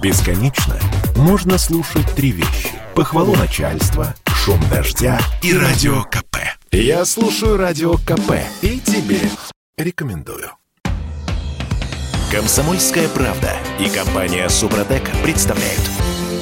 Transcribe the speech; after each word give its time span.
Бесконечно 0.00 0.78
можно 1.16 1.58
слушать 1.58 2.06
три 2.14 2.30
вещи. 2.30 2.70
Похвалу 2.94 3.34
начальства, 3.34 4.14
шум 4.26 4.60
дождя 4.70 5.18
и 5.42 5.52
радио 5.52 6.04
КП. 6.04 6.36
Я 6.70 7.04
слушаю 7.04 7.56
радио 7.56 7.94
КП 7.94 8.34
и 8.62 8.78
тебе 8.78 9.18
рекомендую. 9.76 10.50
Комсомольская 12.30 13.08
правда 13.08 13.56
и 13.80 13.88
компания 13.88 14.48
Супротек 14.48 15.02
представляют. 15.24 15.82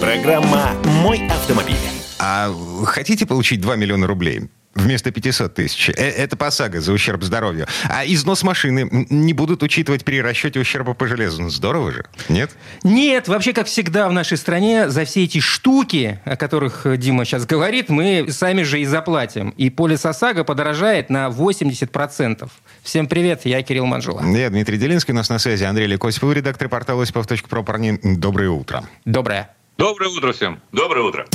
Программа 0.03 0.73
«Мой 1.03 1.27
автомобиль». 1.27 1.77
А 2.19 2.53
хотите 2.85 3.25
получить 3.25 3.63
2 3.63 3.77
миллиона 3.77 4.07
рублей? 4.07 4.51
Вместо 4.77 5.11
500 5.11 5.55
тысяч. 5.55 5.89
Э, 5.89 5.93
Это 5.95 6.37
по 6.37 6.51
САГО 6.51 6.81
за 6.81 6.93
ущерб 6.93 7.23
здоровью. 7.25 7.67
А 7.89 8.05
износ 8.07 8.43
машины 8.43 9.07
не 9.11 9.33
будут 9.33 9.63
учитывать 9.63 10.05
при 10.05 10.21
расчете 10.21 10.61
ущерба 10.61 10.93
по 10.95 11.07
железу. 11.09 11.43
Ну, 11.43 11.49
Здорово 11.51 11.91
же, 11.93 12.05
нет? 12.29 12.51
Нет, 12.85 13.27
вообще, 13.27 13.53
как 13.55 13.67
всегда 13.67 14.09
в 14.09 14.13
нашей 14.13 14.37
стране, 14.37 14.91
за 14.91 15.05
все 15.07 15.25
эти 15.25 15.41
штуки, 15.41 16.21
о 16.25 16.37
которых 16.37 16.87
Дима 16.99 17.25
сейчас 17.25 17.47
говорит, 17.47 17.89
мы 17.89 18.27
сами 18.31 18.63
же 18.63 18.81
и 18.81 18.85
заплатим. 18.85 19.51
И 19.51 19.71
полис 19.71 20.05
ОСАГО 20.05 20.45
подорожает 20.45 21.09
на 21.09 21.29
80%. 21.29 22.49
Всем 22.83 23.07
привет, 23.07 23.41
я 23.45 23.63
Кирилл 23.63 23.87
Манжула. 23.87 24.23
Я 24.37 24.51
Дмитрий 24.51 24.77
Делинский, 24.77 25.13
у 25.13 25.17
нас 25.17 25.31
на 25.31 25.39
связи 25.39 25.65
Андрей 25.65 25.87
Лекосипов, 25.87 26.35
редактор 26.35 26.69
портала 26.69 27.03
осипов.про. 27.05 27.63
Парни, 27.63 27.99
доброе 28.03 28.51
утро. 28.51 28.85
Доброе. 29.07 29.51
Доброе 29.79 30.11
утро 30.11 30.33
всем. 30.33 30.61
Доброе 30.73 31.03
утро. 31.03 31.27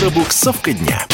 Пробуксовка 0.00 0.72
дня. 0.72 1.06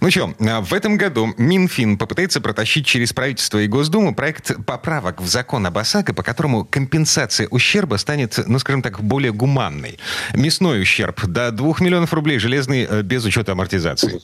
Ну 0.00 0.10
что, 0.10 0.34
в 0.38 0.72
этом 0.74 0.96
году 0.96 1.32
Минфин 1.38 1.96
попытается 1.96 2.40
протащить 2.40 2.86
через 2.86 3.12
правительство 3.12 3.58
и 3.58 3.66
Госдуму 3.66 4.14
проект 4.14 4.64
поправок 4.66 5.20
в 5.20 5.26
закон 5.26 5.66
об 5.66 5.78
ОСАГО, 5.78 6.14
по 6.14 6.22
которому 6.22 6.64
компенсация 6.64 7.46
ущерба 7.48 7.96
станет, 7.96 8.38
ну, 8.46 8.58
скажем 8.58 8.82
так, 8.82 9.00
более 9.00 9.32
гуманной. 9.32 9.98
Мясной 10.34 10.82
ущерб 10.82 11.24
до 11.26 11.50
2 11.52 11.74
миллионов 11.80 12.12
рублей, 12.12 12.38
железный 12.38 12.86
э, 12.88 13.02
без 13.02 13.24
учета 13.24 13.52
амортизации. 13.52 14.20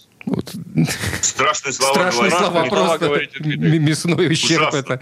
Страшные 1.20 1.72
слова 1.72 1.92
Страшные 1.94 2.30
говорите. 2.30 2.38
слова, 2.38 2.64
просто 2.66 2.98
говорите, 3.06 3.38
мясной 3.78 4.30
ущерб 4.32 4.68
Ужасно. 4.68 4.78
это. 4.78 5.00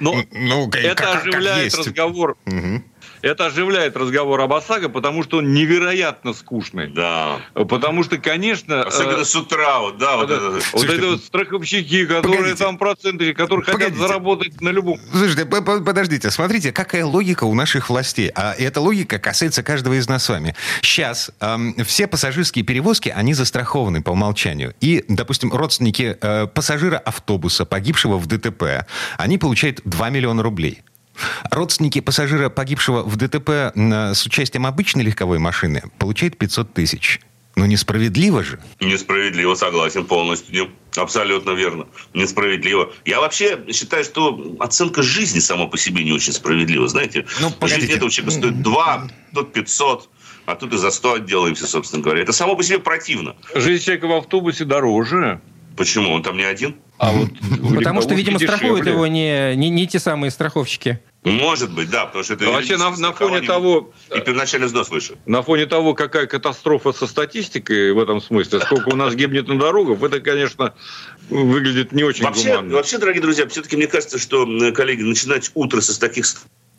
Ну, 0.00 0.24
Ну, 0.32 0.68
как- 0.70 0.82
это 0.82 0.94
как- 1.02 1.12
как 1.12 1.26
оживляет 1.26 1.64
есть. 1.64 1.78
разговор. 1.78 2.36
Мгм. 2.46 2.84
Это 3.26 3.46
оживляет 3.46 3.96
разговор 3.96 4.40
об 4.40 4.52
ОСАГО, 4.52 4.88
потому 4.88 5.24
что 5.24 5.38
он 5.38 5.52
невероятно 5.52 6.32
скучный. 6.32 6.86
Да. 6.86 7.40
Потому 7.54 8.04
что, 8.04 8.18
конечно... 8.18 8.84
Особенно 8.84 9.22
э, 9.22 9.24
с 9.24 9.34
утра, 9.34 9.80
вот, 9.80 9.98
да, 9.98 10.16
вот 10.16 10.30
это. 10.30 10.50
вот 10.50 10.62
Слушайте, 10.62 10.96
эти 10.96 11.04
вот 11.06 11.24
страховщики, 11.24 12.06
которые 12.06 12.36
погодите. 12.38 12.64
там 12.64 12.78
проценты, 12.78 13.34
которые 13.34 13.64
хотят 13.64 13.80
Погодите. 13.80 14.00
заработать 14.00 14.60
на 14.60 14.68
любом... 14.68 15.00
Слушайте, 15.10 15.44
по- 15.44 15.60
по- 15.60 15.80
подождите, 15.80 16.30
смотрите, 16.30 16.70
какая 16.70 17.04
логика 17.04 17.42
у 17.44 17.54
наших 17.54 17.90
властей. 17.90 18.30
А 18.36 18.54
эта 18.56 18.80
логика 18.80 19.18
касается 19.18 19.64
каждого 19.64 19.94
из 19.94 20.08
нас 20.08 20.22
с 20.24 20.28
вами. 20.28 20.54
Сейчас 20.82 21.32
эм, 21.40 21.74
все 21.84 22.06
пассажирские 22.06 22.64
перевозки, 22.64 23.08
они 23.08 23.34
застрахованы 23.34 24.02
по 24.02 24.10
умолчанию. 24.10 24.72
И, 24.80 25.04
допустим, 25.08 25.52
родственники 25.52 26.16
э, 26.20 26.46
пассажира 26.46 26.98
автобуса, 26.98 27.64
погибшего 27.64 28.18
в 28.18 28.26
ДТП, 28.26 28.86
они 29.18 29.36
получают 29.36 29.80
2 29.84 30.10
миллиона 30.10 30.44
рублей. 30.44 30.82
Родственники 31.50 32.00
пассажира, 32.00 32.48
погибшего 32.48 33.02
в 33.02 33.16
ДТП 33.16 33.72
м, 33.74 33.92
с 34.14 34.24
участием 34.26 34.66
обычной 34.66 35.04
легковой 35.04 35.38
машины, 35.38 35.82
получают 35.98 36.36
500 36.36 36.74
тысяч. 36.74 37.20
Ну, 37.58 37.64
несправедливо 37.64 38.42
же. 38.44 38.60
Несправедливо, 38.80 39.54
согласен 39.54 40.04
полностью. 40.04 40.68
Абсолютно 40.94 41.52
верно. 41.52 41.86
Несправедливо. 42.12 42.92
Я 43.06 43.20
вообще 43.20 43.58
считаю, 43.72 44.04
что 44.04 44.56
оценка 44.60 45.02
жизни 45.02 45.38
сама 45.40 45.66
по 45.66 45.78
себе 45.78 46.04
не 46.04 46.12
очень 46.12 46.34
справедлива. 46.34 46.86
Знаете, 46.86 47.24
Ну, 47.40 47.50
погодите. 47.50 47.80
жизнь 47.80 47.92
этого 47.96 48.10
человека 48.10 48.38
стоит 48.38 48.62
2, 48.62 49.08
тут 49.34 49.52
500, 49.54 50.10
а 50.44 50.54
тут 50.54 50.74
и 50.74 50.76
за 50.76 50.90
100 50.90 51.14
отделаемся, 51.14 51.66
собственно 51.66 52.02
говоря. 52.02 52.22
Это 52.22 52.32
само 52.32 52.56
по 52.56 52.62
себе 52.62 52.78
противно. 52.78 53.36
Жизнь 53.54 53.84
человека 53.84 54.06
в 54.06 54.12
автобусе 54.12 54.64
дороже. 54.66 55.40
Почему? 55.76 56.12
Он 56.12 56.22
там 56.22 56.36
не 56.36 56.44
один? 56.44 56.76
А 56.98 57.12
вот 57.12 57.28
Потому 57.76 58.00
что, 58.02 58.14
видимо, 58.14 58.38
страхуют 58.38 58.84
дешевле. 58.84 58.92
его 58.92 59.06
не, 59.06 59.54
не, 59.56 59.68
не 59.70 59.86
те 59.86 59.98
самые 59.98 60.30
страховщики. 60.30 61.00
Может 61.24 61.72
быть, 61.72 61.90
да, 61.90 62.06
потому 62.06 62.22
что 62.22 62.34
это... 62.34 62.46
Вообще, 62.46 62.76
на, 62.76 62.90
на 62.96 63.12
фоне 63.12 63.40
того, 63.40 63.92
И 64.14 64.20
первоначальный 64.20 64.68
взнос 64.68 64.90
выше. 64.90 65.16
на 65.26 65.42
фоне 65.42 65.66
того, 65.66 65.92
какая 65.94 66.26
катастрофа 66.26 66.92
со 66.92 67.06
статистикой 67.08 67.92
в 67.92 67.98
этом 67.98 68.20
смысле, 68.20 68.60
сколько 68.60 68.90
у 68.90 68.96
нас 68.96 69.14
гибнет 69.16 69.48
на 69.48 69.58
дорогах, 69.58 70.00
это, 70.02 70.20
конечно, 70.20 70.72
выглядит 71.28 71.90
не 71.92 72.04
очень 72.04 72.24
Вообще, 72.24 72.50
гуманно. 72.50 72.74
вообще, 72.74 72.98
дорогие 72.98 73.22
друзья, 73.22 73.46
все-таки 73.48 73.76
мне 73.76 73.88
кажется, 73.88 74.18
что, 74.18 74.46
коллеги, 74.72 75.02
начинать 75.02 75.50
утро 75.54 75.80
с 75.80 75.98
таких 75.98 76.26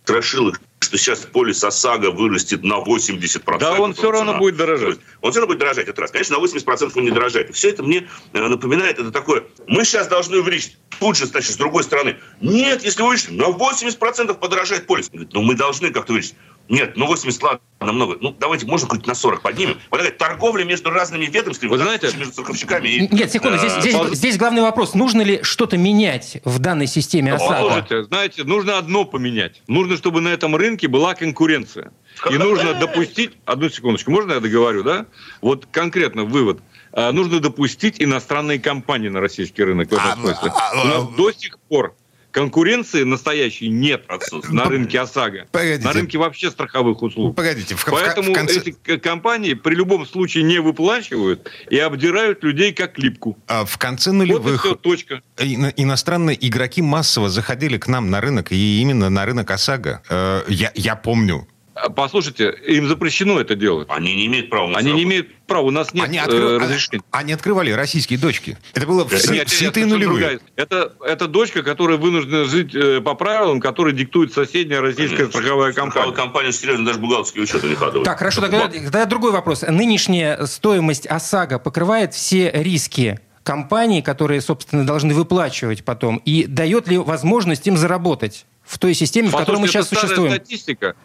страшилок, 0.05 0.61
что 0.79 0.97
сейчас 0.97 1.19
полис 1.19 1.63
ОСАГО 1.63 2.11
вырастет 2.11 2.63
на 2.63 2.75
80%. 2.75 3.57
Да 3.59 3.79
он 3.79 3.93
все 3.93 4.11
равно 4.11 4.31
цена. 4.31 4.39
будет 4.39 4.57
дорожать. 4.57 4.99
Он 5.21 5.31
все 5.31 5.39
равно 5.39 5.53
будет 5.53 5.59
дорожать, 5.59 5.87
это 5.87 6.01
раз. 6.01 6.11
Конечно, 6.11 6.37
на 6.37 6.43
80% 6.43 6.91
он 6.95 7.03
не 7.03 7.11
дорожает. 7.11 7.53
Все 7.55 7.69
это 7.69 7.83
мне 7.83 8.07
э, 8.33 8.47
напоминает, 8.47 8.99
это 8.99 9.11
такое, 9.11 9.43
мы 9.67 9.83
сейчас 9.85 10.07
должны 10.07 10.37
увеличить. 10.37 10.77
Тут 10.99 11.17
же, 11.17 11.25
значит, 11.25 11.51
с 11.51 11.57
другой 11.57 11.83
стороны, 11.83 12.17
нет, 12.41 12.83
если 12.83 13.01
увеличить, 13.01 13.31
на 13.31 13.45
80% 13.45 14.33
подорожает 14.35 14.87
полис. 14.87 15.09
Говорит, 15.09 15.33
ну 15.33 15.41
мы 15.41 15.55
должны 15.55 15.91
как-то 15.91 16.13
увеличить. 16.13 16.35
Нет, 16.69 16.97
ну 16.97 17.07
80, 17.07 17.41
ладно, 17.43 17.59
намного. 17.79 18.17
Ну, 18.19 18.35
давайте, 18.37 18.65
можно 18.65 18.89
хоть 18.89 19.05
на 19.07 19.15
40 19.15 19.41
поднимем. 19.41 19.77
Вот 19.89 19.97
такая 20.01 20.11
торговля 20.13 20.63
между 20.65 20.89
разными 20.89 21.25
ведомствами, 21.25 21.69
Вы 21.69 21.77
знаете- 21.77 22.07
между 22.17 22.33
страховщиками 22.33 22.87
и... 22.89 23.07
Нет, 23.15 23.31
секунду, 23.31 23.57
здесь, 23.57 23.73
э, 23.77 23.81
здесь, 23.81 23.93
пол- 23.95 24.13
здесь 24.13 24.37
главный 24.37 24.61
вопрос. 24.61 24.93
Нужно 24.93 25.21
ли 25.21 25.39
что-то 25.43 25.77
менять 25.77 26.37
в 26.43 26.59
данной 26.59 26.87
системе 26.87 27.33
ОСАГО? 27.33 27.59
Слушайте, 27.59 28.03
знаете, 28.03 28.43
нужно 28.43 28.77
одно 28.77 29.05
поменять. 29.05 29.61
Нужно, 29.67 29.95
чтобы 29.97 30.21
на 30.21 30.29
этом 30.29 30.55
рынке 30.55 30.87
была 30.87 31.15
конкуренция. 31.15 31.91
И 32.29 32.37
нужно 32.37 32.73
допустить... 32.73 33.31
Одну 33.45 33.69
секундочку, 33.69 34.11
можно 34.11 34.33
я 34.33 34.39
договорю, 34.39 34.83
да? 34.83 35.05
Вот 35.41 35.67
конкретно 35.71 36.23
вывод. 36.23 36.59
А, 36.91 37.11
Нужно 37.11 37.39
допустить 37.39 37.95
иностранные 38.01 38.59
компании 38.59 39.09
на 39.09 39.19
российский 39.21 39.63
рынок 39.63 39.89
в 39.89 39.93
этом 39.93 40.07
А, 40.09 40.15
смысле. 40.15 40.51
а, 40.55 40.81
У 40.81 40.87
нас 40.87 41.07
до 41.15 41.31
сих 41.31 41.59
пор 41.69 41.95
конкуренции 42.37 43.01
настоящей 43.01 43.69
нет 43.69 44.03
Отсутствует. 44.07 44.53
на 44.53 44.65
рынке 44.69 44.99
ОСАГО. 44.99 45.47
Погодите. 45.51 45.83
На 45.87 45.93
рынке 45.93 46.17
вообще 46.19 46.51
страховых 46.51 47.01
услуг. 47.01 47.35
Погодите, 47.35 47.73
в, 47.75 47.83
Поэтому 47.85 48.31
в 48.31 48.35
конце... 48.35 48.59
эти 48.59 48.97
компании 48.97 49.55
при 49.55 49.73
любом 49.73 50.05
случае 50.05 50.43
не 50.43 50.59
выплачивают 50.59 51.49
и 51.71 51.79
обдирают 51.79 52.43
людей 52.43 52.73
как 52.73 52.99
липку. 52.99 53.37
а, 53.47 53.65
в 53.65 53.77
конце 53.79 54.11
Вот 54.11 54.15
и 54.15 54.17
нулевых 54.19 54.61
все, 54.63 54.75
точка. 54.75 55.21
Ино- 55.37 55.73
иностранные 55.75 56.37
игроки 56.47 56.83
массово 56.83 57.29
заходили 57.29 57.77
к 57.79 57.87
нам 57.87 58.11
на 58.11 58.21
рынок, 58.21 58.51
и 58.51 58.81
именно 58.81 59.09
на 59.09 59.25
рынок 59.25 59.49
ОСАГО. 59.49 60.03
Э, 60.09 60.43
я, 60.47 60.71
я 60.75 60.95
помню. 60.95 61.47
А, 61.79 61.89
Послушайте, 61.89 62.53
им 62.67 62.87
запрещено 62.87 63.39
это 63.39 63.55
делать. 63.55 63.87
Они 63.91 64.15
не 64.15 64.25
имеют 64.27 64.49
права 64.49 64.75
Они 64.75 64.91
не 64.93 65.03
имеют 65.03 65.27
права. 65.45 65.63
У 65.67 65.71
нас 65.71 65.93
нет 65.93 66.05
они, 66.05 66.17
э, 66.17 66.21
откры- 66.21 66.59
разрешения. 66.59 67.03
они 67.11 67.33
открывали 67.33 67.71
российские 67.71 68.17
дочки. 68.19 68.57
Это 68.73 68.87
было 68.87 69.05
в, 69.07 69.11
Нет, 69.11 69.49
с- 69.49 69.61
нет, 69.61 69.75
в 69.75 69.79
нулевые. 69.87 69.99
другая. 70.07 70.39
Это, 70.55 70.93
это 71.05 71.27
дочка, 71.27 71.61
которая 71.63 71.97
вынуждена 71.97 72.45
жить 72.45 72.73
э, 72.73 72.99
по 73.01 73.13
правилам, 73.13 73.59
которые 73.59 73.95
диктует 73.95 74.33
соседняя 74.33 74.81
российская 74.81 75.17
Конечно. 75.17 75.39
страховая 75.39 75.71
Страховая 75.71 75.93
компания. 75.93 76.15
компания, 76.15 76.51
серьезно, 76.51 76.85
даже 76.85 76.99
бухгалтерский 76.99 77.43
учет 77.43 77.63
не 77.63 77.75
кладывает. 77.75 78.05
Так, 78.05 78.17
хорошо, 78.17 78.41
тогда, 78.41 78.67
тогда 78.67 79.05
другой 79.05 79.31
вопрос. 79.31 79.61
Нынешняя 79.61 80.45
стоимость 80.45 81.05
ОСАГО 81.07 81.59
покрывает 81.59 82.13
все 82.13 82.51
риски 82.53 83.19
компаний, 83.43 84.01
которые, 84.01 84.41
собственно, 84.41 84.85
должны 84.85 85.13
выплачивать 85.13 85.85
потом, 85.85 86.17
и 86.25 86.45
дает 86.45 86.87
ли 86.89 86.97
возможность 86.97 87.65
им 87.67 87.77
заработать 87.77 88.45
в 88.65 88.77
той 88.79 88.93
системе, 88.93 89.29
в 89.29 89.31
которой 89.31 89.57
мы 89.59 89.67
Послушайте, 89.67 89.89
сейчас 89.89 89.91
это 89.97 90.01
существуем? 90.07 90.31
статистика. 90.33 90.95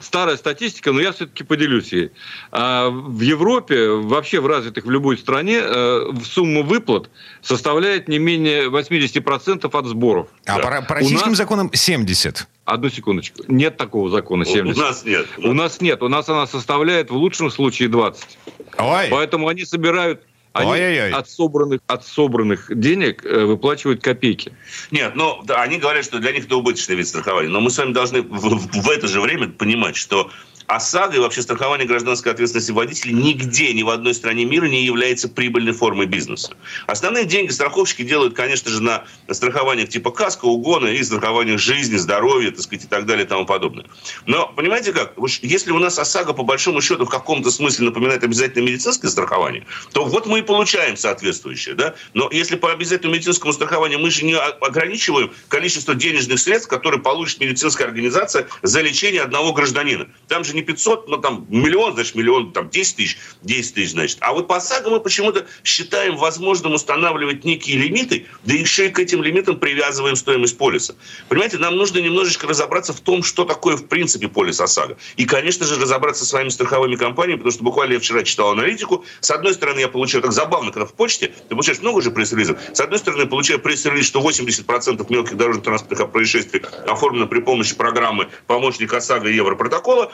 Старая 0.00 0.36
статистика, 0.36 0.92
но 0.92 1.00
я 1.00 1.12
все-таки 1.12 1.44
поделюсь 1.44 1.92
ей. 1.92 2.10
А, 2.52 2.90
В 2.90 3.20
Европе, 3.20 3.88
вообще 3.88 4.40
в 4.40 4.46
развитых 4.46 4.84
в 4.84 4.90
любой 4.90 5.18
стране, 5.18 5.60
э, 5.62 6.10
сумма 6.24 6.62
выплат 6.62 7.10
составляет 7.42 8.08
не 8.08 8.18
менее 8.18 8.68
80% 8.68 9.74
от 9.74 9.86
сборов. 9.86 10.28
А 10.46 10.58
Да. 10.58 10.80
по, 10.80 10.86
по 10.86 10.92
У 10.92 10.96
российским 10.96 11.28
нас- 11.30 11.38
законам 11.38 11.70
70. 11.72 12.46
Одну 12.64 12.90
секундочку. 12.90 13.42
Нет 13.48 13.76
такого 13.78 14.10
закона 14.10 14.42
У 14.42 14.46
70. 14.46 14.76
нас 14.76 15.04
нет. 15.04 15.26
У 15.38 15.52
нас 15.54 15.80
нет. 15.80 16.02
У 16.02 16.08
нас 16.08 16.28
она 16.28 16.46
составляет 16.46 17.10
в 17.10 17.14
лучшем 17.16 17.50
случае 17.50 17.88
20. 17.88 18.38
Ой, 18.76 19.06
Поэтому 19.10 19.48
они 19.48 19.64
собирают 19.64 20.22
они 20.58 20.70
Ой-ой-ой. 20.70 21.10
от 21.12 21.28
собранных, 21.28 21.80
от 21.86 22.04
собранных 22.06 22.70
денег 22.78 23.24
э, 23.24 23.44
выплачивают 23.44 24.02
копейки. 24.02 24.52
Нет, 24.90 25.12
ну, 25.14 25.40
да, 25.44 25.62
они 25.62 25.78
говорят, 25.78 26.04
что 26.04 26.18
для 26.18 26.32
них 26.32 26.44
это 26.46 26.56
убыточный 26.56 26.96
вид 26.96 27.06
страхования. 27.08 27.48
Но 27.48 27.60
мы 27.60 27.70
с 27.70 27.78
вами 27.78 27.92
должны 27.92 28.22
в, 28.22 28.26
в- 28.28 28.82
в 28.82 28.90
это 28.90 29.06
же 29.08 29.20
время 29.20 29.48
понимать, 29.48 29.96
что 29.96 30.30
ОСАГО 30.68 31.16
и 31.16 31.18
вообще 31.18 31.40
страхование 31.40 31.86
гражданской 31.86 32.30
ответственности 32.30 32.72
водителей 32.72 33.14
нигде, 33.14 33.72
ни 33.72 33.82
в 33.82 33.88
одной 33.88 34.12
стране 34.12 34.44
мира 34.44 34.66
не 34.66 34.84
является 34.84 35.26
прибыльной 35.28 35.72
формой 35.72 36.06
бизнеса. 36.06 36.52
Основные 36.86 37.24
деньги 37.24 37.50
страховщики 37.50 38.02
делают, 38.02 38.34
конечно 38.34 38.70
же, 38.70 38.82
на 38.82 39.04
страхованиях 39.30 39.88
типа 39.88 40.10
каска, 40.10 40.44
угона 40.44 40.88
и 40.88 41.02
страхованиях 41.02 41.58
жизни, 41.58 41.96
здоровья, 41.96 42.50
так 42.50 42.60
сказать, 42.60 42.84
и 42.84 42.88
так 42.88 43.06
далее 43.06 43.24
и 43.24 43.28
тому 43.28 43.46
подобное. 43.46 43.86
Но, 44.26 44.52
понимаете 44.54 44.92
как, 44.92 45.14
если 45.40 45.72
у 45.72 45.78
нас 45.78 45.98
ОСАГО 45.98 46.34
по 46.34 46.42
большому 46.42 46.82
счету 46.82 47.06
в 47.06 47.08
каком-то 47.08 47.50
смысле 47.50 47.86
напоминает 47.86 48.22
обязательно 48.22 48.66
медицинское 48.66 49.08
страхование, 49.08 49.66
то 49.92 50.04
вот 50.04 50.26
мы 50.26 50.40
и 50.40 50.42
получаем 50.42 50.98
соответствующее. 50.98 51.76
Да? 51.76 51.94
Но 52.12 52.28
если 52.30 52.56
по 52.56 52.70
обязательному 52.70 53.16
медицинскому 53.16 53.54
страхованию 53.54 54.00
мы 54.00 54.10
же 54.10 54.22
не 54.26 54.36
ограничиваем 54.36 55.32
количество 55.48 55.94
денежных 55.94 56.38
средств, 56.38 56.68
которые 56.68 57.00
получит 57.00 57.40
медицинская 57.40 57.86
организация 57.86 58.48
за 58.62 58.82
лечение 58.82 59.22
одного 59.22 59.54
гражданина. 59.54 60.08
Там 60.26 60.44
же 60.44 60.57
не 60.58 60.62
500, 60.62 61.08
но 61.08 61.16
там 61.18 61.46
миллион, 61.48 61.94
значит, 61.94 62.14
миллион, 62.14 62.52
там 62.52 62.68
10 62.68 62.96
тысяч, 62.96 63.18
10 63.42 63.74
тысяч, 63.74 63.90
значит. 63.92 64.18
А 64.20 64.32
вот 64.32 64.48
по 64.48 64.56
ОСАГО 64.56 64.90
мы 64.90 65.00
почему-то 65.00 65.46
считаем 65.64 66.16
возможным 66.16 66.74
устанавливать 66.74 67.44
некие 67.44 67.78
лимиты, 67.78 68.26
да 68.44 68.54
еще 68.54 68.86
и 68.86 68.90
к 68.90 68.98
этим 68.98 69.22
лимитам 69.22 69.58
привязываем 69.58 70.16
стоимость 70.16 70.58
полиса. 70.58 70.94
Понимаете, 71.28 71.58
нам 71.58 71.76
нужно 71.76 71.98
немножечко 71.98 72.46
разобраться 72.46 72.92
в 72.92 73.00
том, 73.00 73.22
что 73.22 73.44
такое 73.44 73.76
в 73.76 73.86
принципе 73.86 74.28
полис 74.28 74.60
ОСАГО. 74.60 74.96
И, 75.16 75.24
конечно 75.24 75.64
же, 75.66 75.80
разобраться 75.80 76.24
с 76.24 76.28
своими 76.28 76.48
страховыми 76.48 76.96
компаниями, 76.96 77.38
потому 77.38 77.52
что 77.52 77.64
буквально 77.64 77.94
я 77.94 78.00
вчера 78.00 78.22
читал 78.24 78.50
аналитику. 78.50 79.04
С 79.20 79.30
одной 79.30 79.54
стороны, 79.54 79.80
я 79.80 79.88
получаю, 79.88 80.22
так 80.22 80.32
забавно, 80.32 80.72
когда 80.72 80.86
в 80.86 80.94
почте, 80.94 81.32
ты 81.48 81.54
получаешь 81.54 81.80
много 81.80 82.02
же 82.02 82.10
пресс-релизов. 82.10 82.58
С 82.72 82.80
одной 82.80 82.98
стороны, 82.98 83.26
получаю 83.26 83.60
пресс-релиз, 83.60 84.06
что 84.06 84.20
80% 84.20 85.06
мелких 85.08 85.36
дорожных 85.36 85.64
транспортных 85.64 86.10
происшествий 86.10 86.62
оформлено 86.86 87.26
при 87.26 87.40
помощи 87.40 87.74
программы 87.74 88.28
«Помощник 88.46 88.92
ОСАГО» 88.92 89.28
Европротокола. 89.28 90.12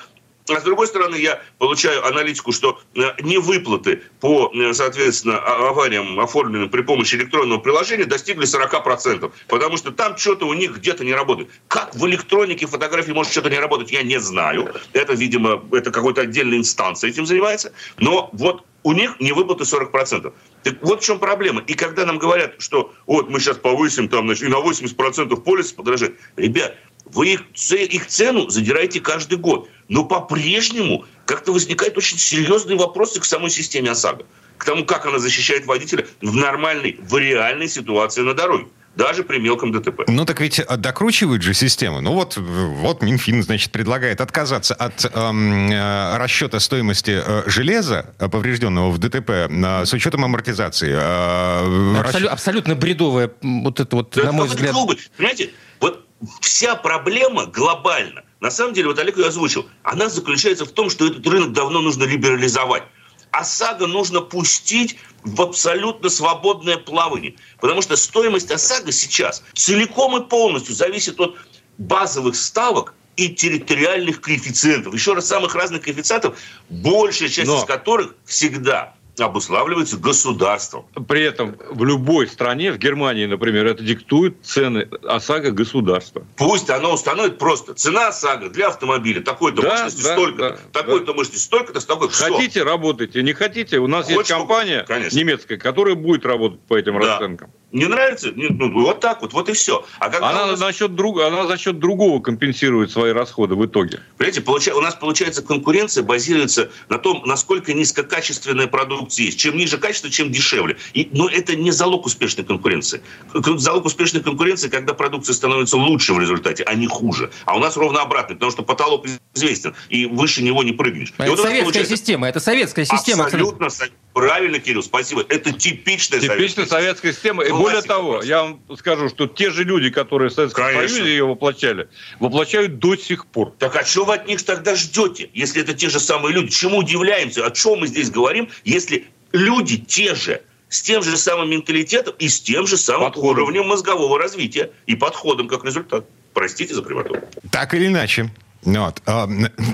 А 0.48 0.60
с 0.60 0.62
другой 0.62 0.86
стороны, 0.86 1.16
я 1.16 1.40
получаю 1.58 2.06
аналитику, 2.06 2.52
что 2.52 2.78
э, 2.94 3.00
невыплаты 3.22 4.02
по, 4.20 4.52
э, 4.54 4.74
соответственно, 4.74 5.38
а, 5.38 5.70
авариям, 5.70 6.20
оформленным 6.20 6.68
при 6.68 6.82
помощи 6.82 7.14
электронного 7.14 7.60
приложения, 7.60 8.04
достигли 8.04 8.46
40%. 8.46 9.32
Потому 9.48 9.78
что 9.78 9.90
там 9.90 10.18
что-то 10.18 10.46
у 10.46 10.52
них 10.52 10.76
где-то 10.76 11.02
не 11.02 11.14
работает. 11.14 11.48
Как 11.68 11.94
в 11.94 12.06
электронике 12.06 12.66
фотографии 12.66 13.12
может 13.12 13.32
что-то 13.32 13.48
не 13.48 13.58
работать, 13.58 13.90
я 13.90 14.02
не 14.02 14.20
знаю. 14.20 14.74
Это, 14.92 15.14
видимо, 15.14 15.62
это 15.72 15.90
какой-то 15.90 16.20
отдельная 16.20 16.58
инстанция 16.58 17.08
этим 17.08 17.24
занимается. 17.24 17.72
Но 17.98 18.28
вот 18.32 18.64
у 18.82 18.92
них 18.92 19.18
невыплаты 19.18 19.64
40%. 19.64 20.32
Так 20.62 20.74
вот 20.82 21.02
в 21.02 21.04
чем 21.04 21.18
проблема. 21.18 21.62
И 21.66 21.74
когда 21.74 22.04
нам 22.04 22.18
говорят, 22.18 22.56
что 22.58 22.92
вот 23.06 23.30
мы 23.30 23.40
сейчас 23.40 23.56
повысим 23.56 24.08
там, 24.08 24.26
значит, 24.26 24.44
и 24.44 24.48
на 24.48 24.56
80% 24.56 25.40
полис 25.40 25.72
подорожает. 25.72 26.18
Ребят, 26.36 26.76
вы 27.06 27.34
их, 27.34 27.44
их 27.70 28.06
цену 28.06 28.48
задираете 28.50 29.00
каждый 29.00 29.38
год. 29.38 29.68
Но 29.88 30.04
по-прежнему 30.04 31.04
как-то 31.26 31.52
возникают 31.52 31.96
очень 31.96 32.18
серьезные 32.18 32.78
вопросы 32.78 33.20
к 33.20 33.24
самой 33.24 33.50
системе 33.50 33.90
ОСАГО. 33.90 34.24
К 34.58 34.64
тому, 34.64 34.84
как 34.84 35.06
она 35.06 35.18
защищает 35.18 35.66
водителя 35.66 36.06
в 36.20 36.34
нормальной, 36.34 36.98
в 37.02 37.16
реальной 37.18 37.68
ситуации 37.68 38.22
на 38.22 38.34
дороге 38.34 38.66
даже 38.96 39.24
при 39.24 39.38
мелком 39.38 39.72
ДТП. 39.72 40.02
Ну 40.06 40.24
так 40.24 40.40
ведь 40.40 40.58
э, 40.58 40.76
докручивают 40.76 41.42
же 41.42 41.54
систему. 41.54 42.00
Ну 42.00 42.12
вот, 42.12 42.36
вот 42.36 43.02
Минфин, 43.02 43.42
значит, 43.42 43.72
предлагает 43.72 44.20
отказаться 44.20 44.74
от 44.74 45.04
эм, 45.12 45.70
э, 45.70 46.16
расчета 46.16 46.60
стоимости 46.60 47.20
э, 47.24 47.42
железа, 47.46 48.14
э, 48.18 48.28
поврежденного 48.28 48.90
в 48.90 48.98
ДТП, 48.98 49.30
э, 49.30 49.84
с 49.84 49.92
учетом 49.92 50.24
амортизации. 50.24 50.92
Э, 50.92 52.00
Абсолю, 52.00 52.26
расч... 52.26 52.32
Абсолютно 52.32 52.74
бредовая, 52.74 53.32
вот 53.42 53.80
это 53.80 53.96
вот, 53.96 54.12
да, 54.14 54.24
на 54.24 54.32
мой 54.32 54.46
взгляд. 54.46 54.72
Клубы. 54.72 54.96
Понимаете, 55.16 55.50
вот 55.80 56.03
вся 56.40 56.76
проблема 56.76 57.46
глобально. 57.46 58.22
На 58.40 58.50
самом 58.50 58.74
деле, 58.74 58.88
вот 58.88 58.98
Олег 58.98 59.16
ее 59.16 59.26
озвучил, 59.26 59.68
она 59.82 60.08
заключается 60.08 60.64
в 60.64 60.70
том, 60.70 60.90
что 60.90 61.06
этот 61.06 61.26
рынок 61.26 61.52
давно 61.52 61.80
нужно 61.80 62.04
либерализовать. 62.04 62.84
ОСАГО 63.30 63.86
нужно 63.86 64.20
пустить 64.20 64.96
в 65.24 65.42
абсолютно 65.42 66.08
свободное 66.08 66.76
плавание. 66.76 67.34
Потому 67.60 67.82
что 67.82 67.96
стоимость 67.96 68.50
ОСАГО 68.50 68.92
сейчас 68.92 69.42
целиком 69.54 70.16
и 70.22 70.28
полностью 70.28 70.74
зависит 70.74 71.18
от 71.20 71.36
базовых 71.78 72.36
ставок 72.36 72.94
и 73.16 73.28
территориальных 73.28 74.20
коэффициентов. 74.20 74.94
Еще 74.94 75.14
раз, 75.14 75.26
самых 75.26 75.54
разных 75.54 75.82
коэффициентов, 75.82 76.38
большая 76.68 77.28
часть 77.28 77.48
Но... 77.48 77.58
из 77.58 77.64
которых 77.64 78.14
всегда 78.24 78.94
обуславливается 79.18 79.96
государством. 79.96 80.86
При 81.06 81.22
этом 81.22 81.56
в 81.70 81.84
любой 81.84 82.26
стране, 82.26 82.72
в 82.72 82.78
Германии, 82.78 83.26
например, 83.26 83.66
это 83.66 83.82
диктует 83.82 84.36
цены 84.42 84.88
ОСАГО 85.04 85.52
государства. 85.52 86.26
Пусть 86.36 86.70
оно 86.70 86.92
установит 86.92 87.38
просто 87.38 87.74
цена 87.74 88.08
ОСАГО 88.08 88.50
для 88.50 88.68
автомобиля 88.68 89.20
такой-то 89.22 89.62
да, 89.62 89.70
мощности 89.70 90.02
да, 90.02 90.12
столько-то, 90.12 90.50
да, 90.50 90.80
такой-то 90.80 91.06
да. 91.06 91.12
мощности 91.14 91.44
столько-то, 91.44 91.80
столько-то. 91.80 92.12
Хотите, 92.12 92.60
все. 92.60 92.64
работайте, 92.64 93.22
не 93.22 93.32
хотите. 93.32 93.78
У 93.78 93.86
нас 93.86 94.06
Хочешь, 94.06 94.18
есть 94.18 94.30
компания 94.30 94.84
конечно. 94.86 95.16
немецкая, 95.16 95.56
которая 95.56 95.94
будет 95.94 96.26
работать 96.26 96.60
по 96.60 96.76
этим 96.76 96.98
да. 96.98 97.06
расценкам. 97.06 97.50
Не 97.72 97.86
нравится? 97.86 98.30
Ну, 98.34 98.82
вот 98.82 99.00
так 99.00 99.20
вот, 99.20 99.32
вот 99.32 99.48
и 99.48 99.52
все. 99.52 99.84
А 99.98 100.08
когда 100.08 100.30
она, 100.30 100.46
нас... 100.46 100.60
за 100.60 100.72
счет 100.72 100.94
друг... 100.94 101.20
она 101.20 101.46
за 101.46 101.58
счет 101.58 101.80
другого 101.80 102.22
компенсирует 102.22 102.92
свои 102.92 103.10
расходы 103.10 103.56
в 103.56 103.66
итоге. 103.66 104.00
Понимаете, 104.16 104.42
получ... 104.42 104.68
у 104.68 104.80
нас 104.80 104.94
получается 104.94 105.42
конкуренция 105.42 106.04
базируется 106.04 106.70
на 106.88 106.98
том, 106.98 107.22
насколько 107.26 107.74
низкокачественная 107.74 108.68
продукция 108.68 109.03
есть. 109.12 109.38
Чем 109.38 109.56
ниже 109.56 109.78
качество, 109.78 110.10
чем 110.10 110.30
дешевле. 110.30 110.76
И... 110.92 111.08
Но 111.12 111.28
это 111.28 111.56
не 111.56 111.70
залог 111.70 112.06
успешной 112.06 112.44
конкуренции. 112.44 113.02
Залог 113.32 113.84
успешной 113.84 114.22
конкуренции, 114.22 114.68
когда 114.68 114.94
продукция 114.94 115.34
становится 115.34 115.76
лучше 115.76 116.14
в 116.14 116.20
результате, 116.20 116.64
а 116.64 116.74
не 116.74 116.86
хуже. 116.86 117.30
А 117.44 117.56
у 117.56 117.60
нас 117.60 117.76
ровно 117.76 118.00
обратно, 118.00 118.34
потому 118.34 118.52
что 118.52 118.62
потолок 118.62 119.06
известен, 119.34 119.74
и 119.88 120.06
выше 120.06 120.42
него 120.42 120.62
не 120.62 120.72
прыгнешь. 120.72 121.12
Это 121.18 121.30
вот 121.30 121.40
советская 121.40 121.64
получается... 121.64 121.96
система, 121.96 122.28
это 122.28 122.40
советская 122.40 122.84
система. 122.84 123.24
Абсолютно, 123.24 123.68
правильно, 124.12 124.58
Кирилл, 124.58 124.82
спасибо. 124.82 125.24
Это 125.28 125.52
типичная, 125.52 126.20
типичная 126.20 126.66
советская 126.66 127.12
система. 127.12 127.42
И 127.44 127.50
более 127.50 127.82
того, 127.82 128.22
я 128.22 128.42
вам 128.42 128.60
скажу, 128.78 129.08
что 129.08 129.26
те 129.26 129.50
же 129.50 129.64
люди, 129.64 129.90
которые 129.90 130.30
в 130.30 130.32
Советском 130.32 130.64
Конечно. 130.64 130.88
Союзе 130.88 131.10
ее 131.10 131.24
воплощали, 131.24 131.88
воплощают 132.20 132.78
до 132.78 132.96
сих 132.96 133.26
пор. 133.26 133.54
Так 133.58 133.74
а 133.76 133.84
что 133.84 134.04
вы 134.04 134.14
от 134.14 134.28
них 134.28 134.42
тогда 134.42 134.76
ждете, 134.76 135.30
если 135.34 135.62
это 135.62 135.74
те 135.74 135.88
же 135.88 136.00
самые 136.00 136.34
люди? 136.34 136.50
Чему 136.50 136.78
удивляемся? 136.78 137.44
О 137.44 137.50
чем 137.50 137.80
мы 137.80 137.86
здесь 137.88 138.10
говорим, 138.10 138.48
если 138.64 138.93
люди 139.34 139.76
те 139.76 140.14
же, 140.14 140.40
с 140.68 140.80
тем 140.80 141.02
же 141.02 141.16
самым 141.16 141.50
менталитетом 141.50 142.14
и 142.18 142.28
с 142.28 142.40
тем 142.40 142.66
же 142.66 142.76
самым 142.78 143.08
подходом. 143.08 143.44
уровнем 143.44 143.66
мозгового 143.66 144.18
развития 144.18 144.70
и 144.86 144.94
подходом 144.94 145.48
как 145.48 145.64
результат. 145.64 146.06
Простите 146.32 146.74
за 146.74 146.82
прямоту. 146.82 147.16
Так 147.50 147.74
или 147.74 147.86
иначе, 147.86 148.32
вот. 148.64 149.02
А, 149.06 149.28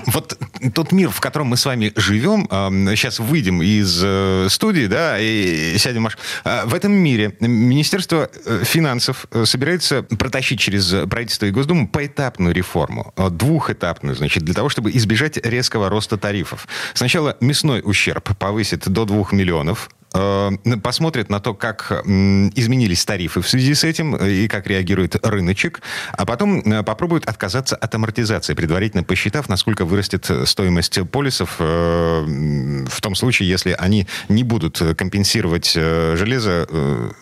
вот 0.07 0.37
тот 0.73 0.91
мир, 0.91 1.09
в 1.09 1.19
котором 1.19 1.47
мы 1.47 1.57
с 1.57 1.65
вами 1.65 1.91
живем, 1.95 2.47
сейчас 2.95 3.19
выйдем 3.19 3.61
из 3.61 4.01
э, 4.03 4.47
студии, 4.49 4.87
да, 4.87 5.17
и 5.19 5.77
сядем... 5.77 6.07
А, 6.43 6.65
в 6.65 6.73
этом 6.73 6.91
мире 6.91 7.35
Министерство 7.39 8.29
э, 8.45 8.63
финансов 8.63 9.25
э, 9.31 9.45
собирается 9.45 10.03
протащить 10.03 10.59
через 10.59 10.93
правительство 11.09 11.45
и 11.45 11.51
Госдуму 11.51 11.87
поэтапную 11.87 12.53
реформу, 12.53 13.13
двухэтапную, 13.17 14.15
значит, 14.15 14.43
для 14.43 14.53
того, 14.53 14.69
чтобы 14.69 14.91
избежать 14.91 15.37
резкого 15.37 15.89
роста 15.89 16.17
тарифов. 16.17 16.67
Сначала 16.93 17.37
мясной 17.39 17.81
ущерб 17.83 18.37
повысит 18.37 18.89
до 18.89 19.05
2 19.05 19.27
миллионов 19.31 19.89
посмотрит 20.11 21.29
на 21.29 21.39
то, 21.39 21.53
как 21.53 21.91
изменились 22.05 23.05
тарифы 23.05 23.41
в 23.41 23.47
связи 23.47 23.73
с 23.73 23.83
этим 23.83 24.15
э, 24.15 24.31
и 24.31 24.47
как 24.47 24.67
реагирует 24.67 25.25
рыночек, 25.25 25.81
а 26.11 26.25
потом 26.25 26.59
э, 26.59 26.83
попробует 26.83 27.25
отказаться 27.27 27.75
от 27.75 27.95
амортизации, 27.95 28.53
предварительно 28.53 29.03
посчитав, 29.03 29.47
насколько 29.49 29.85
вырастет 29.85 30.29
стоимость 30.45 30.99
полисов 31.09 31.55
в 31.59 33.01
том 33.01 33.15
случае, 33.15 33.49
если 33.49 33.75
они 33.77 34.07
не 34.29 34.43
будут 34.43 34.81
компенсировать 34.97 35.71
железо, 35.73 36.67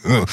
ну, 0.03 0.27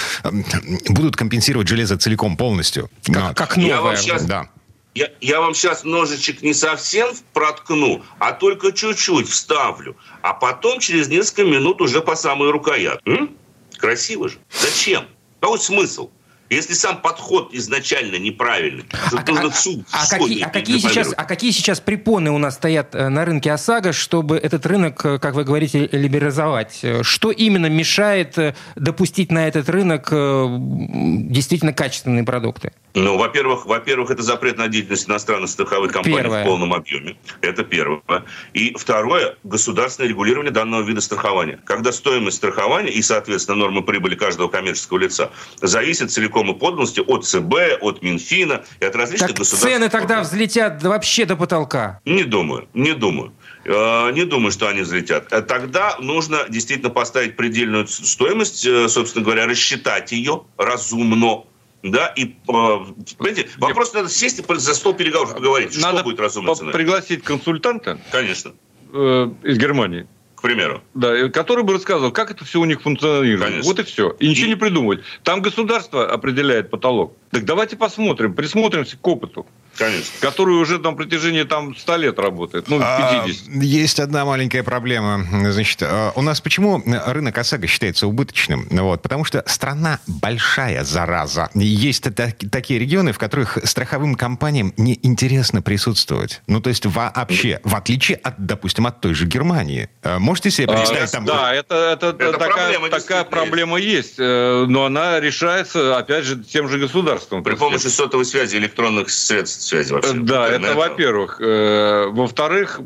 будут 0.88 1.16
компенсировать 1.16 1.68
железо 1.68 1.96
целиком 1.96 2.36
полностью. 2.36 2.90
Как, 3.04 3.36
как 3.36 3.56
новое. 3.56 3.68
Я 3.68 3.80
вам 3.80 3.96
сейчас, 3.96 4.24
да. 4.24 4.48
Я, 4.96 5.12
я 5.20 5.42
вам 5.42 5.54
сейчас 5.54 5.84
ножичек 5.84 6.40
не 6.40 6.54
совсем 6.54 7.10
проткну, 7.34 8.02
а 8.18 8.32
только 8.32 8.72
чуть-чуть 8.72 9.28
вставлю. 9.28 9.94
А 10.22 10.32
потом 10.32 10.80
через 10.80 11.08
несколько 11.08 11.44
минут 11.44 11.82
уже 11.82 12.00
по 12.00 12.16
самой 12.16 12.50
рукоят. 12.50 13.02
М? 13.04 13.36
Красиво 13.76 14.30
же. 14.30 14.38
Зачем? 14.50 15.04
Какой 15.38 15.58
смысл? 15.58 16.08
Если 16.48 16.74
сам 16.74 17.00
подход 17.00 17.52
изначально 17.52 18.16
неправильный, 18.16 18.84
а, 18.92 19.24
нужно 19.26 19.50
а, 19.92 20.04
а, 20.04 20.08
какие, 20.08 20.42
а, 20.42 20.48
какие 20.48 20.78
сейчас, 20.78 21.12
а 21.16 21.24
какие 21.24 21.50
сейчас 21.50 21.80
препоны 21.80 22.30
у 22.30 22.38
нас 22.38 22.54
стоят 22.54 22.94
э, 22.94 23.08
на 23.08 23.24
рынке 23.24 23.50
ОСАГО, 23.50 23.92
чтобы 23.92 24.36
этот 24.36 24.64
рынок, 24.64 25.04
э, 25.04 25.18
как 25.18 25.34
вы 25.34 25.42
говорите, 25.42 25.88
либерализовать? 25.90 26.84
Что 27.02 27.32
именно 27.32 27.66
мешает 27.66 28.38
э, 28.38 28.54
допустить 28.76 29.32
на 29.32 29.48
этот 29.48 29.68
рынок 29.68 30.08
действительно 30.10 31.72
качественные 31.72 32.22
продукты? 32.22 32.72
Ну, 32.94 33.18
во-первых, 33.18 33.66
во-первых, 33.66 34.10
это 34.10 34.22
запрет 34.22 34.56
на 34.56 34.68
деятельность 34.68 35.06
иностранных 35.06 35.50
страховых 35.50 35.92
компаний 35.92 36.16
первое. 36.16 36.42
в 36.42 36.46
полном 36.46 36.72
объеме. 36.72 37.16
Это 37.42 37.62
первое. 37.62 38.24
И 38.54 38.74
второе, 38.74 39.36
государственное 39.44 40.08
регулирование 40.08 40.50
данного 40.50 40.82
вида 40.82 41.02
страхования. 41.02 41.60
Когда 41.64 41.92
стоимость 41.92 42.38
страхования 42.38 42.90
и, 42.90 43.02
соответственно, 43.02 43.58
нормы 43.58 43.82
прибыли 43.82 44.14
каждого 44.14 44.48
коммерческого 44.48 44.98
лица 44.98 45.30
зависит 45.60 46.10
целиком 46.10 46.35
и 46.44 46.54
полностью 46.54 47.04
от 47.10 47.24
ЦБ, 47.24 47.54
от 47.80 48.02
Минфина 48.02 48.64
и 48.80 48.84
от 48.84 48.94
различных 48.96 49.30
так 49.30 49.38
государств. 49.38 49.68
цены 49.68 49.88
тогда 49.88 50.20
взлетят 50.20 50.82
вообще 50.82 51.24
до 51.24 51.36
потолка? 51.36 52.00
Не 52.04 52.24
думаю, 52.24 52.68
не 52.74 52.92
думаю. 52.92 53.32
Э, 53.64 54.12
не 54.12 54.24
думаю, 54.24 54.52
что 54.52 54.68
они 54.68 54.82
взлетят. 54.82 55.32
Э, 55.32 55.42
тогда 55.42 55.96
нужно 55.98 56.46
действительно 56.48 56.90
поставить 56.90 57.36
предельную 57.36 57.86
стоимость, 57.88 58.64
э, 58.64 58.88
собственно 58.88 59.24
говоря, 59.24 59.46
рассчитать 59.46 60.12
ее 60.12 60.44
разумно 60.56 61.44
да, 61.82 62.08
и, 62.16 62.34
понимаете, 62.46 63.48
вопрос 63.58 63.94
надо 63.94 64.08
сесть 64.08 64.40
и 64.40 64.54
за 64.54 64.74
стол 64.74 64.94
переговоров 64.94 65.34
поговорить, 65.34 65.76
надо 65.80 65.98
что 65.98 66.04
будет 66.04 66.18
разумно 66.18 66.54
цена. 66.54 66.72
пригласить 66.72 67.22
консультанта. 67.22 68.00
Конечно. 68.10 68.52
Из 68.92 69.58
Германии. 69.58 70.08
Примеру. 70.46 70.80
Да, 70.94 71.28
который 71.30 71.64
бы 71.64 71.72
рассказывал, 71.72 72.12
как 72.12 72.30
это 72.30 72.44
все 72.44 72.60
у 72.60 72.64
них 72.64 72.80
функционирует. 72.80 73.42
Конечно. 73.42 73.68
Вот 73.68 73.80
и 73.80 73.82
все. 73.82 74.10
И 74.20 74.28
ничего 74.28 74.46
не 74.46 74.54
придумывать. 74.54 75.00
Там 75.24 75.42
государство 75.42 76.08
определяет 76.08 76.70
потолок. 76.70 77.16
Так 77.32 77.44
давайте 77.44 77.76
посмотрим, 77.76 78.32
присмотримся 78.32 78.96
к 78.96 79.08
опыту. 79.08 79.44
Конечно. 79.76 80.12
Который 80.20 80.56
уже 80.56 80.78
на 80.78 80.92
протяжении 80.92 81.42
там 81.42 81.76
100 81.76 81.96
лет 81.96 82.18
работает, 82.18 82.68
ну, 82.68 82.78
50. 82.78 83.48
А, 83.48 83.62
есть 83.62 84.00
одна 84.00 84.24
маленькая 84.24 84.62
проблема. 84.62 85.26
Значит, 85.50 85.78
а, 85.82 86.12
у 86.14 86.22
нас 86.22 86.40
почему 86.40 86.82
рынок 86.84 87.36
ОСАГО 87.38 87.66
считается 87.66 88.06
убыточным? 88.06 88.66
Вот, 88.70 89.02
потому 89.02 89.24
что 89.24 89.42
страна 89.46 90.00
большая, 90.06 90.84
зараза. 90.84 91.50
Есть 91.54 92.04
такие 92.50 92.80
регионы, 92.80 93.12
в 93.12 93.18
которых 93.18 93.58
страховым 93.64 94.14
компаниям 94.14 94.72
неинтересно 94.76 95.62
присутствовать. 95.62 96.42
Ну, 96.46 96.60
то 96.60 96.70
есть 96.70 96.86
вообще, 96.86 97.60
в 97.64 97.74
отличие 97.74 98.18
от, 98.18 98.34
допустим, 98.38 98.86
от 98.86 99.00
той 99.00 99.14
же 99.14 99.26
Германии. 99.26 99.88
А, 100.02 100.18
можете 100.18 100.50
себе 100.50 100.68
представить? 100.68 101.10
А, 101.10 101.12
там... 101.12 101.24
Да, 101.24 101.54
это, 101.54 101.74
это, 101.74 102.06
это 102.08 102.32
такая, 102.32 102.48
проблема, 102.50 102.88
такая 102.88 103.24
проблема 103.24 103.78
есть. 103.78 104.14
Э, 104.18 104.64
но 104.66 104.84
она 104.84 105.20
решается, 105.20 105.96
опять 105.98 106.24
же, 106.24 106.42
тем 106.42 106.68
же 106.68 106.78
государством. 106.78 107.42
При 107.42 107.54
помощи 107.54 107.88
сотовой 107.88 108.24
связи, 108.24 108.56
электронных 108.56 109.10
средств 109.10 109.65
связи 109.66 109.92
вообще. 109.92 110.12
Да, 110.14 110.48
это 110.48 110.74
во-первых. 110.74 111.40
Э, 111.40 112.06
во-вторых, 112.06 112.80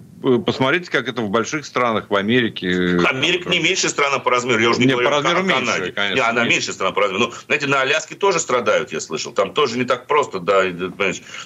посмотрите, 0.45 0.91
как 0.91 1.09
это 1.09 1.23
в 1.23 1.31
больших 1.31 1.65
странах, 1.67 2.07
в 2.09 2.15
Америке. 2.15 2.99
Америка 3.05 3.49
не 3.49 3.61
меньшая 3.61 3.91
страна 3.91 4.19
по 4.19 4.31
размеру, 4.31 4.61
я 4.61 4.71
уже 4.71 4.81
не, 4.81 4.87
не 4.87 4.93
говорю 4.93 5.09
по 5.09 5.17
размеру 5.17 5.41
о 5.41 5.43
Канаде. 5.43 5.81
Меньше, 5.81 5.93
конечно. 5.93 6.15
Не, 6.15 6.29
она 6.29 6.45
меньшая 6.45 6.75
страна 6.75 6.93
по 6.93 7.03
размеру. 7.03 7.27
Но, 7.27 7.33
знаете, 7.47 7.67
на 7.67 7.81
Аляске 7.83 8.15
тоже 8.15 8.41
страдают, 8.41 8.93
я 8.93 9.01
слышал. 9.01 9.33
Там 9.33 9.53
тоже 9.53 9.79
не 9.79 9.85
так 9.85 10.07
просто 10.07 10.41
да, 10.41 10.65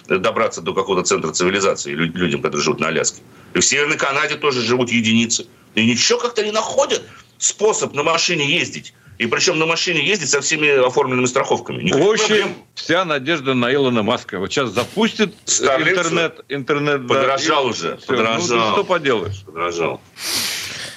добраться 0.09 0.61
до 0.61 0.73
какого-то 0.75 1.07
центра 1.07 1.31
цивилизации 1.33 1.93
людям, 1.93 2.43
которые 2.43 2.62
живут 2.62 2.81
на 2.81 2.88
Аляске. 2.88 3.23
И 3.55 3.59
в 3.59 3.64
Северной 3.64 3.97
Канаде 3.97 4.37
тоже 4.37 4.62
живут 4.62 4.91
единицы. 4.91 5.47
И 5.75 5.85
ничего 5.85 6.19
как-то 6.19 6.43
не 6.43 6.53
находят 6.53 7.03
способ 7.38 7.95
на 7.95 8.03
машине 8.03 8.59
ездить. 8.59 8.95
И 9.18 9.26
причем 9.26 9.59
на 9.59 9.66
машине 9.66 10.04
ездить 10.06 10.30
со 10.30 10.40
всеми 10.40 10.87
оформленными 10.87 11.26
страховками. 11.26 11.83
Никаких 11.83 12.04
в 12.04 12.11
общем, 12.11 12.26
проблем. 12.26 12.54
вся 12.75 13.04
надежда 13.04 13.54
на 13.54 13.73
Илона 13.73 14.02
Маска. 14.02 14.38
Вот 14.38 14.52
сейчас 14.52 14.71
запустит 14.71 15.35
Старлинг 15.44 15.99
интернет. 15.99 16.40
интернет 16.49 17.09
подорожал 17.09 17.64
да, 17.64 17.71
уже. 17.71 17.97
Все. 17.99 18.06
Подорожал. 18.06 18.59
Ну, 18.59 18.73
что 18.73 18.85
поделаешь? 18.85 19.42
Подорожал. 19.44 20.00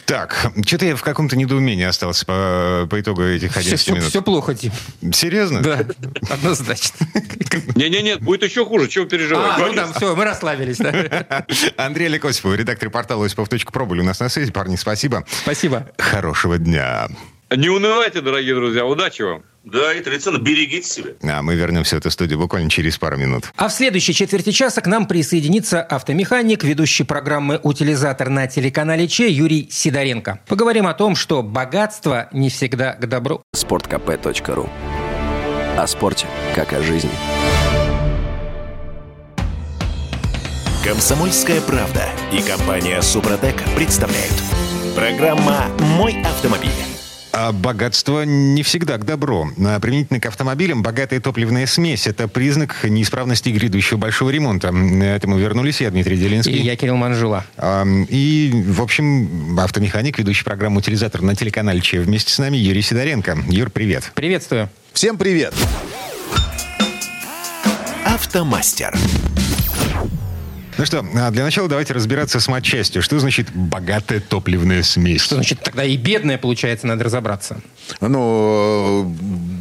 Так, 0.07 0.53
что-то 0.65 0.85
я 0.85 0.95
в 0.95 1.03
каком-то 1.03 1.35
недоумении 1.35 1.83
остался 1.83 2.25
по, 2.25 2.87
по 2.89 3.01
итогу 3.01 3.23
этих 3.23 3.57
11 3.57 3.77
все, 3.77 3.91
минут. 3.91 4.07
Все 4.07 4.21
плохо, 4.21 4.55
Тим. 4.55 4.71
Серьезно? 5.11 5.61
Да, 5.61 5.85
однозначно. 6.29 7.05
Не-не-не, 7.75 8.15
будет 8.15 8.43
еще 8.43 8.65
хуже, 8.65 8.87
чего 8.87 9.03
переживать. 9.03 9.57
А, 9.57 9.59
ну 9.59 9.73
да, 9.73 9.91
все, 9.91 10.15
мы 10.15 10.23
расслабились. 10.23 10.77
Да. 10.77 11.45
Андрей 11.75 12.07
Лекосипов, 12.07 12.55
редактор 12.55 12.89
портала 12.89 13.25
осипов.про 13.25 13.85
были 13.85 13.99
у 13.99 14.05
нас 14.05 14.21
на 14.21 14.29
связи. 14.29 14.49
Парни, 14.49 14.77
спасибо. 14.77 15.25
Спасибо. 15.43 15.89
Хорошего 15.97 16.57
дня. 16.57 17.09
Не 17.55 17.69
унывайте, 17.69 18.21
дорогие 18.21 18.55
друзья. 18.55 18.85
Удачи 18.85 19.21
вам. 19.21 19.43
Да, 19.63 19.93
и 19.93 20.01
традиционно 20.01 20.37
берегите 20.37 20.87
себя. 20.87 21.11
А 21.23 21.41
мы 21.41 21.55
вернемся 21.55 21.95
в 21.95 21.99
эту 21.99 22.09
студию 22.09 22.39
буквально 22.39 22.69
через 22.69 22.97
пару 22.97 23.17
минут. 23.17 23.51
А 23.55 23.67
в 23.67 23.73
следующей 23.73 24.13
четверти 24.13 24.51
часа 24.51 24.81
к 24.81 24.87
нам 24.87 25.07
присоединится 25.07 25.81
автомеханик, 25.81 26.63
ведущий 26.63 27.03
программы 27.03 27.59
«Утилизатор» 27.63 28.29
на 28.29 28.47
телеканале 28.47 29.07
Че 29.07 29.29
Юрий 29.29 29.67
Сидоренко. 29.69 30.39
Поговорим 30.47 30.87
о 30.87 30.93
том, 30.93 31.15
что 31.15 31.43
богатство 31.43 32.29
не 32.31 32.49
всегда 32.49 32.93
к 32.93 33.07
добру. 33.07 33.41
Спорткп.ру 33.53 34.69
О 35.77 35.87
спорте, 35.87 36.27
как 36.55 36.73
о 36.73 36.81
жизни. 36.81 37.11
Комсомольская 40.83 41.59
правда 41.59 42.05
и 42.31 42.41
компания 42.41 43.01
«Супротек» 43.01 43.55
представляют. 43.75 44.35
Программа 44.95 45.65
«Мой 45.79 46.21
автомобиль». 46.21 46.96
А 47.39 47.51
богатство 47.51 48.23
не 48.23 48.63
всегда 48.63 48.97
к 48.97 49.05
добру. 49.05 49.47
Применительно 49.55 50.19
к 50.19 50.25
автомобилям 50.25 50.81
богатая 50.81 51.19
топливная 51.19 51.67
смесь– 51.67 52.07
это 52.07 52.27
признак 52.27 52.83
неисправности 52.83 53.49
грядущего 53.49 53.99
большого 53.99 54.31
ремонта. 54.31 54.69
Это 54.69 55.27
мы 55.27 55.39
вернулись. 55.39 55.79
Я 55.79 55.91
Дмитрий 55.91 56.17
Делинский. 56.17 56.53
И 56.53 56.63
я 56.63 56.75
Кирилл 56.75 56.95
Манжула. 56.95 57.45
И, 58.09 58.63
в 58.69 58.81
общем, 58.81 59.59
автомеханик, 59.59 60.17
ведущий 60.17 60.43
программу 60.43 60.79
«Утилизатор» 60.79 61.21
на 61.21 61.35
телеканале 61.35 61.79
ЧЕ. 61.79 61.99
Вместе 61.99 62.33
с 62.33 62.39
нами 62.39 62.57
Юрий 62.57 62.81
Сидоренко. 62.81 63.37
Юр, 63.49 63.69
привет. 63.69 64.11
Приветствую. 64.15 64.71
Всем 64.93 65.15
привет. 65.15 65.53
Автомастер. 68.03 68.97
Ну 70.77 70.85
что, 70.85 71.03
а 71.15 71.31
для 71.31 71.43
начала 71.43 71.67
давайте 71.67 71.93
разбираться 71.93 72.39
с 72.39 72.47
матчастью. 72.47 73.01
Что 73.01 73.17
значит 73.19 73.47
богатая 73.51 74.19
топливная 74.19 74.83
смесь? 74.83 75.21
Что 75.21 75.35
значит 75.35 75.61
тогда 75.63 75.83
и 75.83 75.97
бедная, 75.97 76.37
получается, 76.37 76.85
надо 76.85 77.05
разобраться? 77.05 77.61
Ну, 77.99 79.11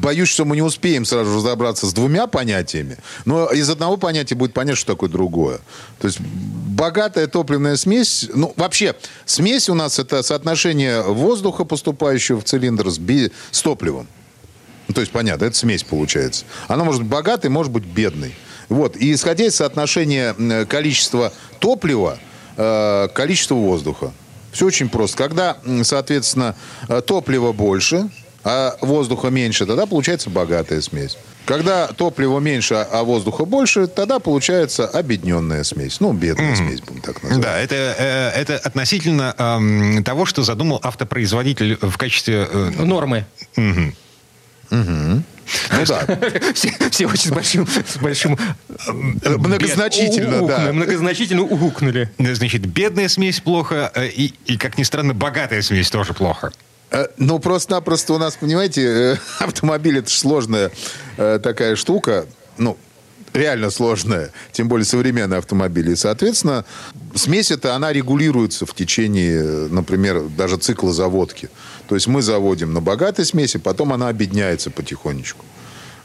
боюсь, 0.03 0.29
что 0.29 0.45
мы 0.45 0.57
не 0.57 0.63
успеем 0.63 1.07
сразу 1.07 1.35
разобраться 1.37 1.87
с 1.87 1.95
двумя 1.95 2.27
понятиями. 2.27 2.99
Но 3.25 3.47
из 3.47 3.71
одного 3.71 3.97
понятия 3.97 4.35
будет 4.35 4.53
понятно, 4.53 4.77
что 4.77 4.93
такое 4.93 5.09
другое. 5.09 5.61
То 6.01 6.09
есть 6.09 6.21
богатая 6.21 7.27
топливная 7.29 7.77
смесь... 7.77 8.29
Ну, 8.35 8.53
вообще, 8.57 8.95
смесь 9.25 9.71
у 9.71 9.75
нас 9.75 9.99
это 9.99 10.23
соотношение 10.23 11.01
воздуха, 11.01 11.65
поступающего 11.65 12.41
в 12.43 12.45
цилиндр, 12.45 12.91
с, 12.91 12.99
би... 12.99 13.33
с 13.51 13.63
топливом. 13.63 14.07
Ну, 14.89 14.95
то 14.95 15.01
есть, 15.01 15.13
понятно, 15.13 15.47
это 15.47 15.57
смесь 15.57 15.83
получается. 15.83 16.45
Она 16.69 16.85
может 16.85 17.03
быть 17.03 17.11
богатой, 17.11 17.49
может 17.49 17.73
быть 17.73 17.85
бедной. 17.85 18.35
Вот. 18.69 18.97
И 18.97 19.13
исходя 19.13 19.45
из 19.45 19.57
соотношения 19.57 20.35
количества 20.67 21.33
топлива, 21.59 22.19
э, 22.57 23.09
количество 23.15 23.55
воздуха. 23.55 24.13
Все 24.53 24.67
очень 24.67 24.89
просто. 24.89 25.17
Когда, 25.17 25.59
соответственно, 25.83 26.55
э, 26.89 27.01
топлива 27.03 27.53
больше, 27.53 28.09
а 28.43 28.77
воздуха 28.81 29.29
меньше, 29.29 29.67
тогда 29.67 29.87
получается 29.87 30.31
богатая 30.31 30.81
смесь. 30.81 31.19
Когда 31.47 31.89
топлива 31.89 32.39
меньше, 32.39 32.75
а 32.75 33.03
воздуха 33.03 33.45
больше, 33.45 33.87
тогда 33.87 34.19
получается 34.19 34.87
объединенная 34.87 35.63
смесь. 35.63 36.01
Ну, 36.01 36.13
бедная 36.13 36.53
mm. 36.53 36.57
смесь, 36.57 36.81
будем 36.81 37.03
так 37.03 37.23
называть. 37.23 37.43
Да, 37.43 37.59
это, 37.59 37.75
э, 37.75 38.31
это 38.41 38.57
относительно 38.57 39.35
э, 39.37 40.03
того, 40.03 40.27
что 40.27 40.43
задумал 40.43 40.81
автопроизводитель 40.83 41.77
в 41.81 41.97
качестве... 41.99 42.49
Э... 42.51 42.71
Нормы. 42.79 43.27
Угу. 43.57 44.81
Угу. 44.81 45.23
Ну 45.73 45.85
да. 45.87 46.07
Все, 46.55 46.73
все 46.91 47.07
очень 47.07 47.31
с 47.31 47.33
большим... 47.33 47.67
С 47.67 47.97
большим 47.99 48.39
многозначительно, 49.25 50.47
да. 50.47 50.73
Многозначительно 50.73 51.43
угукнули. 51.43 52.11
Значит, 52.19 52.67
бедная 52.67 53.09
смесь 53.09 53.41
плохо, 53.41 53.91
э, 53.95 54.09
и, 54.09 54.35
и, 54.47 54.57
как 54.57 54.79
ни 54.79 54.83
странно, 54.83 55.15
богатая 55.15 55.63
смесь 55.63 55.91
тоже 55.91 56.15
плохо. 56.15 56.53
Э, 56.91 57.07
ну, 57.17 57.39
просто-напросто 57.39 58.15
у 58.15 58.19
нас, 58.19 58.37
понимаете, 58.37 58.83
э, 58.83 59.17
автомобиль 59.41 59.99
это 59.99 60.11
сложная 60.11 60.71
такая 61.17 61.77
штука. 61.77 62.27
Ну, 62.59 62.77
реально 63.33 63.71
сложная, 63.71 64.33
тем 64.53 64.69
более 64.69 64.85
современные 64.85 65.39
автомобили. 65.39 65.93
И, 65.93 65.97
соответственно, 65.97 66.65
смесь 67.17 67.51
эта, 67.51 67.75
она 67.75 67.93
регулируется 67.93 68.67
в 68.67 68.75
течение, 68.75 69.69
например, 69.69 70.23
даже 70.37 70.57
цикла 70.57 70.93
заводки. 70.93 71.49
То 71.89 71.95
есть 71.95 72.07
мы 72.07 72.23
заводим 72.23 72.73
на 72.73 72.81
богатой 72.81 73.25
смеси, 73.25 73.59
потом 73.59 73.93
она 73.93 74.09
объединяется 74.09 74.71
потихонечку. 74.71 75.45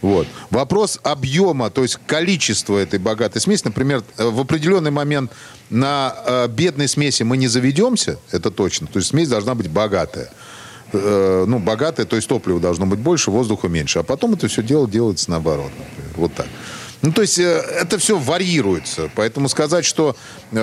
Вот. 0.02 0.28
Вопрос 0.50 1.00
объема, 1.04 1.70
то 1.70 1.84
есть 1.84 2.00
количества 2.08 2.78
этой 2.78 2.98
богатой 2.98 3.40
смеси, 3.40 3.64
например, 3.66 4.04
э, 4.18 4.26
в 4.28 4.40
определенный 4.40 4.90
момент 4.90 5.32
на 5.70 6.16
э, 6.26 6.48
бедной 6.48 6.88
смеси 6.88 7.22
мы 7.22 7.38
не 7.38 7.48
заведемся, 7.48 8.18
это 8.32 8.50
точно. 8.50 8.88
То 8.88 8.98
есть 8.98 9.10
смесь 9.10 9.30
должна 9.30 9.54
быть 9.54 9.70
богатая. 9.70 10.32
Э, 10.92 11.46
ну, 11.48 11.60
богатая, 11.60 12.06
то 12.06 12.16
есть 12.16 12.28
топлива 12.28 12.60
должно 12.60 12.88
быть 12.88 13.00
больше, 13.00 13.30
воздуха 13.30 13.68
меньше. 13.68 14.00
А 14.00 14.04
потом 14.04 14.34
это 14.34 14.48
все 14.48 14.64
дело 14.64 14.90
делается 14.90 15.30
наоборот. 15.30 15.72
Например. 15.78 16.12
Вот 16.16 16.34
так. 16.34 16.48
Ну, 17.02 17.12
то 17.12 17.22
есть 17.22 17.40
э, 17.40 17.62
это 17.80 17.98
все 17.98 18.18
варьируется. 18.18 19.10
Поэтому 19.16 19.50
сказать, 19.50 19.86
что 19.86 20.16
э, 20.52 20.58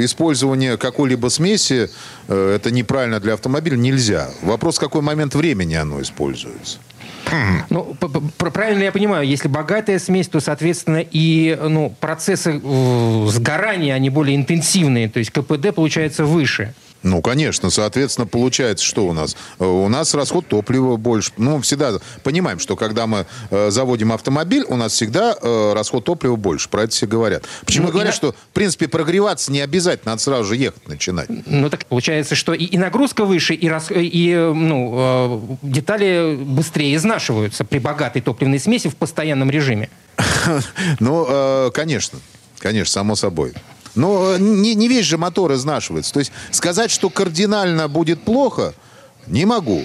использование 0.00 0.76
какой-либо 0.76 1.28
смеси 1.28 1.90
э, 2.28 2.54
это 2.56 2.70
неправильно 2.70 3.18
для 3.20 3.34
автомобиля, 3.34 3.76
нельзя. 3.76 4.30
Вопрос, 4.42 4.76
в 4.76 4.80
какой 4.80 5.02
момент 5.02 5.34
времени 5.34 5.74
оно 5.74 6.00
используется. 6.00 6.78
Ну, 7.70 7.96
правильно 8.38 8.84
я 8.84 8.92
понимаю, 8.92 9.26
если 9.26 9.48
богатая 9.48 9.98
смесь, 9.98 10.28
то, 10.28 10.38
соответственно, 10.38 11.04
и 11.10 11.58
ну, 11.60 11.92
процессы 11.98 12.60
сгорания, 13.28 13.94
они 13.94 14.10
более 14.10 14.36
интенсивные, 14.36 15.08
то 15.08 15.18
есть 15.18 15.32
КПД 15.32 15.74
получается 15.74 16.24
выше. 16.24 16.72
Ну, 17.06 17.22
конечно, 17.22 17.70
соответственно, 17.70 18.26
получается, 18.26 18.84
что 18.84 19.06
у 19.06 19.12
нас? 19.12 19.36
Э, 19.60 19.64
у 19.64 19.88
нас 19.88 20.12
расход 20.14 20.48
топлива 20.48 20.96
больше. 20.96 21.30
Ну, 21.36 21.60
всегда 21.60 21.92
понимаем, 22.24 22.58
что 22.58 22.74
когда 22.74 23.06
мы 23.06 23.26
э, 23.50 23.70
заводим 23.70 24.12
автомобиль, 24.12 24.64
у 24.68 24.74
нас 24.74 24.92
всегда 24.92 25.36
э, 25.40 25.72
расход 25.72 26.04
топлива 26.04 26.34
больше. 26.34 26.68
Про 26.68 26.82
это 26.82 26.92
все 26.92 27.06
говорят. 27.06 27.44
Почему 27.64 27.86
ну, 27.86 27.92
говорят, 27.92 28.12
на... 28.12 28.16
что, 28.16 28.32
в 28.32 28.54
принципе, 28.54 28.88
прогреваться 28.88 29.52
не 29.52 29.60
обязательно, 29.60 30.12
надо 30.12 30.22
сразу 30.22 30.44
же 30.46 30.56
ехать 30.56 30.88
начинать. 30.88 31.28
Ну, 31.46 31.70
так 31.70 31.86
получается, 31.86 32.34
что 32.34 32.54
и, 32.54 32.64
и 32.64 32.76
нагрузка 32.76 33.24
выше, 33.24 33.54
и, 33.54 33.68
рас... 33.68 33.86
и 33.90 34.34
ну, 34.34 34.94
э, 34.96 35.56
детали 35.62 36.34
быстрее 36.34 36.96
изнашиваются 36.96 37.64
при 37.64 37.78
богатой 37.78 38.20
топливной 38.20 38.58
смеси 38.58 38.88
в 38.88 38.96
постоянном 38.96 39.48
режиме. 39.50 39.88
Ну, 40.98 41.26
э, 41.28 41.70
конечно. 41.72 42.18
Конечно, 42.58 42.92
само 42.92 43.14
собой. 43.14 43.52
Но 43.96 44.34
э, 44.34 44.38
не, 44.38 44.74
не 44.74 44.88
весь 44.88 45.06
же 45.06 45.18
мотор 45.18 45.52
изнашивается. 45.54 46.12
То 46.12 46.20
есть 46.20 46.30
сказать, 46.52 46.90
что 46.90 47.10
кардинально 47.10 47.88
будет 47.88 48.22
плохо, 48.22 48.74
не 49.26 49.44
могу. 49.44 49.84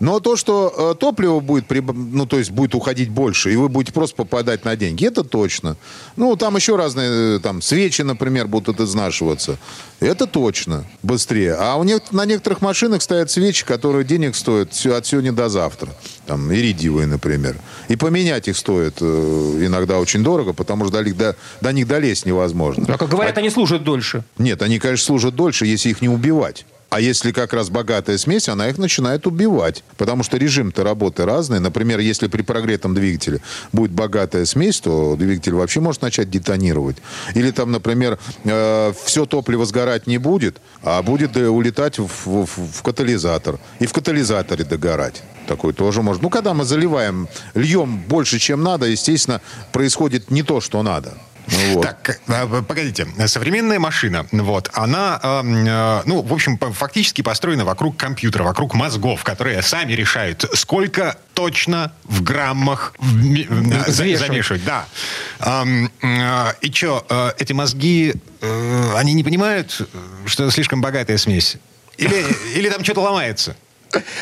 Но 0.00 0.20
то, 0.20 0.36
что 0.36 0.92
э, 0.94 0.94
топливо 1.00 1.40
будет, 1.40 1.64
ну, 1.94 2.24
то 2.24 2.38
есть 2.38 2.52
будет 2.52 2.74
уходить 2.76 3.08
больше, 3.10 3.52
и 3.52 3.56
вы 3.56 3.68
будете 3.68 3.92
просто 3.92 4.14
попадать 4.14 4.64
на 4.64 4.76
деньги, 4.76 5.04
это 5.04 5.24
точно. 5.24 5.76
Ну, 6.14 6.36
там 6.36 6.54
еще 6.54 6.76
разные, 6.76 7.36
э, 7.36 7.40
там, 7.40 7.60
свечи, 7.60 8.02
например, 8.02 8.46
будут 8.46 8.80
изнашиваться. 8.80 9.58
Это 9.98 10.26
точно 10.28 10.84
быстрее. 11.02 11.54
А 11.58 11.74
у 11.76 11.82
нек- 11.84 12.12
на 12.12 12.24
некоторых 12.26 12.60
машинах 12.60 13.02
стоят 13.02 13.30
свечи, 13.30 13.64
которые 13.64 14.04
денег 14.04 14.36
стоят 14.36 14.68
от 14.86 15.04
сегодня 15.06 15.32
до 15.32 15.48
завтра. 15.48 15.88
Там, 16.26 16.52
иридиевые, 16.54 17.08
например. 17.08 17.56
И 17.88 17.96
поменять 17.96 18.46
их 18.46 18.56
стоит 18.56 18.98
э, 19.00 19.04
иногда 19.66 19.98
очень 19.98 20.22
дорого, 20.22 20.52
потому 20.52 20.84
что 20.84 20.92
до, 20.98 21.02
них- 21.04 21.16
до, 21.16 21.34
до 21.60 21.72
них 21.72 21.88
долезть 21.88 22.24
невозможно. 22.24 22.84
А 22.88 22.98
как 22.98 23.08
говорят, 23.08 23.36
они 23.38 23.50
служат 23.50 23.82
дольше. 23.82 24.22
Нет, 24.38 24.62
они, 24.62 24.78
конечно, 24.78 25.04
служат 25.06 25.34
дольше, 25.34 25.66
если 25.66 25.88
их 25.90 26.00
не 26.02 26.08
убивать. 26.08 26.66
А 26.90 27.00
если 27.00 27.32
как 27.32 27.52
раз 27.52 27.68
богатая 27.68 28.16
смесь, 28.16 28.48
она 28.48 28.68
их 28.70 28.78
начинает 28.78 29.26
убивать. 29.26 29.84
Потому 29.98 30.22
что 30.22 30.38
режим-то 30.38 30.84
работы 30.84 31.26
разный. 31.26 31.60
Например, 31.60 31.98
если 31.98 32.28
при 32.28 32.40
прогретом 32.42 32.94
двигателе 32.94 33.40
будет 33.72 33.90
богатая 33.90 34.46
смесь, 34.46 34.80
то 34.80 35.14
двигатель 35.16 35.52
вообще 35.52 35.80
может 35.80 36.00
начать 36.00 36.30
детонировать. 36.30 36.96
Или 37.34 37.50
там, 37.50 37.72
например, 37.72 38.18
все 38.42 39.26
топливо 39.26 39.66
сгорать 39.66 40.06
не 40.06 40.16
будет, 40.18 40.56
а 40.82 41.02
будет 41.02 41.36
э, 41.36 41.48
улетать 41.48 41.98
в, 41.98 42.06
в- 42.24 42.46
в 42.46 42.82
катализатор. 42.82 43.58
И 43.80 43.86
в 43.86 43.92
катализаторе 43.92 44.64
догорать. 44.64 45.22
Такой 45.46 45.72
тоже 45.72 46.02
может. 46.02 46.22
Ну, 46.22 46.30
когда 46.30 46.54
мы 46.54 46.64
заливаем, 46.64 47.28
льем 47.54 47.98
больше, 48.08 48.38
чем 48.38 48.62
надо, 48.62 48.86
естественно, 48.86 49.40
происходит 49.72 50.30
не 50.30 50.42
то, 50.42 50.60
что 50.60 50.82
надо. 50.82 51.14
Вот. 51.48 51.82
Так, 51.82 52.20
э, 52.26 52.62
погодите. 52.62 53.06
Современная 53.26 53.78
машина, 53.78 54.26
вот, 54.32 54.70
она, 54.74 55.18
э, 55.22 55.42
э, 55.44 56.02
ну, 56.04 56.22
в 56.22 56.32
общем, 56.32 56.58
фактически 56.58 57.22
построена 57.22 57.64
вокруг 57.64 57.96
компьютера, 57.96 58.42
вокруг 58.42 58.74
мозгов, 58.74 59.24
которые 59.24 59.62
сами 59.62 59.92
решают, 59.92 60.44
сколько 60.54 61.16
точно 61.34 61.92
в 62.04 62.22
граммах 62.22 62.94
э, 63.00 63.90
замешивать. 63.90 64.64
Да. 64.64 64.86
Ам, 65.40 65.90
э, 66.02 66.52
и 66.60 66.70
что, 66.72 67.34
эти 67.38 67.52
мозги, 67.52 68.14
они 68.96 69.14
не 69.14 69.24
понимают, 69.24 69.88
что 70.26 70.44
это 70.44 70.52
слишком 70.52 70.80
богатая 70.80 71.16
смесь? 71.18 71.56
Или, 71.96 72.24
или 72.54 72.68
там 72.68 72.84
что-то 72.84 73.00
ломается? 73.00 73.56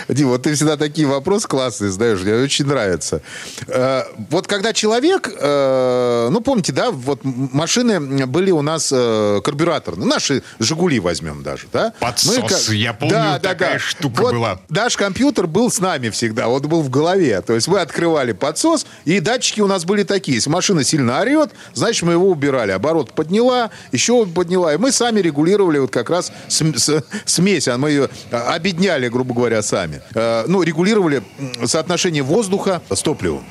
Дим, 0.09 0.29
вот 0.29 0.43
ты 0.43 0.55
всегда 0.55 0.77
такие 0.77 1.07
вопросы 1.07 1.49
классные 1.49 1.91
задаешь, 1.91 2.21
мне 2.21 2.35
очень 2.35 2.67
нравится. 2.67 3.21
Э, 3.67 4.03
Вот 4.31 4.47
когда 4.47 4.73
человек, 4.73 5.31
э, 5.39 6.29
ну 6.31 6.41
помните, 6.41 6.73
да, 6.73 6.91
вот 6.91 7.21
машины 7.23 8.27
были 8.27 8.51
у 8.51 8.63
нас 8.63 8.91
э, 8.93 9.41
карбюраторные, 9.43 10.07
наши 10.07 10.43
«Жигули» 10.59 11.01
возьмем 11.01 11.43
даже, 11.43 11.67
да? 11.73 11.93
Подсос, 12.01 12.71
я 12.71 12.93
помню, 12.93 13.41
такая 13.43 13.79
штука 13.79 14.23
Вот 14.23 14.33
была. 14.33 14.61
Наш 14.69 14.97
компьютер 14.97 15.47
был 15.47 15.71
с 15.71 15.81
нами 15.81 16.11
всегда, 16.11 16.49
он 16.49 16.63
был 16.63 16.83
в 16.83 16.91
голове. 16.91 17.41
То 17.41 17.55
есть 17.55 17.69
мы 17.69 17.81
открывали 17.81 18.33
подсос, 18.33 18.87
и 19.05 19.21
датчики 19.21 19.61
у 19.61 19.67
нас 19.67 19.85
были 19.85 20.03
такие. 20.03 20.37
Если 20.37 20.51
машина 20.51 20.85
сильно 20.85 21.21
орет, 21.21 21.51
значит, 21.75 22.03
мы 22.03 22.13
его 22.13 22.31
убирали. 22.31 22.73
Оборот 22.73 23.13
подняла, 23.13 23.71
еще 23.93 24.27
подняла. 24.27 24.75
И 24.75 24.77
мы 24.77 24.93
сами 24.93 25.21
регулировали 25.21 25.79
вот 25.79 25.91
как 25.91 26.11
раз 26.11 26.33
смесь. 26.47 27.69
А 27.69 27.79
Мы 27.79 27.91
ее 27.91 28.11
а, 28.31 28.55
обедняли, 28.55 29.09
грубо 29.09 29.35
говоря, 29.35 29.56
сами. 29.63 30.01
Э, 30.15 30.45
Ну, 30.49 30.63
регулировали 30.63 31.23
соотношение 31.65 32.23
воздуха 32.23 32.83
с 32.91 33.01
топливом. 33.03 33.45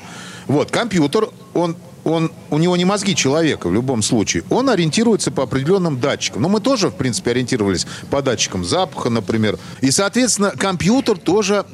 Вот, 0.46 0.70
компьютер, 0.70 1.28
он 1.54 1.76
он, 2.04 2.30
у 2.50 2.58
него 2.58 2.76
не 2.76 2.84
мозги 2.84 3.16
человека 3.16 3.66
в 3.68 3.72
любом 3.74 4.00
случае. 4.00 4.44
Он 4.48 4.70
ориентируется 4.70 5.32
по 5.32 5.42
определенным 5.42 5.98
датчикам. 5.98 6.40
Но 6.40 6.48
мы 6.48 6.60
тоже, 6.60 6.88
в 6.90 6.94
принципе, 6.94 7.32
ориентировались 7.32 7.84
по 8.10 8.22
датчикам 8.22 8.64
запаха, 8.64 9.10
например. 9.10 9.58
И, 9.80 9.90
соответственно, 9.90 10.52
компьютер 10.56 11.18
тоже 11.18 11.64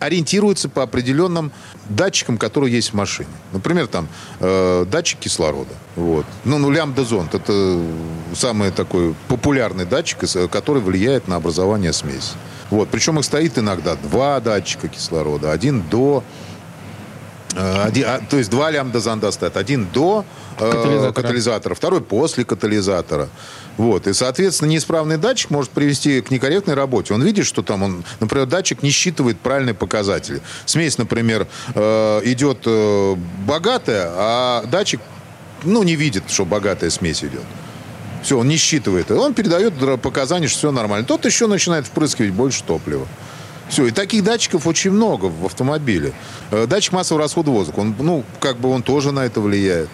ориентируется 0.00 0.68
по 0.68 0.82
определенным 0.82 1.52
датчикам, 1.88 2.36
которые 2.36 2.74
есть 2.74 2.90
в 2.90 2.94
машине. 2.94 3.28
Например, 3.52 3.86
там 3.86 4.08
э, 4.40 4.86
датчик 4.90 5.20
кислорода. 5.20 5.72
Вот. 5.94 6.26
Ну, 6.44 6.58
ну, 6.58 6.68
лямбда-зонд– 6.70 7.34
это 7.36 7.80
самый 8.34 8.72
такой 8.72 9.14
популярный 9.28 9.84
датчик, 9.86 10.24
из- 10.24 10.36
который 10.50 10.82
влияет 10.82 11.28
на 11.28 11.36
образование 11.36 11.92
смеси. 11.92 12.32
Вот. 12.70 12.88
Причем 12.88 13.18
их 13.18 13.24
стоит 13.24 13.58
иногда 13.58 13.96
два 13.96 14.40
датчика 14.40 14.88
кислорода. 14.88 15.52
Один 15.52 15.82
до 15.82 16.22
Э, 17.56 17.84
один- 17.84 18.04
а, 18.06 18.20
то 18.28 18.36
есть 18.36 18.50
два 18.50 18.70
лямбда 18.70 19.00
зонда 19.00 19.30
стоят. 19.30 19.56
Один 19.56 19.86
до 19.92 20.24
э, 20.58 20.70
Катализатора. 20.70 21.12
катализатора, 21.12 21.74
второй 21.74 22.00
после 22.02 22.44
катализатора. 22.44 23.28
Вот. 23.78 24.06
И, 24.06 24.12
соответственно, 24.12 24.68
неисправный 24.70 25.16
датчик 25.16 25.50
может 25.50 25.70
привести 25.70 26.20
к 26.20 26.30
некорректной 26.30 26.74
работе. 26.74 27.14
Он 27.14 27.22
видит, 27.22 27.46
что 27.46 27.62
там, 27.62 27.82
он, 27.82 28.04
например, 28.20 28.46
датчик 28.46 28.82
не 28.82 28.90
считывает 28.90 29.38
правильные 29.38 29.74
показатели. 29.74 30.40
Смесь, 30.66 30.98
например, 30.98 31.46
э, 31.74 32.20
идет 32.24 32.66
богатая, 33.46 34.10
а 34.14 34.64
датчик 34.66 35.00
ну, 35.62 35.82
не 35.82 35.96
видит, 35.96 36.24
что 36.28 36.44
богатая 36.44 36.90
смесь 36.90 37.24
идет. 37.24 37.42
Все, 38.22 38.38
он 38.38 38.48
не 38.48 38.56
считывает. 38.56 39.10
Он 39.10 39.34
передает 39.34 39.74
показания, 40.00 40.48
что 40.48 40.58
все 40.58 40.70
нормально. 40.72 41.06
Тот 41.06 41.24
еще 41.24 41.46
начинает 41.46 41.86
впрыскивать 41.86 42.32
больше 42.32 42.62
топлива. 42.64 43.06
Все, 43.68 43.86
и 43.86 43.90
таких 43.90 44.22
датчиков 44.22 44.66
очень 44.66 44.92
много 44.92 45.26
в 45.26 45.44
автомобиле. 45.44 46.12
Э, 46.50 46.66
Датчик 46.66 46.92
массового 46.92 47.22
расхода 47.22 47.50
воздуха, 47.50 47.80
он, 47.80 47.96
ну, 47.98 48.24
как 48.40 48.58
бы 48.58 48.70
он 48.70 48.82
тоже 48.82 49.10
на 49.12 49.24
это 49.24 49.40
влияет. 49.40 49.88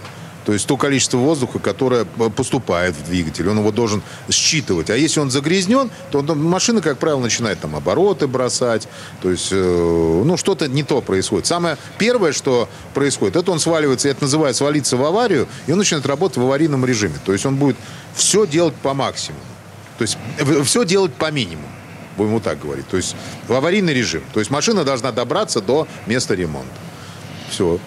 То 0.45 0.53
есть 0.53 0.67
то 0.67 0.77
количество 0.77 1.19
воздуха, 1.19 1.59
которое 1.59 2.07
э, 2.19 2.31
поступает 2.31 2.97
в 2.97 3.05
двигатель, 3.05 3.49
он 3.49 3.59
его 3.59 3.71
должен 3.71 4.03
считывать. 4.31 4.91
А 4.91 4.97
если 4.97 5.21
он 5.21 5.31
загрязнен, 5.31 5.91
то 6.11 6.23
машина, 6.23 6.81
как 6.81 6.99
правило, 6.99 7.21
начинает 7.21 7.61
там 7.61 7.77
обороты 7.77 8.27
бросать. 8.27 8.89
То 9.21 9.31
есть, 9.31 9.49
э, 9.53 10.23
ну, 10.25 10.37
что-то 10.37 10.69
не 10.69 10.83
то 10.83 11.01
происходит. 11.01 11.47
Самое 11.47 11.77
первое, 11.99 12.33
что 12.33 12.69
происходит, 12.95 13.37
это 13.37 13.53
он 13.53 13.61
сваливается, 13.61 14.09
я 14.09 14.13
это 14.13 14.25
называю 14.25 14.55
свалиться 14.55 14.97
в 14.97 15.05
аварию, 15.05 15.47
и 15.67 15.73
он 15.73 15.79
начинает 15.79 16.07
работать 16.07 16.39
в 16.39 16.43
аварийном 16.43 16.85
режиме. 16.85 17.15
То 17.25 17.33
есть 17.33 17.47
он 17.47 17.57
будет 17.57 17.77
все 18.15 18.47
делать 18.47 18.75
по 18.75 18.95
максимуму. 18.95 19.43
То 19.99 20.03
есть 20.03 20.19
все 20.65 20.85
делать 20.85 21.15
по 21.15 21.31
минимуму. 21.31 21.69
Будем 22.17 22.33
вот 22.33 22.43
так 22.43 22.61
говорить. 22.61 22.89
То 22.89 22.97
есть 22.97 23.15
в 23.47 23.53
аварийный 23.53 23.95
режим. 23.95 24.23
То 24.35 24.41
есть 24.41 24.51
машина 24.51 24.85
должна 24.85 25.13
добраться 25.13 25.61
до 25.61 25.87
места 26.07 26.35
ремонта. 26.35 26.69
Все. 27.49 27.79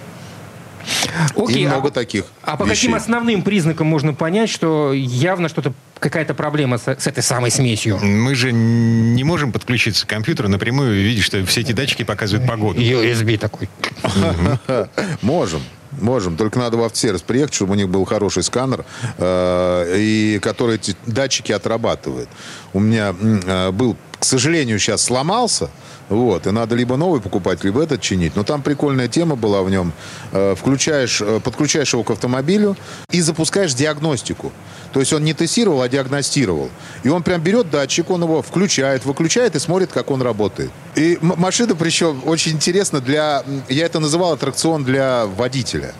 Окей, 1.35 1.63
И 1.63 1.65
а- 1.65 1.69
много 1.69 1.91
таких 1.91 2.25
А 2.43 2.57
по 2.57 2.63
вещей. 2.63 2.75
каким 2.75 2.95
основным 2.95 3.41
признакам 3.41 3.87
можно 3.87 4.13
понять, 4.13 4.49
что 4.49 4.93
явно 4.93 5.49
что-то 5.49 5.73
какая-то 5.99 6.33
проблема 6.33 6.77
с, 6.77 6.87
с 6.87 7.07
этой 7.07 7.23
самой 7.23 7.51
смесью? 7.51 7.97
Мы 8.01 8.35
же 8.35 8.51
не 8.51 9.23
можем 9.23 9.51
подключиться 9.51 10.05
к 10.05 10.09
компьютеру 10.09 10.49
напрямую 10.49 10.99
и 10.99 11.03
видеть, 11.03 11.23
что 11.23 11.43
все 11.45 11.61
эти 11.61 11.71
датчики 11.71 12.03
показывают 12.03 12.47
погоду. 12.47 12.79
USB 12.81 13.37
такой. 13.37 13.69
Можем. 15.21 15.61
Можем, 16.01 16.35
только 16.35 16.59
надо 16.59 16.75
в 16.75 16.83
автосервис 16.83 17.21
приехать, 17.21 17.53
чтобы 17.53 17.71
у 17.71 17.75
них 17.75 17.87
был 17.87 18.03
хороший 18.03 18.43
сканер, 18.43 18.83
э, 19.17 19.95
и 19.97 20.39
который 20.41 20.75
эти 20.75 20.93
датчики 21.05 21.53
отрабатывает. 21.53 22.27
У 22.73 22.81
меня 22.81 23.15
э, 23.21 23.71
был, 23.71 23.95
к 24.25 24.27
сожалению, 24.27 24.79
сейчас 24.79 25.03
сломался, 25.03 25.69
вот, 26.09 26.47
и 26.47 26.51
надо 26.51 26.73
либо 26.73 26.97
новый 26.97 27.21
покупать, 27.21 27.63
либо 27.63 27.83
этот 27.83 28.01
чинить. 28.01 28.35
Но 28.35 28.43
там 28.43 28.63
прикольная 28.63 29.07
тема 29.07 29.35
была 29.35 29.61
в 29.61 29.69
нем. 29.69 29.93
Э, 30.31 30.55
включаешь, 30.57 31.21
э, 31.21 31.39
подключаешь 31.43 31.93
его 31.93 32.01
к 32.03 32.09
автомобилю 32.09 32.75
и 33.11 33.21
запускаешь 33.21 33.75
диагностику. 33.75 34.51
То 34.93 34.99
есть 34.99 35.13
он 35.13 35.23
не 35.23 35.35
тестировал, 35.35 35.83
а 35.83 35.89
диагностировал. 35.89 36.71
И 37.03 37.09
он 37.09 37.21
прям 37.21 37.39
берет 37.39 37.69
датчик, 37.69 38.09
он 38.09 38.23
его 38.23 38.41
включает, 38.41 39.05
выключает 39.05 39.55
и 39.55 39.59
смотрит, 39.59 39.91
как 39.91 40.09
он 40.09 40.23
работает. 40.23 40.71
И 40.95 41.19
машина, 41.21 41.75
причем, 41.75 42.23
очень 42.25 42.53
интересно 42.53 43.01
для... 43.01 43.43
Я 43.69 43.85
это 43.85 43.99
называл 43.99 44.33
аттракцион 44.33 44.83
для 44.83 45.27
водителя. 45.27 45.93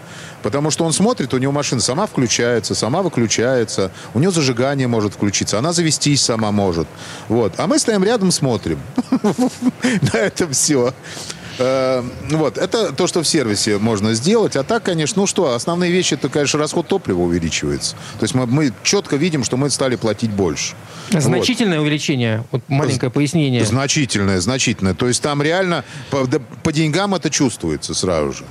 Потому 0.46 0.70
что 0.70 0.86
он 0.86 0.94
смотрит, 0.94 1.34
у 1.34 1.40
него 1.40 1.52
машина 1.52 1.82
сама 1.82 2.06
включается, 2.06 2.76
сама 2.76 3.02
выключается, 3.02 3.92
у 4.14 4.20
нее 4.20 4.30
зажигание 4.30 4.88
может 4.88 5.16
включиться, 5.16 5.58
она 5.58 5.74
завестись 5.74 6.22
сама 6.22 6.52
может. 6.52 6.88
Вот. 7.30 7.54
А 7.58 7.66
мы 7.66 7.80
стоим 7.80 8.04
рядом, 8.04 8.30
смотрим. 8.30 8.80
На 10.14 10.20
этом 10.20 10.52
все. 10.52 10.94
Вот, 11.58 12.60
это 12.60 12.94
то, 12.94 13.08
что 13.08 13.24
в 13.24 13.28
сервисе 13.28 13.80
можно 13.80 14.14
сделать. 14.14 14.56
А 14.56 14.62
так, 14.62 14.84
конечно, 14.84 15.24
ну 15.24 15.26
что, 15.26 15.56
основные 15.56 15.92
вещи, 15.92 16.14
это, 16.14 16.30
конечно, 16.30 16.60
расход 16.60 16.88
топлива 16.88 17.22
увеличивается. 17.22 17.96
То 18.20 18.26
есть 18.26 18.36
мы, 18.36 18.46
мы 18.46 18.72
четко 18.84 19.16
видим, 19.16 19.44
что 19.44 19.58
мы 19.58 19.72
стали 19.72 19.96
платить 19.96 20.30
больше. 20.30 20.76
Вот. 21.10 21.24
Значительное 21.24 21.80
увеличение, 21.80 22.44
вот 22.52 22.62
маленькое 22.68 23.12
пояснение. 23.12 23.66
Значительное, 23.66 24.40
значительное. 24.42 24.94
То 24.94 25.08
есть 25.08 25.24
там 25.24 25.42
реально 25.42 25.84
по, 26.12 26.28
по 26.62 26.72
деньгам 26.72 27.16
это 27.16 27.32
чувствуется 27.32 27.96
сразу 27.96 28.32
же. 28.34 28.46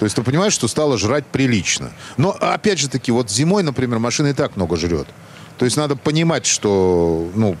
То 0.00 0.04
есть 0.04 0.16
ты 0.16 0.22
понимаешь, 0.22 0.54
что 0.54 0.66
стало 0.66 0.96
жрать 0.96 1.26
прилично. 1.26 1.92
Но 2.16 2.30
опять 2.30 2.78
же 2.78 2.88
таки, 2.88 3.12
вот 3.12 3.30
зимой, 3.30 3.62
например, 3.62 3.98
машина 3.98 4.28
и 4.28 4.32
так 4.32 4.56
много 4.56 4.76
жрет. 4.76 5.06
То 5.58 5.66
есть 5.66 5.76
надо 5.76 5.94
понимать, 5.94 6.46
что 6.46 7.30
ну, 7.34 7.54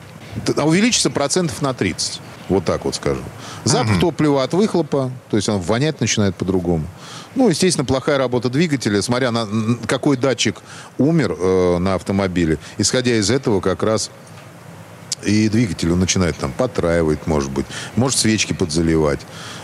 т- 0.46 0.58
увеличится 0.62 1.10
процентов 1.10 1.60
на 1.60 1.74
30. 1.74 2.18
Вот 2.48 2.64
так 2.64 2.86
вот 2.86 2.94
скажу. 2.94 3.20
Запах 3.64 4.00
топлива 4.00 4.42
от 4.42 4.54
выхлопа, 4.54 5.12
то 5.28 5.36
есть 5.36 5.50
он 5.50 5.60
вонять 5.60 6.00
начинает 6.00 6.34
по-другому. 6.34 6.86
Ну, 7.34 7.50
естественно, 7.50 7.84
плохая 7.84 8.16
работа 8.16 8.48
двигателя, 8.48 9.02
смотря 9.02 9.32
на 9.32 9.46
какой 9.86 10.16
датчик 10.16 10.62
умер 10.96 11.36
э, 11.38 11.76
на 11.76 11.92
автомобиле. 11.92 12.56
Исходя 12.78 13.14
из 13.16 13.30
этого 13.30 13.60
как 13.60 13.82
раз 13.82 14.10
и 15.24 15.50
двигатель 15.50 15.92
он 15.92 16.00
начинает 16.00 16.36
там 16.38 16.52
потраивать, 16.52 17.26
может 17.26 17.50
быть, 17.50 17.66
может 17.96 18.18
свечки 18.18 18.54
подзаливать, 18.54 19.20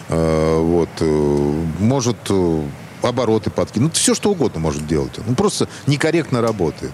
вот, 0.09 0.89
э, 1.01 1.65
может 1.79 2.17
э, 2.31 2.63
обороты 3.03 3.51
подкинуть, 3.51 3.93
ну, 3.93 3.99
все 3.99 4.15
что 4.15 4.31
угодно 4.31 4.61
может 4.61 4.87
делать. 4.87 5.13
Ну, 5.27 5.35
просто 5.35 5.69
некорректно 5.87 6.41
работает. 6.41 6.93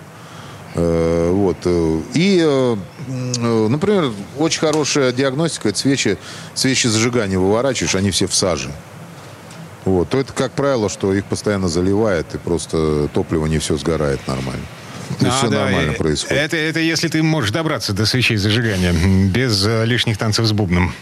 Э, 0.74 1.30
вот. 1.30 1.58
э, 1.64 2.00
И, 2.14 2.40
э, 2.42 2.76
э, 3.08 3.68
например, 3.68 4.10
очень 4.38 4.60
хорошая 4.60 5.12
диагностика, 5.12 5.68
это 5.68 5.78
свечи, 5.78 6.16
свечи 6.54 6.86
зажигания 6.86 7.38
выворачиваешь, 7.38 7.94
они 7.94 8.10
все 8.10 8.26
в 8.26 8.34
саже. 8.34 8.70
Вот. 9.84 10.08
То 10.08 10.18
это, 10.18 10.32
как 10.32 10.52
правило, 10.52 10.88
что 10.88 11.12
их 11.12 11.24
постоянно 11.26 11.68
заливает, 11.68 12.34
и 12.34 12.38
просто 12.38 13.08
топливо 13.12 13.46
не 13.46 13.58
все 13.58 13.76
сгорает 13.76 14.26
нормально. 14.26 14.64
То 15.18 15.26
есть 15.26 15.36
А, 15.36 15.38
все 15.38 15.48
да, 15.48 15.64
нормально 15.64 15.90
э, 15.90 15.96
происходит. 15.96 16.42
Это, 16.42 16.56
это 16.56 16.80
если 16.80 17.08
ты 17.08 17.22
можешь 17.22 17.50
добраться 17.50 17.92
до 17.92 18.06
свечей 18.06 18.38
зажигания 18.38 18.94
без 19.28 19.66
э, 19.66 19.84
лишних 19.84 20.16
танцев 20.16 20.46
с 20.46 20.52
бубном. 20.52 20.94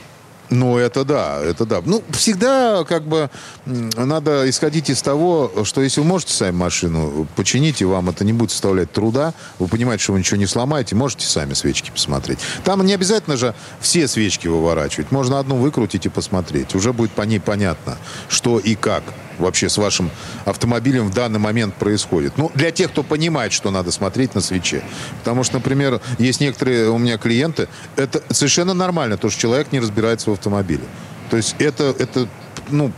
Ну, 0.51 0.77
это 0.79 1.05
да, 1.05 1.41
это 1.41 1.65
да. 1.65 1.81
Ну, 1.85 2.03
всегда 2.11 2.85
как 2.85 3.05
бы 3.05 3.31
надо 3.67 4.49
исходить 4.51 4.91
из 4.91 5.01
того, 5.01 5.65
что 5.65 5.81
если 5.81 6.01
вы 6.01 6.07
можете 6.07 6.35
сами 6.35 6.57
машину 6.57 7.29
починить, 7.37 7.81
и 7.81 7.85
вам 7.85 8.09
это 8.11 8.25
не 8.25 8.33
будет 8.33 8.51
составлять 8.51 8.91
труда, 8.91 9.33
вы 9.61 9.69
понимаете, 9.69 10.03
что 10.03 10.13
вы 10.13 10.19
ничего 10.19 10.37
не 10.39 10.47
сломаете, 10.47 10.97
можете 10.97 11.27
сами 11.27 11.55
свечки 11.55 11.91
посмотреть. 11.91 12.41
Там 12.65 12.85
не 12.85 12.95
обязательно 12.95 13.37
же 13.37 13.55
все 13.81 14.09
свечки 14.09 14.49
выворачивать. 14.49 15.13
Можно 15.13 15.39
одну 15.39 15.57
выкрутить 15.57 16.07
и 16.07 16.09
посмотреть. 16.09 16.75
Уже 16.75 16.93
будет 16.93 17.13
по 17.13 17.23
ней 17.23 17.39
понятно, 17.39 17.97
что 18.29 18.59
и 18.59 18.75
как 18.75 19.05
вообще 19.41 19.69
с 19.69 19.79
вашим 19.79 20.11
автомобилем 20.45 21.09
в 21.09 21.15
данный 21.15 21.39
момент 21.39 21.75
происходит. 21.75 22.35
Ну, 22.37 22.51
для 22.55 22.71
тех, 22.71 22.91
кто 22.91 23.03
понимает, 23.03 23.53
что 23.53 23.71
надо 23.71 23.91
смотреть 23.91 24.35
на 24.35 24.41
свече. 24.41 24.83
Потому 25.19 25.45
что, 25.45 25.57
например, 25.57 26.01
есть 26.19 26.41
некоторые 26.41 26.91
у 26.91 26.99
меня 26.99 27.19
клиенты, 27.19 27.69
это 27.97 28.23
совершенно 28.31 28.75
нормально, 28.75 29.17
то, 29.17 29.31
что 29.31 29.41
человек 29.41 29.73
не 29.73 29.81
разбирается 29.81 30.31
в 30.31 30.35
автомобиле. 30.35 30.85
То 31.31 31.37
есть 31.37 31.57
это, 31.59 31.95
это 31.99 32.29
ну, 32.69 32.93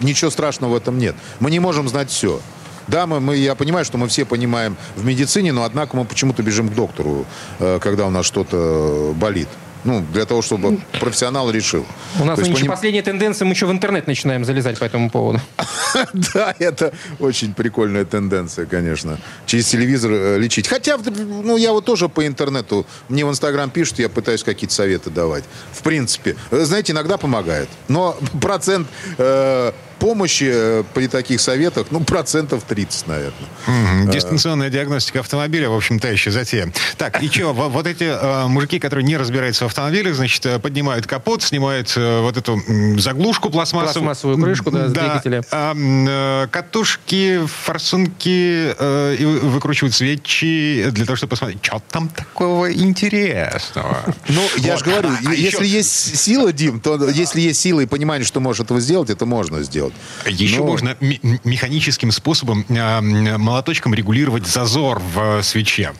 ничего 0.00 0.30
страшного 0.30 0.72
в 0.72 0.76
этом 0.76 0.98
нет. 0.98 1.14
Мы 1.40 1.50
не 1.50 1.60
можем 1.60 1.88
знать 1.88 2.10
все. 2.10 2.40
Да, 2.88 3.06
мы, 3.06 3.20
мы, 3.20 3.36
я 3.36 3.54
понимаю, 3.54 3.84
что 3.84 3.98
мы 3.98 4.06
все 4.08 4.24
понимаем 4.24 4.76
в 4.94 5.04
медицине, 5.04 5.52
но 5.52 5.64
однако 5.64 5.96
мы 5.96 6.04
почему-то 6.04 6.42
бежим 6.42 6.68
к 6.68 6.74
доктору, 6.74 7.26
э, 7.58 7.80
когда 7.80 8.06
у 8.06 8.10
нас 8.10 8.24
что-то 8.26 9.12
болит. 9.16 9.48
Ну, 9.86 10.04
для 10.12 10.24
того, 10.24 10.42
чтобы 10.42 10.80
профессионал 11.00 11.48
решил. 11.50 11.86
У 12.20 12.24
нас 12.24 12.38
нынче 12.40 12.64
поним- 12.64 12.68
последняя 12.70 13.02
тенденция, 13.02 13.46
мы 13.46 13.52
еще 13.52 13.66
в 13.66 13.70
интернет 13.70 14.08
начинаем 14.08 14.44
залезать 14.44 14.78
по 14.78 14.84
этому 14.84 15.10
поводу. 15.10 15.40
Да, 16.34 16.54
это 16.58 16.92
очень 17.20 17.54
прикольная 17.54 18.04
тенденция, 18.04 18.66
конечно. 18.66 19.18
Через 19.46 19.66
телевизор 19.68 20.10
э, 20.12 20.38
лечить. 20.38 20.66
Хотя, 20.68 20.98
ну, 20.98 21.56
я 21.56 21.72
вот 21.72 21.84
тоже 21.84 22.08
по 22.08 22.26
интернету, 22.26 22.84
мне 23.08 23.24
в 23.24 23.30
Инстаграм 23.30 23.70
пишут, 23.70 24.00
я 24.00 24.08
пытаюсь 24.08 24.42
какие-то 24.42 24.74
советы 24.74 25.08
давать. 25.10 25.44
В 25.72 25.82
принципе. 25.82 26.36
Э, 26.50 26.64
Знаете, 26.64 26.92
иногда 26.92 27.16
помогает. 27.16 27.68
Но 27.88 28.16
процент 28.42 28.88
э, 29.18 29.72
помощи 29.98 30.50
э, 30.52 30.84
при 30.94 31.08
таких 31.08 31.40
советах, 31.40 31.86
ну, 31.90 32.00
процентов 32.00 32.62
30, 32.64 33.06
наверное. 33.06 33.32
Мгм. 33.66 34.10
Дистанционная 34.10 34.70
диагностика 34.70 35.20
автомобиля, 35.20 35.68
в 35.70 35.74
общем, 35.74 35.98
та 35.98 36.08
еще 36.08 36.30
затея. 36.30 36.72
Так, 36.98 37.22
и 37.22 37.28
что, 37.28 37.52
во- 37.52 37.68
вот 37.68 37.86
эти 37.86 38.04
э, 38.04 38.46
мужики, 38.46 38.78
которые 38.78 39.04
не 39.04 39.16
разбираются 39.16 39.64
в 39.64 39.66
автомобилях, 39.68 40.14
значит, 40.14 40.46
поднимают 40.62 41.06
капот, 41.06 41.42
снимают 41.42 41.92
э, 41.96 42.20
вот 42.20 42.36
эту 42.36 42.60
заглушку 42.98 43.50
пластмассовую. 43.50 44.06
Пластмассовую 44.08 44.42
крышку, 44.42 44.70
да, 44.70 44.88
с 44.88 44.92
двигателя. 44.92 45.42
а, 45.50 45.74
э, 45.76 46.48
катушки, 46.50 47.40
форсунки, 47.46 48.74
э, 48.78 49.16
и 49.18 49.24
вы- 49.24 49.40
выкручивают 49.40 49.94
свечи 49.94 50.86
для 50.90 51.04
того, 51.04 51.16
чтобы 51.16 51.30
посмотреть, 51.30 51.58
что 51.64 51.82
там 51.90 52.08
такого 52.08 52.72
интересного. 52.72 53.98
Ну, 54.28 54.42
я 54.58 54.76
же 54.76 54.84
говорю, 54.84 55.08
А 55.26 55.32
если 55.32 55.64
еще- 55.64 55.76
есть 55.76 56.16
сила, 56.16 56.52
Дим, 56.52 56.80
то 56.80 57.08
если 57.08 57.40
есть 57.40 57.60
сила 57.60 57.80
и 57.80 57.86
понимание, 57.86 58.26
что 58.26 58.40
можешь 58.40 58.60
этого 58.64 58.80
сделать, 58.80 59.10
это 59.10 59.26
можно 59.26 59.62
сделать. 59.62 59.85
Еще 60.26 60.58
Но- 60.58 60.66
можно 60.66 60.96
механическим 61.00 62.10
способом, 62.12 62.64
м, 62.68 63.40
молоточком 63.40 63.94
регулировать 63.94 64.46
зазор 64.46 64.98
в 65.00 65.38
э, 65.38 65.42
свече. 65.42 65.92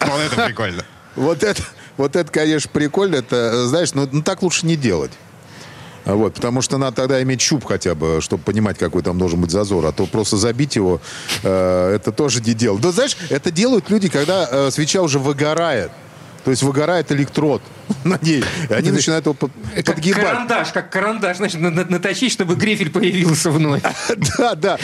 Вот 0.00 0.20
это 0.20 0.36
прикольно. 0.46 0.84
Вот 1.16 1.42
это, 1.42 1.62
вот 1.96 2.16
это, 2.16 2.30
конечно, 2.30 2.70
прикольно. 2.72 3.16
Это, 3.16 3.66
знаешь, 3.66 3.92
ну, 3.94 4.08
ну, 4.10 4.22
так 4.22 4.42
лучше 4.42 4.66
не 4.66 4.76
делать. 4.76 5.12
А 6.04 6.14
Вот, 6.14 6.34
потому 6.34 6.62
что 6.62 6.78
надо 6.78 6.96
тогда 6.96 7.22
иметь 7.22 7.40
щуп 7.42 7.64
хотя 7.64 7.94
бы, 7.94 8.20
чтобы 8.22 8.42
понимать, 8.42 8.78
какой 8.78 9.02
там 9.02 9.18
должен 9.18 9.40
быть 9.40 9.50
зазор. 9.50 9.84
А 9.84 9.92
то 9.92 10.06
просто 10.06 10.36
забить 10.38 10.74
его, 10.76 11.00
э, 11.42 11.92
это 11.96 12.12
тоже 12.12 12.40
не 12.40 12.54
дело. 12.54 12.78
Но 12.82 12.92
знаешь, 12.92 13.16
это 13.28 13.50
делают 13.50 13.90
люди, 13.90 14.08
когда 14.08 14.48
э, 14.50 14.70
свеча 14.70 15.02
уже 15.02 15.18
выгорает. 15.18 15.90
То 16.48 16.52
есть 16.52 16.62
выгорает 16.62 17.12
электрод 17.12 17.60
на 18.04 18.18
ней. 18.22 18.42
И 18.70 18.72
они 18.72 18.90
начинают 18.90 19.26
его 19.26 19.34
под- 19.34 19.52
Как 19.74 19.96
подгибать. 19.96 20.22
карандаш, 20.24 20.68
как 20.72 20.88
карандаш, 20.88 21.36
значит, 21.36 21.60
на- 21.60 21.68
на- 21.70 21.84
наточить, 21.84 22.32
чтобы 22.32 22.54
грифель 22.54 22.88
появился 22.88 23.50
вновь. 23.50 23.82
Да, 24.38 24.54
да. 24.54 24.78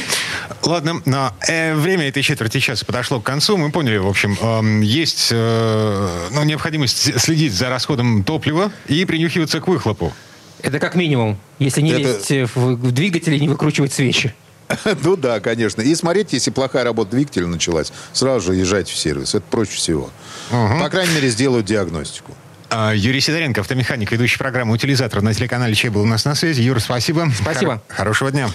Ладно, 0.62 1.00
но 1.06 1.32
э, 1.48 1.74
время 1.74 2.06
этой 2.10 2.22
четверти 2.22 2.60
часа 2.60 2.84
подошло 2.84 3.18
к 3.18 3.22
концу. 3.24 3.56
Мы 3.56 3.70
поняли, 3.70 3.96
в 3.96 4.06
общем, 4.06 4.36
эм, 4.42 4.82
есть 4.82 5.30
э, 5.32 6.28
ну, 6.32 6.42
необходимость 6.44 7.18
следить 7.18 7.54
за 7.54 7.70
расходом 7.70 8.24
топлива 8.24 8.70
и 8.86 9.02
принюхиваться 9.06 9.58
к 9.62 9.66
выхлопу. 9.66 10.12
Это 10.60 10.78
как 10.78 10.96
минимум, 10.96 11.38
если 11.58 11.80
не 11.80 11.92
Это- 11.92 12.00
лезть 12.00 12.30
в, 12.54 12.74
в 12.76 12.92
двигатель 12.92 13.32
и 13.32 13.40
не 13.40 13.48
выкручивать 13.48 13.94
свечи. 13.94 14.34
Ну 15.02 15.16
да, 15.16 15.40
конечно. 15.40 15.82
И 15.82 15.94
смотрите, 15.94 16.36
если 16.36 16.50
плохая 16.50 16.84
работа 16.84 17.12
двигателя 17.12 17.46
началась, 17.46 17.92
сразу 18.12 18.52
же 18.52 18.58
езжайте 18.58 18.92
в 18.92 18.96
сервис. 18.96 19.34
Это 19.34 19.44
проще 19.50 19.72
всего. 19.72 20.10
По 20.50 20.88
крайней 20.90 21.14
мере, 21.14 21.28
сделают 21.28 21.66
диагностику. 21.66 22.34
А, 22.70 22.92
Юрий 22.94 23.20
Сидоренко, 23.20 23.60
автомеханик, 23.60 24.10
ведущий 24.10 24.38
программы 24.38 24.72
«Утилизатор» 24.74 25.22
на 25.22 25.32
телеканале 25.32 25.74
«Чей» 25.74 25.90
был 25.90 26.02
у 26.02 26.06
нас 26.06 26.24
на 26.24 26.34
связи. 26.34 26.60
Юр, 26.62 26.80
спасибо. 26.80 27.30
Спасибо. 27.40 27.74
Хоро- 27.88 27.94
хорошего 27.94 28.30
дня. 28.32 28.48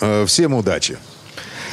Э, 0.00 0.24
Всем 0.26 0.54
удачи. 0.54 0.96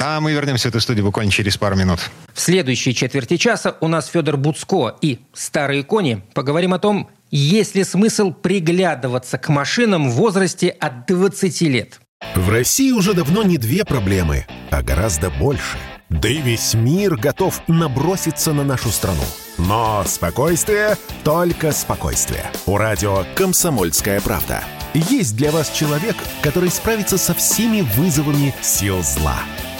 А 0.00 0.20
мы 0.20 0.32
вернемся 0.32 0.68
в 0.68 0.70
эту 0.70 0.80
студию 0.80 1.04
буквально 1.04 1.30
через 1.30 1.56
пару 1.56 1.76
минут. 1.76 2.00
В 2.32 2.40
следующей 2.40 2.92
четверти 2.94 3.36
часа 3.36 3.76
у 3.80 3.86
нас 3.88 4.08
Федор 4.08 4.36
Буцко 4.36 4.96
и 5.00 5.20
«Старые 5.32 5.84
кони». 5.84 6.22
Поговорим 6.34 6.74
о 6.74 6.80
том, 6.80 7.08
есть 7.30 7.76
ли 7.76 7.84
смысл 7.84 8.32
приглядываться 8.32 9.38
к 9.38 9.48
машинам 9.48 10.10
в 10.10 10.14
возрасте 10.14 10.70
от 10.70 11.06
20 11.06 11.60
лет. 11.62 12.00
В 12.34 12.48
России 12.48 12.92
уже 12.92 13.14
давно 13.14 13.42
не 13.42 13.58
две 13.58 13.84
проблемы, 13.84 14.46
а 14.70 14.82
гораздо 14.82 15.30
больше. 15.30 15.78
Да 16.08 16.28
и 16.28 16.38
весь 16.38 16.74
мир 16.74 17.16
готов 17.16 17.62
наброситься 17.68 18.52
на 18.52 18.64
нашу 18.64 18.90
страну. 18.90 19.22
Но 19.58 20.02
спокойствие, 20.06 20.96
только 21.24 21.72
спокойствие. 21.72 22.44
У 22.66 22.76
радио 22.76 23.24
«Комсомольская 23.34 24.20
правда». 24.20 24.62
Есть 24.94 25.36
для 25.36 25.50
вас 25.50 25.70
человек, 25.70 26.16
который 26.42 26.70
справится 26.70 27.16
со 27.16 27.34
всеми 27.34 27.80
вызовами 27.80 28.54
сил 28.60 29.02
зла. 29.02 29.36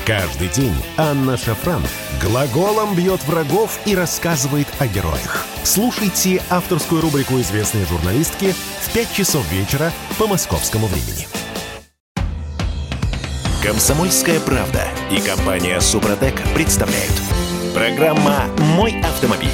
Каждый 0.06 0.48
день 0.48 0.74
Анна 0.96 1.36
Шафран 1.36 1.82
глаголом 2.20 2.96
бьет 2.96 3.22
врагов 3.24 3.78
и 3.84 3.94
рассказывает 3.94 4.66
о 4.78 4.86
героях. 4.88 5.46
Слушайте 5.62 6.42
авторскую 6.50 7.02
рубрику 7.02 7.40
известной 7.40 7.84
журналистки 7.86 8.54
в 8.80 8.92
5 8.92 9.12
часов 9.12 9.50
вечера 9.52 9.92
по 10.18 10.26
московскому 10.26 10.86
времени. 10.86 11.28
Комсомольская 13.72 14.38
правда 14.40 14.86
и 15.10 15.18
компания 15.22 15.80
Супротек 15.80 16.34
представляют. 16.54 17.10
Программа 17.72 18.44
«Мой 18.58 19.00
автомобиль». 19.00 19.48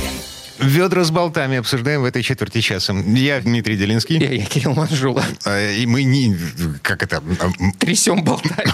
Ведра 0.59 1.05
с 1.05 1.13
болтами 1.13 1.59
обсуждаем 1.59 2.03
в 2.03 2.05
этой 2.05 2.25
четверти 2.25 2.61
часа. 2.61 2.95
Я 2.95 3.41
Дмитрий 3.41 3.77
Делинский. 3.77 4.19
Я, 4.19 4.33
я 4.33 4.45
Кирилл 4.45 4.75
Манжула. 4.75 5.23
А, 5.45 5.71
И 5.73 5.87
мы 5.87 6.03
не... 6.03 6.37
Как 6.83 7.05
это? 7.05 7.23
м, 7.61 7.73
Трясем, 7.75 8.25
болтаем. 8.25 8.73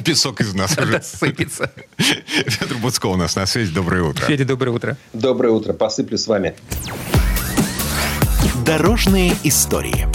Песок 0.06 0.40
из 0.40 0.54
нас 0.54 0.74
уже. 0.78 1.02
Сыпется. 1.02 1.70
Федор 1.98 2.78
Буцко 2.78 3.08
у 3.08 3.16
нас 3.16 3.36
на 3.36 3.44
связи. 3.44 3.70
Доброе 3.74 4.04
утро. 4.04 4.24
Федя, 4.24 4.46
доброе 4.46 4.70
утро. 4.70 4.96
Доброе 5.12 5.50
утро, 5.50 5.74
посыплю 5.74 6.16
с 6.16 6.26
вами. 6.26 6.54
Дорожные 8.64 9.34
истории. 9.44 10.08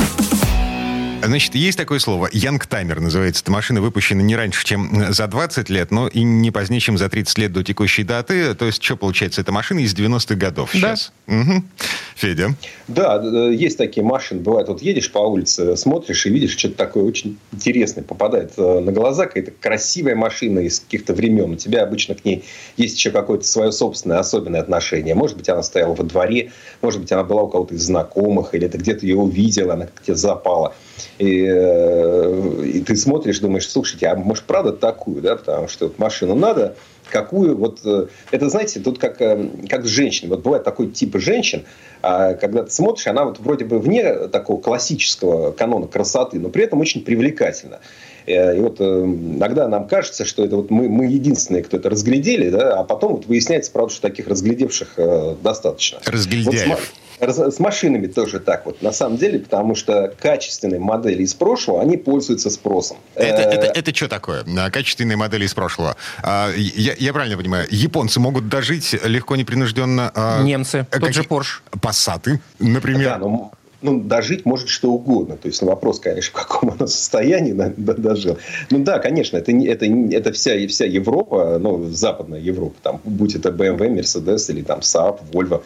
Значит, 1.28 1.56
есть 1.56 1.78
такое 1.78 2.00
слово. 2.00 2.30
Янгтаймер 2.32 3.02
называется. 3.02 3.44
Эта 3.44 3.52
машина 3.52 3.82
выпущена 3.82 4.22
не 4.22 4.36
раньше, 4.36 4.66
чем 4.66 5.12
за 5.12 5.28
20 5.28 5.70
лет, 5.70 5.92
но 5.92 6.08
и 6.08 6.24
не 6.24 6.52
позднее, 6.52 6.80
чем 6.80 6.98
за 6.98 7.10
30 7.10 7.38
лет 7.38 7.54
до 7.54 7.64
текущей 7.64 8.04
даты. 8.04 8.56
То 8.56 8.66
есть, 8.66 8.82
что 8.82 8.96
получается? 8.96 9.42
Это 9.42 9.52
машина 9.52 9.80
из 9.80 9.94
90-х 9.94 10.36
годов 10.36 10.72
Да. 10.74 10.96
сейчас. 10.96 11.12
Мгм. 11.28 11.68
Федя. 12.16 12.56
Да, 12.88 13.22
э, 13.22 13.54
есть 13.54 13.78
такие 13.78 14.04
машины. 14.04 14.42
Бывает, 14.42 14.70
вот 14.70 14.82
едешь 14.82 15.12
по 15.12 15.20
улице, 15.20 15.76
смотришь 15.76 16.26
и 16.26 16.30
видишь 16.30 16.58
что-то 16.58 16.76
такое 16.76 17.04
очень 17.04 17.38
интересное. 17.52 18.04
Попадает 18.04 18.54
э, 18.58 18.80
на 18.80 18.92
глаза 18.92 19.26
какая-то 19.26 19.52
красивая 19.52 20.16
машина 20.16 20.60
из 20.60 20.80
каких-то 20.80 21.14
времен. 21.14 21.52
У 21.52 21.56
тебя 21.56 21.84
обычно 21.84 22.16
к 22.16 22.24
ней 22.26 22.46
есть 22.78 22.98
еще 22.98 23.12
какое-то 23.12 23.46
свое 23.46 23.72
собственное 23.72 24.20
особенное 24.20 24.62
отношение. 24.62 25.14
Может 25.14 25.38
быть, 25.38 25.50
она 25.50 25.62
стояла 25.62 25.94
во 25.94 26.04
дворе, 26.04 26.52
может 26.82 27.02
быть, 27.02 27.12
она 27.12 27.24
была 27.24 27.44
у 27.44 27.48
кого-то 27.50 27.76
из 27.76 27.84
знакомых, 27.84 28.56
или 28.56 28.68
ты 28.68 28.78
где-то 28.78 29.06
ее 29.06 29.18
увидел, 29.18 29.72
она 29.72 29.86
как 29.88 30.02
тебе 30.02 30.16
запала. 30.16 30.74
И, 31.20 31.46
э, 31.48 32.64
и 32.66 32.82
ты 32.82 32.96
смотришь, 32.96 33.40
думаешь, 33.40 33.70
слушайте, 33.70 34.08
а 34.08 34.16
может, 34.16 34.44
правда 34.44 34.72
такую, 34.72 35.22
да, 35.22 35.36
потому 35.36 35.68
что 35.68 35.88
вот 35.88 36.00
машину 36.00 36.36
надо 36.36 36.76
какую 37.10 37.58
вот... 37.58 37.80
Э, 37.86 38.08
это, 38.32 38.50
знаете, 38.50 38.80
тут 38.80 39.00
как, 39.00 39.22
э, 39.22 39.50
как 39.70 39.86
с 39.86 39.90
женщиной. 39.90 40.30
Вот 40.30 40.42
бывает 40.42 40.64
такой 40.64 40.88
тип 40.88 41.18
женщин, 41.18 41.64
а, 42.02 42.34
когда 42.34 42.64
ты 42.64 42.72
смотришь, 42.72 43.08
она 43.08 43.26
вот 43.26 43.40
вроде 43.40 43.66
бы 43.66 43.80
вне 43.80 44.28
такого 44.28 44.62
классического 44.62 45.52
канона 45.52 45.88
красоты, 45.88 46.40
но 46.40 46.50
при 46.50 46.64
этом 46.64 46.80
очень 46.80 47.04
привлекательна. 47.04 47.80
И 48.28 48.58
вот 48.58 48.82
иногда 48.82 49.70
нам 49.70 49.88
кажется, 49.88 50.26
что 50.26 50.44
это 50.44 50.58
вот 50.58 50.70
мы, 50.70 50.90
мы 50.90 51.06
единственные, 51.06 51.64
кто 51.64 51.78
это 51.78 51.90
разглядели, 51.90 52.50
да, 52.50 52.78
а 52.78 52.84
потом 52.84 53.14
вот 53.14 53.26
выясняется, 53.26 53.72
правда, 53.72 53.94
что 53.94 54.02
таких 54.02 54.28
разглядевших 54.28 55.00
достаточно. 55.42 56.00
Разглядяев. 56.06 56.68
Вот, 56.68 56.80
с 57.20 57.60
машинами 57.60 58.08
тоже 58.08 58.40
так 58.40 58.66
вот, 58.66 58.82
на 58.82 58.92
самом 58.92 59.18
деле, 59.18 59.40
потому 59.40 59.76
что 59.76 60.14
качественные 60.20 60.80
модели 60.80 61.24
из 61.24 61.34
прошлого, 61.34 61.82
они 61.82 61.98
пользуются 61.98 62.50
спросом. 62.50 62.98
Это, 63.16 63.42
это, 63.42 63.66
это 63.66 63.96
что 63.96 64.08
такое? 64.08 64.44
Качественные 64.72 65.18
модели 65.18 65.46
из 65.46 65.54
прошлого. 65.54 65.96
А, 66.22 66.52
я, 66.56 66.94
я 66.98 67.14
правильно 67.14 67.38
понимаю, 67.38 67.68
японцы 67.70 68.20
могут 68.20 68.50
дожить 68.50 68.96
легко, 69.04 69.36
непринужденно... 69.36 70.12
А, 70.14 70.44
Немцы, 70.44 70.86
тот 70.92 71.14
же 71.14 71.24
Porsche. 71.24 71.62
Пассаты, 71.82 72.40
например. 72.60 73.10
Да, 73.10 73.18
но 73.18 73.52
ну, 73.82 74.00
дожить 74.00 74.46
может 74.46 74.70
что 74.70 74.92
угодно. 74.92 75.38
То 75.38 75.48
есть, 75.48 75.62
ну, 75.62 75.68
вопрос, 75.68 76.00
конечно, 76.00 76.32
в 76.32 76.44
каком 76.44 76.72
оно 76.72 76.88
состоянии 76.88 77.54
дожил. 77.78 78.38
Ну 78.70 78.80
да, 78.80 79.00
конечно, 79.00 79.38
это, 79.38 79.52
это, 79.52 79.86
это 79.86 80.32
вся, 80.32 80.68
вся 80.68 80.86
Европа, 80.86 81.58
ну, 81.60 81.90
западная 81.90 82.40
Европа, 82.40 82.76
там, 82.82 83.02
будь 83.04 83.36
это 83.36 83.50
BMW, 83.50 84.00
Mercedes 84.00 84.50
или 84.50 84.62
там 84.62 84.80
Saab, 84.80 85.20
Volvo, 85.32 85.64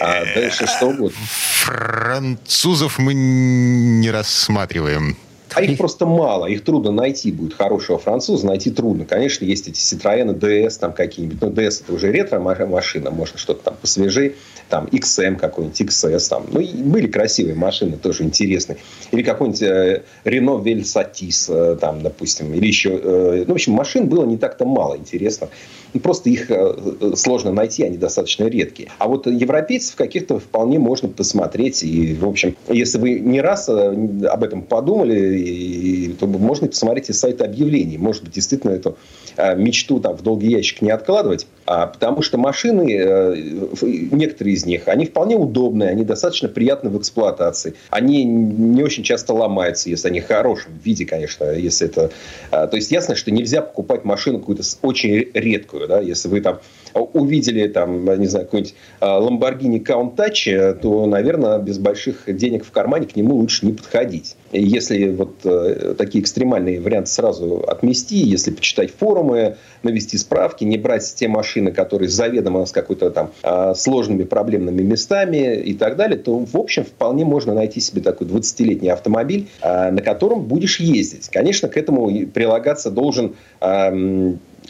а 0.00 0.24
дальше 0.34 0.66
что 0.66 0.88
угодно. 0.88 1.16
Французов 1.62 2.98
мы 2.98 3.14
не 3.14 4.10
рассматриваем. 4.10 5.16
А 5.54 5.62
их 5.62 5.78
просто 5.78 6.04
мало, 6.04 6.46
их 6.46 6.64
трудно 6.64 6.90
найти 6.90 7.30
будет 7.30 7.54
хорошего 7.54 7.98
француза, 7.98 8.44
найти 8.46 8.70
трудно. 8.72 9.04
Конечно, 9.04 9.44
есть 9.44 9.68
эти 9.68 9.78
Citroёn 9.78 10.36
DS 10.36 10.78
там 10.80 10.92
какие-нибудь, 10.92 11.40
но 11.40 11.48
DS 11.48 11.82
это 11.84 11.92
уже 11.92 12.10
ретро-машина, 12.10 13.12
можно 13.12 13.38
что-то 13.38 13.62
там 13.62 13.76
посвежее, 13.80 14.34
там 14.74 14.86
XM 14.86 15.36
какой-нибудь, 15.36 15.80
XS 15.80 16.28
там. 16.28 16.46
Ну, 16.50 16.58
и 16.58 16.72
были 16.72 17.06
красивые 17.06 17.54
машины, 17.54 17.96
тоже 17.96 18.24
интересные. 18.24 18.76
Или 19.12 19.22
какой-нибудь 19.22 19.62
э, 19.62 20.02
Renault 20.24 20.64
Velsatis, 20.64 21.46
э, 21.48 21.76
там, 21.76 22.02
допустим, 22.02 22.52
или 22.52 22.66
еще... 22.66 23.00
Э, 23.00 23.44
ну, 23.46 23.52
в 23.52 23.54
общем, 23.54 23.74
машин 23.74 24.08
было 24.08 24.24
не 24.26 24.36
так-то 24.36 24.64
мало 24.64 24.96
интересно. 24.96 25.48
Просто 26.02 26.28
их 26.28 26.50
э, 26.50 27.12
сложно 27.14 27.52
найти, 27.52 27.84
они 27.84 27.96
достаточно 27.96 28.44
редкие. 28.44 28.88
А 28.98 29.06
вот 29.06 29.26
европейцев 29.26 29.94
каких-то 29.94 30.38
вполне 30.40 30.78
можно 30.78 31.08
посмотреть. 31.08 31.82
И, 31.84 32.14
в 32.14 32.26
общем, 32.26 32.56
если 32.68 32.98
вы 32.98 33.20
не 33.20 33.40
раз 33.40 33.68
э, 33.68 33.72
об 34.26 34.42
этом 34.42 34.62
подумали, 34.62 36.14
то 36.18 36.26
можно 36.26 36.66
посмотреть 36.66 37.10
и 37.10 37.12
сайты 37.12 37.44
объявлений. 37.44 37.96
Может 37.96 38.24
быть, 38.24 38.32
действительно 38.32 38.72
эту 38.72 38.96
э, 39.36 39.54
мечту 39.54 40.00
там 40.00 40.16
в 40.16 40.22
долгий 40.22 40.48
ящик 40.48 40.82
не 40.82 40.90
откладывать. 40.90 41.46
А, 41.66 41.86
потому 41.86 42.20
что 42.22 42.36
машины, 42.36 43.78
некоторые 43.80 44.54
из 44.54 44.66
них, 44.66 44.86
они 44.86 45.06
вполне 45.06 45.36
удобные, 45.36 45.88
они 45.88 46.04
достаточно 46.04 46.48
приятны 46.48 46.90
в 46.90 46.98
эксплуатации. 46.98 47.74
Они 47.88 48.24
не 48.24 48.82
очень 48.82 49.02
часто 49.02 49.32
ломаются, 49.32 49.88
если 49.88 50.08
они 50.08 50.20
в 50.20 50.26
хорошем 50.26 50.72
виде, 50.84 51.06
конечно. 51.06 51.44
Если 51.52 51.86
это... 51.86 52.10
То 52.50 52.70
есть 52.72 52.90
ясно, 52.90 53.14
что 53.14 53.30
нельзя 53.30 53.62
покупать 53.62 54.04
машину 54.04 54.40
какую-то 54.40 54.62
очень 54.82 55.30
редкую 55.32 55.83
да, 55.86 56.00
если 56.00 56.28
вы 56.28 56.40
там 56.40 56.60
увидели 56.94 57.66
там, 57.68 58.04
не 58.20 58.26
знаю, 58.26 58.46
какой-нибудь 58.46 58.74
а, 59.00 59.20
Lamborghini 59.20 59.84
Countach, 59.84 60.74
то, 60.80 61.06
наверное, 61.06 61.58
без 61.58 61.78
больших 61.78 62.24
денег 62.26 62.64
в 62.64 62.70
кармане 62.70 63.06
к 63.06 63.16
нему 63.16 63.34
лучше 63.34 63.66
не 63.66 63.72
подходить. 63.72 64.36
Если 64.52 65.08
вот 65.08 65.34
э, 65.44 65.94
такие 65.98 66.22
экстремальные 66.22 66.80
варианты 66.80 67.10
сразу 67.10 67.64
отмести, 67.66 68.16
если 68.16 68.52
почитать 68.52 68.92
форумы, 68.96 69.56
навести 69.82 70.16
справки, 70.16 70.62
не 70.64 70.78
брать 70.78 71.14
те 71.16 71.26
машины, 71.26 71.72
которые 71.72 72.08
заведомо 72.08 72.64
с 72.64 72.72
какой-то 72.72 73.10
там 73.10 73.32
а, 73.42 73.74
сложными 73.74 74.22
проблемными 74.22 74.82
местами 74.82 75.56
и 75.56 75.74
так 75.74 75.96
далее, 75.96 76.18
то, 76.18 76.38
в 76.38 76.56
общем, 76.56 76.84
вполне 76.84 77.24
можно 77.24 77.54
найти 77.54 77.80
себе 77.80 78.02
такой 78.02 78.26
20-летний 78.28 78.88
автомобиль, 78.90 79.48
а, 79.60 79.90
на 79.90 80.02
котором 80.02 80.42
будешь 80.42 80.78
ездить. 80.78 81.28
Конечно, 81.28 81.68
к 81.68 81.76
этому 81.76 82.26
прилагаться 82.26 82.90
должен 82.90 83.34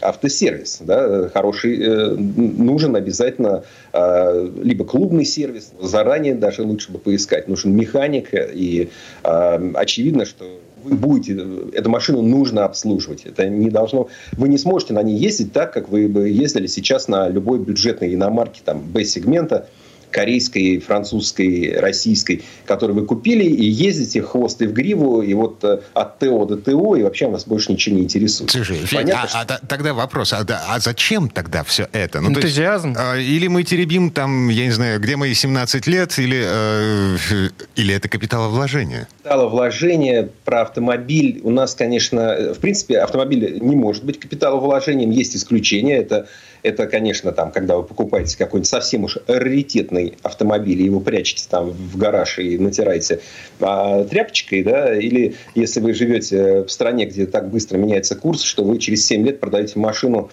автосервис. 0.01 0.79
Да, 0.81 1.29
хороший, 1.29 1.79
э, 1.81 2.09
нужен 2.15 2.95
обязательно 2.95 3.63
э, 3.93 4.49
либо 4.61 4.85
клубный 4.85 5.25
сервис, 5.25 5.71
заранее 5.81 6.35
даже 6.35 6.63
лучше 6.63 6.91
бы 6.91 6.99
поискать, 6.99 7.47
нужен 7.47 7.75
механик, 7.75 8.29
и 8.33 8.89
э, 9.23 9.71
очевидно, 9.75 10.25
что 10.25 10.45
вы 10.83 10.95
будете, 10.95 11.33
эту 11.73 11.89
машину 11.89 12.21
нужно 12.21 12.65
обслуживать. 12.65 13.25
Это 13.25 13.49
не 13.49 13.69
должно, 13.69 14.09
вы 14.33 14.49
не 14.49 14.57
сможете 14.57 14.93
на 14.93 15.01
ней 15.01 15.17
ездить 15.17 15.51
так, 15.51 15.73
как 15.73 15.89
вы 15.89 16.07
бы 16.07 16.29
ездили 16.29 16.67
сейчас 16.67 17.07
на 17.07 17.27
любой 17.27 17.59
бюджетной 17.59 18.13
иномарке 18.13 18.61
там, 18.63 18.81
B-сегмента, 18.81 19.67
корейской, 20.15 20.79
французской, 20.79 21.77
российской, 21.77 22.41
которые 22.65 22.95
вы 22.95 23.05
купили, 23.05 23.43
и 23.43 23.65
ездите 23.65 24.21
хвост 24.21 24.61
и 24.61 24.65
в 24.65 24.71
гриву, 24.71 25.21
и 25.21 25.33
вот 25.33 25.61
э, 25.65 25.81
от 25.93 26.19
ТО 26.19 26.45
до 26.45 26.55
ТО, 26.55 26.95
и 26.95 27.03
вообще 27.03 27.27
вас 27.27 27.45
больше 27.45 27.73
ничего 27.73 27.97
не 27.97 28.03
интересует. 28.03 28.49
Слушай, 28.49 28.79
Понятно, 28.89 29.23
а, 29.23 29.27
что... 29.27 29.39
а 29.39 29.67
тогда 29.67 29.93
вопрос, 29.93 30.31
а, 30.31 30.45
а 30.69 30.79
зачем 30.79 31.27
тогда 31.27 31.65
все 31.65 31.89
это? 31.91 32.21
Ну, 32.21 32.29
Энтузиазм. 32.29 32.91
есть, 32.91 32.99
а, 33.01 33.17
или 33.17 33.47
мы 33.47 33.63
теребим 33.63 34.09
там, 34.09 34.47
я 34.47 34.63
не 34.63 34.71
знаю, 34.71 35.01
где 35.01 35.17
мои 35.17 35.33
17 35.33 35.85
лет, 35.87 36.17
или, 36.17 36.41
э, 36.45 37.17
или 37.75 37.93
это 37.93 38.07
капиталовложение? 38.07 39.07
Капиталовложение 39.17 40.29
про 40.45 40.61
автомобиль 40.61 41.41
у 41.43 41.49
нас, 41.49 41.75
конечно, 41.75 42.53
в 42.53 42.59
принципе, 42.59 42.99
автомобиль 42.99 43.59
не 43.59 43.75
может 43.75 44.05
быть 44.05 44.17
капиталовложением, 44.17 45.09
есть 45.09 45.35
исключения, 45.35 45.97
это 45.97 46.29
это, 46.65 46.87
конечно, 46.87 47.31
там, 47.31 47.51
когда 47.51 47.77
вы 47.77 47.83
покупаете 47.83 48.37
какой-нибудь 48.37 48.67
совсем 48.67 49.03
уж 49.03 49.19
раритетный 49.27 50.17
автомобиль, 50.23 50.81
и 50.81 50.85
его 50.85 50.99
прячете 50.99 51.45
там 51.47 51.69
в 51.69 51.95
гараж 51.97 52.39
и 52.39 52.57
натираете 52.57 53.19
а, 53.59 54.03
тряпочкой, 54.03 54.63
да, 54.63 54.95
или 54.95 55.35
если 55.53 55.79
вы 55.79 55.93
живете 55.93 56.63
в 56.63 56.69
стране, 56.69 57.05
где 57.05 57.27
так 57.27 57.49
быстро 57.49 57.77
меняется 57.77 58.15
курс, 58.15 58.41
что 58.41 58.63
вы 58.63 58.79
через 58.79 59.05
7 59.05 59.25
лет 59.25 59.39
продаете 59.39 59.77
машину 59.77 60.31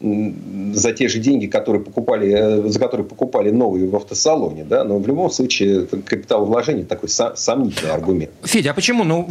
за 0.00 0.92
те 0.92 1.08
же 1.08 1.18
деньги, 1.18 1.46
которые 1.46 1.82
покупали, 1.82 2.32
э, 2.32 2.68
за 2.68 2.78
которые 2.78 3.06
покупали 3.06 3.50
новые 3.50 3.88
в 3.88 3.96
автосалоне, 3.96 4.64
да, 4.64 4.84
но 4.84 4.98
в 4.98 5.06
любом 5.06 5.30
случае 5.30 5.86
капитал 5.86 6.46
вложения 6.46 6.84
такой 6.84 7.08
сомнительный 7.08 7.92
аргумент. 7.92 8.30
Федя, 8.44 8.70
а 8.70 8.74
почему? 8.74 9.04
Ну, 9.04 9.26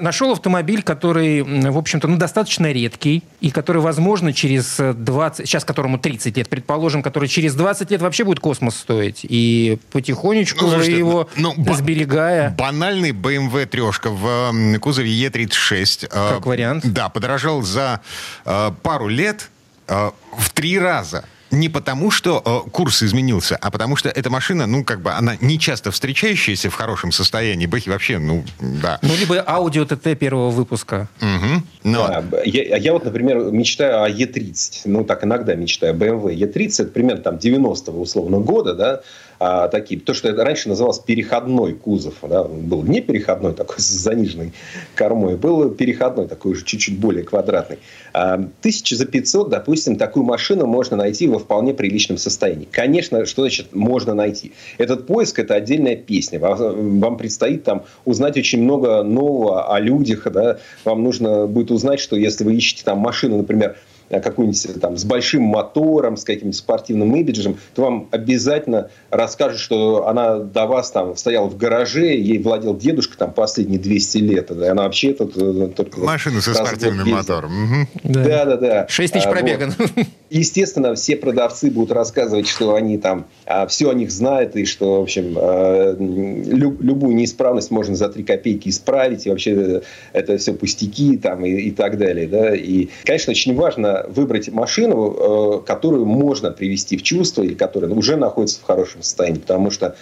нашел 0.00 0.30
автомобиль, 0.30 0.82
который, 0.82 1.42
в 1.42 1.76
общем-то, 1.76 2.06
ну, 2.06 2.16
достаточно 2.16 2.70
редкий, 2.70 3.24
и 3.40 3.50
который, 3.50 3.82
возможно, 3.82 4.32
через 4.32 4.76
20, 4.78 5.46
сейчас 5.46 5.64
которому 5.64 5.98
30 5.98 6.36
лет, 6.36 6.48
предположим, 6.48 7.02
который 7.02 7.28
через 7.28 7.54
20 7.54 7.90
лет 7.90 8.00
вообще 8.00 8.24
будет 8.24 8.40
космос 8.40 8.76
стоить, 8.76 9.20
и 9.22 9.78
потихонечку 9.90 10.64
ну, 10.64 10.70
слушайте, 10.72 10.98
его 10.98 11.28
ну, 11.36 11.54
сберегая... 11.74 12.54
Банальный 12.56 13.10
BMW 13.10 13.66
трешка 13.66 14.10
в 14.10 14.78
кузове 14.80 15.10
E36. 15.10 16.06
Э, 16.06 16.34
как 16.34 16.46
вариант. 16.46 16.86
Да, 16.86 17.08
подорожал 17.08 17.62
за 17.62 18.00
э, 18.44 18.70
пару 18.82 19.08
лет 19.08 19.17
э, 19.26 20.10
в 20.36 20.50
три 20.50 20.78
раза. 20.78 21.24
Не 21.50 21.70
потому, 21.70 22.10
что 22.10 22.42
э, 22.44 22.70
курс 22.70 23.02
изменился, 23.02 23.56
а 23.56 23.70
потому 23.70 23.96
что 23.96 24.10
эта 24.10 24.28
машина, 24.28 24.66
ну, 24.66 24.84
как 24.84 25.00
бы, 25.00 25.12
она 25.12 25.36
не 25.40 25.58
часто 25.58 25.90
встречающаяся 25.90 26.68
в 26.68 26.74
хорошем 26.74 27.10
состоянии. 27.10 27.64
Бэхи 27.66 27.88
вообще, 27.88 28.18
ну, 28.18 28.44
да. 28.60 28.98
Ну, 29.00 29.14
либо 29.16 29.42
аудио 29.46 29.86
ТТ 29.86 30.18
первого 30.18 30.50
выпуска. 30.50 31.08
Угу. 31.22 31.62
Но... 31.84 32.06
Да, 32.06 32.42
я, 32.44 32.76
я 32.76 32.92
вот, 32.92 33.04
например, 33.04 33.38
мечтаю 33.50 34.02
о 34.02 34.10
Е30. 34.10 34.82
Ну, 34.84 35.04
так 35.04 35.24
иногда 35.24 35.54
мечтаю. 35.54 35.94
BMW 35.94 36.36
E30, 36.36 36.82
это 36.82 36.92
примерно 36.92 37.22
там 37.22 37.36
90-го 37.36 37.98
условно 37.98 38.40
года, 38.40 38.74
да, 38.74 39.00
а, 39.38 39.68
такие, 39.68 40.00
то, 40.00 40.14
что 40.14 40.28
это 40.28 40.44
раньше 40.44 40.68
называлось 40.68 40.98
переходной 40.98 41.74
кузов, 41.74 42.14
да, 42.22 42.42
был 42.44 42.82
не 42.82 43.00
переходной 43.00 43.54
такой 43.54 43.78
с 43.78 43.88
заниженной 43.88 44.52
кормой, 44.94 45.36
был 45.36 45.70
переходной 45.70 46.26
такой 46.26 46.52
уже 46.52 46.64
чуть-чуть 46.64 46.98
более 46.98 47.24
квадратный. 47.24 47.78
А, 48.12 48.42
тысячи 48.60 48.94
за 48.94 49.06
500, 49.06 49.48
допустим, 49.48 49.96
такую 49.96 50.24
машину 50.24 50.66
можно 50.66 50.96
найти 50.96 51.28
во 51.28 51.38
вполне 51.38 51.72
приличном 51.72 52.18
состоянии. 52.18 52.66
Конечно, 52.70 53.26
что 53.26 53.42
значит 53.42 53.74
можно 53.74 54.14
найти? 54.14 54.52
Этот 54.76 55.06
поиск– 55.06 55.38
это 55.40 55.54
отдельная 55.54 55.96
песня. 55.96 56.40
Вам, 56.40 57.00
вам 57.00 57.16
предстоит 57.16 57.64
там 57.64 57.84
узнать 58.04 58.36
очень 58.36 58.62
много 58.62 59.02
нового 59.02 59.74
о 59.74 59.78
людях, 59.78 60.26
да, 60.32 60.58
вам 60.84 61.04
нужно 61.04 61.46
будет 61.46 61.70
узнать, 61.70 62.00
что 62.00 62.16
если 62.16 62.44
вы 62.44 62.54
ищете 62.54 62.82
там 62.84 62.98
машину, 62.98 63.36
например, 63.36 63.76
какую-нибудь 64.08 64.80
там 64.80 64.96
с 64.96 65.04
большим 65.04 65.42
мотором, 65.42 66.16
с 66.16 66.24
каким-нибудь 66.24 66.56
спортивным 66.56 67.14
имиджем, 67.14 67.58
то 67.74 67.82
вам 67.82 68.08
обязательно 68.10 68.90
расскажут, 69.10 69.60
что 69.60 70.08
она 70.08 70.38
до 70.38 70.66
вас 70.66 70.90
там 70.90 71.16
стояла 71.16 71.48
в 71.48 71.56
гараже, 71.56 72.14
ей 72.16 72.38
владел 72.38 72.76
дедушка 72.76 73.16
там 73.18 73.32
последние 73.32 73.78
200 73.78 74.18
лет. 74.18 74.50
И 74.50 74.64
она 74.64 74.84
вообще 74.84 75.12
тут 75.12 75.36
э, 75.36 75.70
только... 75.76 76.00
Машина 76.00 76.40
со 76.40 76.54
спортивным 76.54 77.08
мотором. 77.08 77.88
Да, 78.04 78.44
да, 78.44 78.56
да. 78.56 78.86
6 78.88 79.12
тысяч 79.12 79.26
а, 79.26 79.30
пробега. 79.30 79.72
Вот. 79.78 80.06
Естественно, 80.30 80.94
все 80.94 81.16
продавцы 81.16 81.70
будут 81.70 81.92
рассказывать, 81.92 82.46
что 82.46 82.74
они 82.74 82.98
там 82.98 83.26
а, 83.46 83.66
все 83.66 83.90
о 83.90 83.94
них 83.94 84.10
знают, 84.10 84.56
и 84.56 84.66
что, 84.66 85.00
в 85.00 85.02
общем, 85.04 85.34
а, 85.36 85.96
люб, 85.98 86.82
любую 86.82 87.14
неисправность 87.14 87.70
можно 87.70 87.96
за 87.96 88.08
3 88.08 88.24
копейки 88.24 88.68
исправить, 88.68 89.26
и 89.26 89.30
вообще 89.30 89.82
это 90.12 90.36
все 90.36 90.52
пустяки 90.52 91.16
там, 91.16 91.46
и, 91.46 91.50
и 91.50 91.70
так 91.70 91.96
далее. 91.96 92.28
Да? 92.28 92.54
И, 92.54 92.88
конечно, 93.04 93.30
очень 93.30 93.54
важно 93.54 94.04
выбрать 94.08 94.50
машину, 94.50 95.62
которую 95.66 96.04
можно 96.04 96.50
привести 96.50 96.98
в 96.98 97.02
чувство, 97.02 97.42
или 97.42 97.54
которая 97.54 97.90
уже 97.90 98.16
находится 98.16 98.60
в 98.60 98.64
хорошем 98.64 99.02
состоянии, 99.02 99.38
потому 99.38 99.70
что 99.70 99.96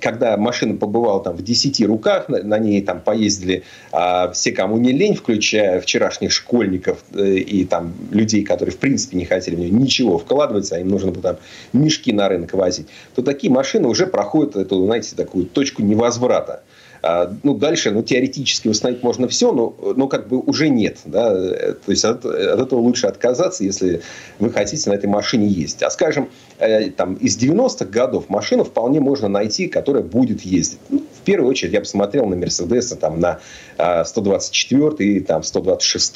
когда 0.00 0.36
машина 0.36 0.76
побывала 0.76 1.22
там 1.22 1.36
в 1.36 1.42
10 1.42 1.86
руках, 1.86 2.28
на 2.28 2.58
ней 2.58 2.82
там 2.82 3.00
поездили 3.00 3.62
а, 3.92 4.30
все, 4.32 4.52
кому 4.52 4.78
не 4.78 4.92
лень, 4.92 5.14
включая 5.14 5.80
вчерашних 5.80 6.32
школьников 6.32 7.04
э, 7.12 7.36
и 7.36 7.64
там 7.64 7.94
людей, 8.10 8.44
которые 8.44 8.72
в 8.72 8.78
принципе 8.78 9.16
не 9.16 9.24
хотели 9.24 9.54
в 9.54 9.58
нее 9.58 9.70
ничего 9.70 10.18
вкладывать, 10.18 10.70
а 10.72 10.80
им 10.80 10.88
нужно 10.88 11.12
было 11.12 11.22
там 11.22 11.36
мешки 11.72 12.12
на 12.12 12.28
рынок 12.28 12.52
возить, 12.54 12.88
то 13.14 13.22
такие 13.22 13.52
машины 13.52 13.88
уже 13.88 14.06
проходят 14.06 14.56
эту, 14.56 14.84
знаете, 14.84 15.14
такую 15.16 15.46
точку 15.46 15.82
невозврата. 15.82 16.62
А, 17.06 17.30
ну, 17.42 17.54
дальше, 17.54 17.90
ну, 17.90 18.02
теоретически 18.02 18.68
восстановить 18.68 19.02
можно 19.02 19.28
все, 19.28 19.52
но, 19.52 19.76
но 19.94 20.08
как 20.08 20.26
бы 20.26 20.38
уже 20.38 20.70
нет. 20.70 21.00
Да? 21.04 21.34
То 21.34 21.90
есть 21.90 22.02
от, 22.02 22.24
от 22.24 22.60
этого 22.60 22.78
лучше 22.80 23.06
отказаться, 23.06 23.62
если 23.62 24.00
вы 24.38 24.48
хотите 24.48 24.88
на 24.88 24.94
этой 24.94 25.04
машине 25.04 25.46
ездить. 25.46 25.82
А 25.82 25.90
скажем, 25.90 26.30
э, 26.58 26.88
там, 26.90 27.14
из 27.16 27.36
90-х 27.36 27.84
годов 27.84 28.30
машину 28.30 28.64
вполне 28.64 29.00
можно 29.00 29.28
найти, 29.28 29.68
которая 29.68 30.02
будет 30.02 30.40
ездить. 30.40 30.78
Ну, 30.88 31.00
в 31.00 31.24
первую 31.26 31.50
очередь 31.50 31.74
я 31.74 31.80
посмотрел 31.80 32.24
на 32.24 32.36
Мерседесы, 32.36 32.96
там, 32.96 33.20
на 33.20 33.40
124 33.76 35.20
там, 35.20 35.42
126 35.42 36.14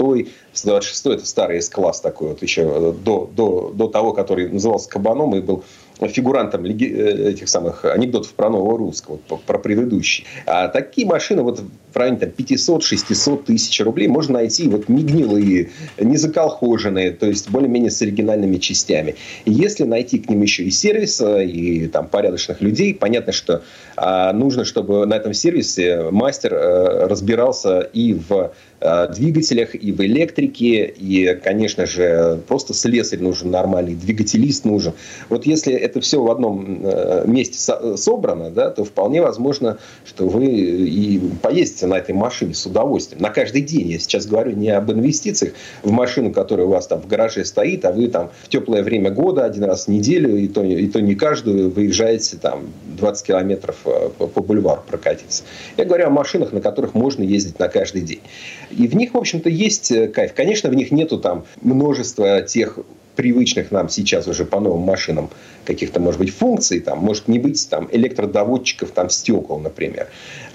126 0.55 1.07
это 1.07 1.27
старый 1.27 1.59
S-класс 1.59 2.01
такой, 2.01 2.29
вот 2.29 2.43
еще 2.43 2.63
э, 2.63 2.93
до, 3.05 3.31
до, 3.37 3.73
до 3.75 3.89
того, 3.89 4.15
который 4.15 4.49
назывался 4.49 4.89
Кабаном 4.89 5.37
и 5.37 5.41
был 5.41 5.65
фигурантом 6.07 6.65
э, 6.65 6.69
этих 6.69 7.49
самых 7.49 7.85
анекдотов 7.85 8.33
про 8.35 8.51
нового 8.51 8.79
русского, 8.79 9.17
про 9.17 9.59
предыдущий. 9.59 10.25
А 10.47 10.69
такие 10.69 11.07
машины 11.07 11.43
вот 11.43 11.61
в 11.93 11.97
районе 11.97 12.19
там, 12.19 12.29
500-600 12.31 13.45
тысяч 13.45 13.81
рублей 13.81 14.09
можно 14.09 14.35
найти 14.35 14.69
вот 14.69 14.89
не 14.89 15.03
гнилые, 15.03 15.71
не 15.99 16.17
заколхоженные, 16.17 17.11
то 17.11 17.27
есть 17.27 17.51
более-менее 17.51 17.91
с 17.91 18.01
оригинальными 18.03 18.59
частями. 18.59 19.17
И 19.45 19.53
если 19.53 19.85
найти 19.85 20.19
к 20.19 20.29
ним 20.29 20.43
еще 20.43 20.65
и 20.65 20.71
сервис, 20.71 21.21
и 21.21 21.89
там 21.89 22.07
порядочных 22.09 22.61
людей, 22.61 22.95
понятно, 22.95 23.33
что 23.33 23.63
а, 23.97 24.33
нужно, 24.33 24.65
чтобы 24.65 25.07
на 25.07 25.15
этом 25.15 25.35
сервисе 25.35 26.11
мастер 26.11 26.55
а, 26.55 27.09
разбирался 27.09 27.81
и 27.81 28.15
в 28.15 28.53
Э, 28.78 28.78
двигателях, 28.81 29.75
и 29.75 29.93
в 29.93 30.01
электрике, 30.01 30.85
и, 30.87 31.35
конечно 31.35 31.87
же, 31.87 32.41
просто 32.47 32.75
слесарь 32.75 33.21
нужен 33.21 33.51
нормальный, 33.51 33.95
двигателист 33.95 34.65
нужен. 34.65 34.93
Вот 35.29 35.47
если 35.47 35.73
это 35.75 36.01
все 36.01 36.23
в 36.23 36.31
одном 36.31 36.83
э, 36.85 37.25
месте 37.27 37.59
собрано, 37.97 38.51
да, 38.51 38.71
то 38.71 38.85
вполне 38.85 39.21
возможно, 39.23 39.79
что 40.05 40.29
вы 40.29 40.47
и 40.47 41.21
поездите 41.43 41.87
на 41.87 41.95
этой 41.95 42.15
машине 42.15 42.55
с 42.55 42.65
удовольствием. 42.67 43.23
На 43.23 43.31
каждый 43.31 43.63
день. 43.63 43.89
Я 43.89 43.99
сейчас 43.99 44.27
говорю 44.27 44.53
не 44.53 44.71
об 44.71 44.91
инвестициях 44.91 45.55
в 45.83 45.91
машину, 45.91 46.33
которая 46.33 46.67
у 46.67 46.71
вас 46.71 46.87
там 46.87 47.01
в 47.01 47.07
гараже 47.07 47.45
стоит, 47.45 47.85
а 47.85 47.93
вы 47.93 48.09
там 48.09 48.31
в 48.45 48.49
теплое 48.49 48.83
время 48.83 49.11
года 49.11 49.45
один 49.45 49.65
раз 49.65 49.87
в 49.87 49.89
неделю, 49.89 50.37
и 50.37 50.49
то, 50.49 50.63
и 50.63 50.87
то 50.87 51.01
не 51.01 51.15
каждую, 51.15 51.71
выезжаете 51.71 52.37
там 52.37 52.73
20 52.97 53.27
километров 53.27 53.77
э, 53.85 54.11
по, 54.19 54.27
по 54.27 54.41
бульвару 54.41 54.83
прокатиться. 54.87 55.43
Я 55.77 55.85
говорю 55.85 56.07
о 56.07 56.11
машинах, 56.11 56.53
на 56.53 56.61
которых 56.61 56.95
можно 56.95 57.23
ездить 57.23 57.59
на 57.59 57.69
каждый 57.69 58.03
день. 58.03 58.21
И 58.71 58.87
в 58.89 58.95
них, 58.95 59.15
в 59.15 59.17
общем-то, 59.17 59.49
есть 59.49 59.91
э, 59.91 60.09
кайф. 60.09 60.35
Конечно, 60.35 60.71
в 60.71 60.75
них 60.75 60.91
нету 60.91 61.19
там 61.19 61.45
множества 61.63 62.43
тех 62.43 62.79
привычных 63.19 63.73
нам 63.73 63.89
сейчас 63.89 64.29
уже 64.29 64.45
по 64.45 64.61
новым 64.61 64.83
машинам 64.83 65.29
каких-то, 65.65 65.99
может 65.99 66.21
быть, 66.21 66.31
функций, 66.31 66.79
там, 66.79 67.01
может 67.01 67.27
не 67.27 67.41
быть 67.41 67.69
там 67.69 67.89
электродоводчиков 67.91 68.93
там 68.93 69.11
стекол, 69.11 69.59
например, 69.59 70.07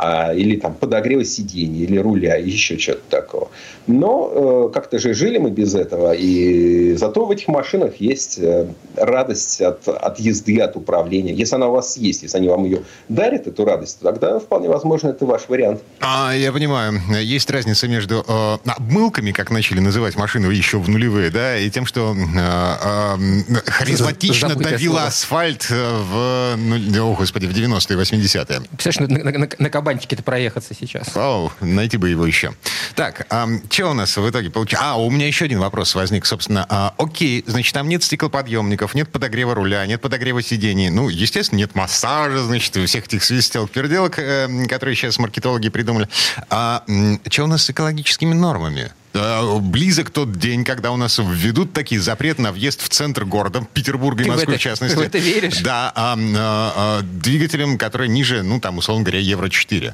а, 0.04 0.34
или 0.34 0.58
там 0.58 0.74
подогрева 0.74 1.24
сидений, 1.24 1.84
или 1.84 1.98
руля, 1.98 2.36
еще 2.36 2.78
что-то 2.78 3.04
такого. 3.10 3.50
Но 3.88 4.68
э, 4.68 4.74
как-то 4.74 5.00
же 5.00 5.14
жили 5.14 5.38
мы 5.38 5.50
без 5.50 5.76
этого, 5.76 6.12
и 6.12 6.94
зато 6.96 7.26
в 7.26 7.32
этих 7.32 7.48
машинах 7.48 7.96
есть 8.00 8.38
э, 8.38 8.68
радость 8.98 9.62
от, 9.62 9.88
от 9.88 10.20
езды, 10.20 10.60
от 10.60 10.76
управления. 10.76 11.34
Если 11.34 11.56
она 11.56 11.68
у 11.68 11.72
вас 11.72 11.96
есть, 11.96 12.24
если 12.24 12.38
они 12.38 12.50
вам 12.50 12.66
ее 12.66 12.84
дарят, 13.08 13.48
эту 13.48 13.64
радость, 13.64 14.00
тогда 14.02 14.40
вполне 14.40 14.68
возможно 14.68 15.10
это 15.10 15.26
ваш 15.26 15.48
вариант. 15.48 15.82
А, 16.02 16.34
я 16.36 16.52
понимаю. 16.52 17.00
Есть 17.22 17.50
разница 17.50 17.88
между 17.88 18.26
э, 18.28 18.58
обмылками, 18.66 19.32
как 19.32 19.52
начали 19.52 19.80
называть 19.80 20.18
машину 20.18 20.50
еще 20.50 20.80
в 20.80 20.90
нулевые, 20.90 21.30
да, 21.30 21.58
и 21.58 21.70
тем, 21.70 21.86
что 21.86 22.14
э, 22.14 23.16
э, 23.48 23.72
харизматично 23.72 24.50
Забудь 24.50 24.66
давила 24.66 25.04
асфальт 25.04 25.70
в, 25.70 26.56
ну, 26.58 27.12
о, 27.12 27.16
господи, 27.16 27.46
в 27.46 27.52
90-е, 27.52 27.98
80-е. 27.98 28.62
Представляешь, 28.72 29.24
на, 29.24 29.32
на, 29.32 29.48
на 29.58 29.70
кабанчике-то 29.94 30.24
проехаться 30.24 30.74
сейчас. 30.74 31.16
О, 31.16 31.52
найти 31.62 31.98
бы 31.98 32.10
его 32.10 32.26
еще. 32.26 32.54
Так, 32.96 33.28
а, 33.30 33.48
что 33.70 33.92
у 33.92 33.94
нас 33.94 34.18
в 34.18 34.30
итоге 34.30 34.50
получилось? 34.50 34.84
А, 34.84 35.00
у 35.00 35.10
меня 35.10 35.28
еще 35.28 35.46
один 35.46 35.60
вопрос 35.60 35.94
возник, 35.96 36.26
собственно. 36.26 36.66
А, 36.70 36.94
окей, 36.98 37.44
значит, 37.46 37.74
там 37.74 37.88
нет 37.88 38.04
стеклоподъемников, 38.04 38.96
нет 38.96 39.12
подогрева 39.12 39.54
руля, 39.54 39.86
нет 39.86 40.02
подогрева 40.02 40.42
сидений. 40.42 40.90
Ну, 40.90 41.10
естественно, 41.10 41.60
нет 41.60 41.76
массажа, 41.76 42.44
значит, 42.44 42.76
всех 42.76 43.06
этих 43.06 43.24
свистелок, 43.24 43.72
переделок, 43.72 44.18
э, 44.18 44.66
которые 44.68 44.96
сейчас 44.96 45.20
маркетологи 45.20 45.70
придумали. 45.70 46.08
А 46.50 46.84
что 47.30 47.44
у 47.44 47.48
нас 47.48 47.64
с 47.64 47.70
экологическими 47.70 48.34
нормами? 48.34 48.92
Э, 49.14 49.60
близок 49.60 50.10
тот 50.10 50.34
день, 50.34 50.64
когда 50.64 50.92
у 50.92 50.98
нас 50.98 51.20
введут 51.20 51.74
такие 51.74 52.02
запрет 52.02 52.40
на 52.40 52.52
въезд 52.52 52.82
в 52.82 52.90
центр 52.90 53.26
города, 53.26 53.66
Петербурга 53.74 54.24
и 54.24 54.28
Москвы 54.28 54.56
в, 54.56 54.58
в 54.58 54.62
частности. 54.62 54.96
Ты 54.96 55.02
в 55.02 55.06
это 55.06 55.18
веришь? 55.20 55.62
Да, 55.62 55.92
а, 55.96 56.18
а, 56.18 56.74
а, 56.76 57.02
двигателем, 57.02 57.78
который 57.78 58.08
ниже, 58.08 58.42
ну, 58.42 58.60
там, 58.60 58.80
условно 58.80 59.04
говоря, 59.04 59.20
Евро-4. 59.20 59.94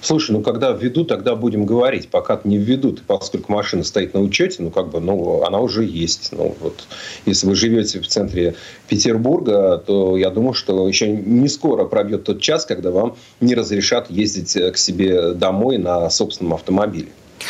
Слушай, 0.00 0.32
ну 0.32 0.42
когда 0.42 0.70
введут, 0.70 1.08
тогда 1.08 1.34
будем 1.34 1.66
говорить. 1.66 2.08
Пока 2.10 2.40
не 2.44 2.58
введут, 2.58 3.02
поскольку 3.06 3.52
машина 3.52 3.82
стоит 3.82 4.14
на 4.14 4.20
учете, 4.20 4.62
ну 4.62 4.70
как 4.70 4.90
бы, 4.90 5.00
ну 5.00 5.42
она 5.42 5.58
уже 5.58 5.84
есть. 5.84 6.28
Ну 6.32 6.54
вот, 6.60 6.84
если 7.24 7.48
вы 7.48 7.56
живете 7.56 8.00
в 8.00 8.06
центре 8.06 8.54
Петербурга, 8.88 9.82
то 9.84 10.16
я 10.16 10.30
думаю, 10.30 10.54
что 10.54 10.86
еще 10.86 11.08
не 11.08 11.48
скоро 11.48 11.86
пробьет 11.86 12.22
тот 12.22 12.40
час, 12.40 12.66
когда 12.66 12.92
вам 12.92 13.16
не 13.40 13.56
разрешат 13.56 14.08
ездить 14.08 14.52
к 14.52 14.76
себе 14.76 15.32
домой 15.32 15.78
на 15.78 16.08
собственном 16.10 16.54
автомобиле. 16.54 17.08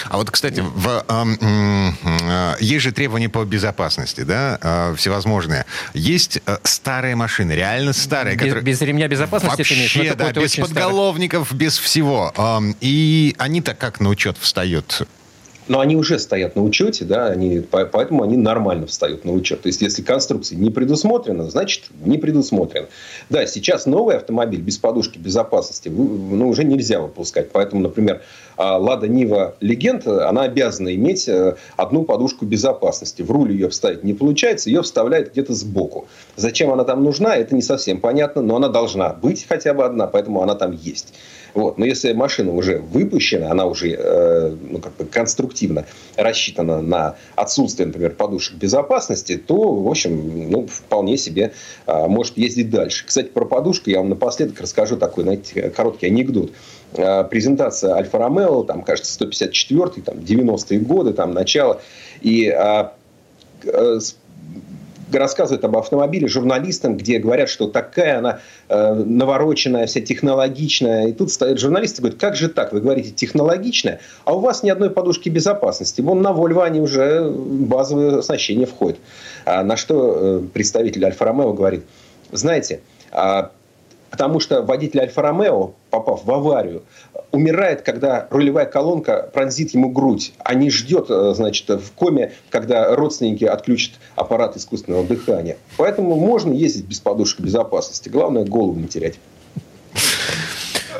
А 0.08 0.16
вот, 0.16 0.30
кстати, 0.30 0.60
в, 0.60 1.04
э, 1.08 1.94
э, 2.02 2.54
есть 2.60 2.82
же 2.82 2.92
требования 2.92 3.28
по 3.28 3.44
безопасности, 3.44 4.22
да, 4.22 4.58
э, 4.60 4.94
всевозможные. 4.96 5.66
Есть 5.94 6.40
э, 6.46 6.58
старые 6.64 7.16
машины, 7.16 7.52
реально 7.52 7.92
старые. 7.92 8.36
Без, 8.36 8.42
которые... 8.42 8.64
без 8.64 8.80
ремня 8.80 9.08
безопасности 9.08 9.58
Вообще, 9.58 9.74
ты 9.74 9.80
имеешь? 9.80 9.94
Ну, 9.94 10.16
да, 10.16 10.32
без 10.32 10.56
подголовников, 10.56 11.46
старых. 11.46 11.60
без 11.60 11.78
всего. 11.78 12.32
Э, 12.36 12.60
и 12.80 13.34
они-то 13.38 13.74
как 13.74 14.00
на 14.00 14.08
учет 14.08 14.36
встают? 14.38 15.06
Но 15.68 15.80
они 15.80 15.96
уже 15.96 16.18
стоят 16.18 16.56
на 16.56 16.62
учете, 16.62 17.04
да, 17.04 17.26
они, 17.26 17.60
поэтому 17.60 18.22
они 18.22 18.36
нормально 18.36 18.86
встают 18.86 19.24
на 19.24 19.32
учет. 19.32 19.62
То 19.62 19.68
есть, 19.68 19.82
если 19.82 20.02
конструкция 20.02 20.58
не 20.58 20.70
предусмотрена, 20.70 21.50
значит, 21.50 21.84
не 22.04 22.18
предусмотрена. 22.18 22.86
Да, 23.30 23.46
сейчас 23.46 23.86
новый 23.86 24.16
автомобиль 24.16 24.60
без 24.60 24.78
подушки 24.78 25.18
безопасности 25.18 25.88
ну, 25.88 26.48
уже 26.48 26.64
нельзя 26.64 27.00
выпускать. 27.00 27.50
Поэтому, 27.50 27.82
например, 27.82 28.22
Лада 28.56 29.08
Нива 29.08 29.56
Легенд, 29.60 30.06
она 30.06 30.42
обязана 30.42 30.94
иметь 30.94 31.28
э, 31.28 31.56
одну 31.76 32.04
подушку 32.04 32.46
безопасности. 32.46 33.22
В 33.22 33.30
руль 33.30 33.52
ее 33.52 33.68
вставить 33.68 34.02
не 34.02 34.14
получается, 34.14 34.70
ее 34.70 34.82
вставляют 34.82 35.32
где-то 35.32 35.52
сбоку. 35.52 36.08
Зачем 36.36 36.70
она 36.70 36.84
там 36.84 37.04
нужна, 37.04 37.36
это 37.36 37.54
не 37.54 37.62
совсем 37.62 38.00
понятно, 38.00 38.40
но 38.40 38.56
она 38.56 38.68
должна 38.68 39.10
быть 39.10 39.46
хотя 39.46 39.74
бы 39.74 39.84
одна, 39.84 40.06
поэтому 40.06 40.42
она 40.42 40.54
там 40.54 40.72
есть. 40.72 41.12
Вот. 41.56 41.78
Но 41.78 41.86
если 41.86 42.12
машина 42.12 42.52
уже 42.52 42.78
выпущена, 42.78 43.50
она 43.50 43.64
уже 43.64 43.96
э, 43.98 44.56
ну, 44.70 44.78
как 44.78 44.94
бы 44.96 45.06
конструктивно 45.06 45.86
рассчитана 46.16 46.82
на 46.82 47.16
отсутствие, 47.34 47.86
например, 47.86 48.10
подушек 48.10 48.56
безопасности, 48.56 49.38
то, 49.38 49.72
в 49.72 49.88
общем, 49.88 50.50
ну, 50.50 50.66
вполне 50.66 51.16
себе 51.16 51.54
э, 51.86 52.06
может 52.08 52.36
ездить 52.36 52.68
дальше. 52.68 53.06
Кстати, 53.06 53.28
про 53.28 53.46
подушку 53.46 53.88
я 53.88 54.00
вам 54.00 54.10
напоследок 54.10 54.60
расскажу 54.60 54.98
такой, 54.98 55.24
знаете, 55.24 55.70
короткий 55.70 56.08
анекдот 56.08 56.52
э, 56.92 57.24
презентация 57.24 57.94
Альфа 57.94 58.18
Ромео, 58.18 58.64
там, 58.64 58.82
кажется, 58.82 59.14
154 59.14 60.02
там, 60.04 60.18
90-е 60.18 60.78
годы, 60.80 61.14
там, 61.14 61.32
начало. 61.32 61.80
И 62.20 62.50
а, 62.50 62.92
э, 63.64 63.98
рассказывают 65.12 65.64
об 65.64 65.76
автомобиле 65.76 66.28
журналистам, 66.28 66.96
где 66.96 67.18
говорят, 67.18 67.48
что 67.48 67.68
такая 67.68 68.18
она 68.18 68.40
э, 68.68 68.94
навороченная, 68.94 69.86
вся 69.86 70.00
технологичная. 70.00 71.08
И 71.08 71.12
тут 71.12 71.32
стоят 71.32 71.58
журналисты 71.58 72.02
говорят, 72.02 72.20
как 72.20 72.36
же 72.36 72.48
так? 72.48 72.72
Вы 72.72 72.80
говорите 72.80 73.10
технологичная, 73.10 74.00
а 74.24 74.34
у 74.34 74.40
вас 74.40 74.62
ни 74.62 74.70
одной 74.70 74.90
подушки 74.90 75.28
безопасности. 75.28 76.00
Вон 76.00 76.22
на 76.22 76.30
Volvo 76.30 76.64
они 76.64 76.80
уже 76.80 77.30
базовое 77.30 78.18
оснащение 78.18 78.66
входит. 78.66 78.98
А 79.44 79.62
на 79.62 79.76
что 79.76 80.16
э, 80.16 80.42
представитель 80.52 81.04
Альфа-Ромео 81.04 81.52
говорит, 81.52 81.84
знаете, 82.32 82.80
а 83.12 83.52
Потому 84.10 84.40
что 84.40 84.62
водитель 84.62 85.00
Альфа-Ромео, 85.00 85.72
попав 85.90 86.24
в 86.24 86.30
аварию, 86.30 86.82
умирает, 87.32 87.82
когда 87.82 88.26
рулевая 88.30 88.66
колонка 88.66 89.28
пронзит 89.32 89.74
ему 89.74 89.90
грудь, 89.90 90.32
а 90.38 90.54
не 90.54 90.70
ждет, 90.70 91.06
э, 91.10 91.32
значит, 91.34 91.68
в 91.68 91.92
коме, 91.92 92.32
когда 92.50 92.94
родственники 92.94 93.44
отключат 93.44 93.94
аппарат 94.14 94.56
искусственного 94.56 95.04
дыхания. 95.04 95.56
Поэтому 95.76 96.16
можно 96.16 96.52
ездить 96.52 96.86
без 96.86 97.00
подушки 97.00 97.42
безопасности. 97.42 98.08
Главное, 98.08 98.44
голову 98.44 98.78
не 98.78 98.88
терять. 98.88 99.18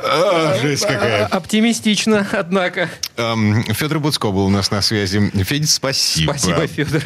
А, 0.09 0.59
жесть 0.61 0.87
какая. 0.87 1.27
Оптимистично, 1.27 2.27
однако. 2.33 2.89
Эм, 3.17 3.63
Федор 3.65 3.99
Буцко 3.99 4.31
был 4.31 4.47
у 4.47 4.51
нас 4.51 4.71
на 4.71 4.83
связи. 4.83 5.21
Федя, 5.35 5.67
спасибо. 5.67 6.33
Спасибо, 6.33 6.67
Федор. 6.67 7.03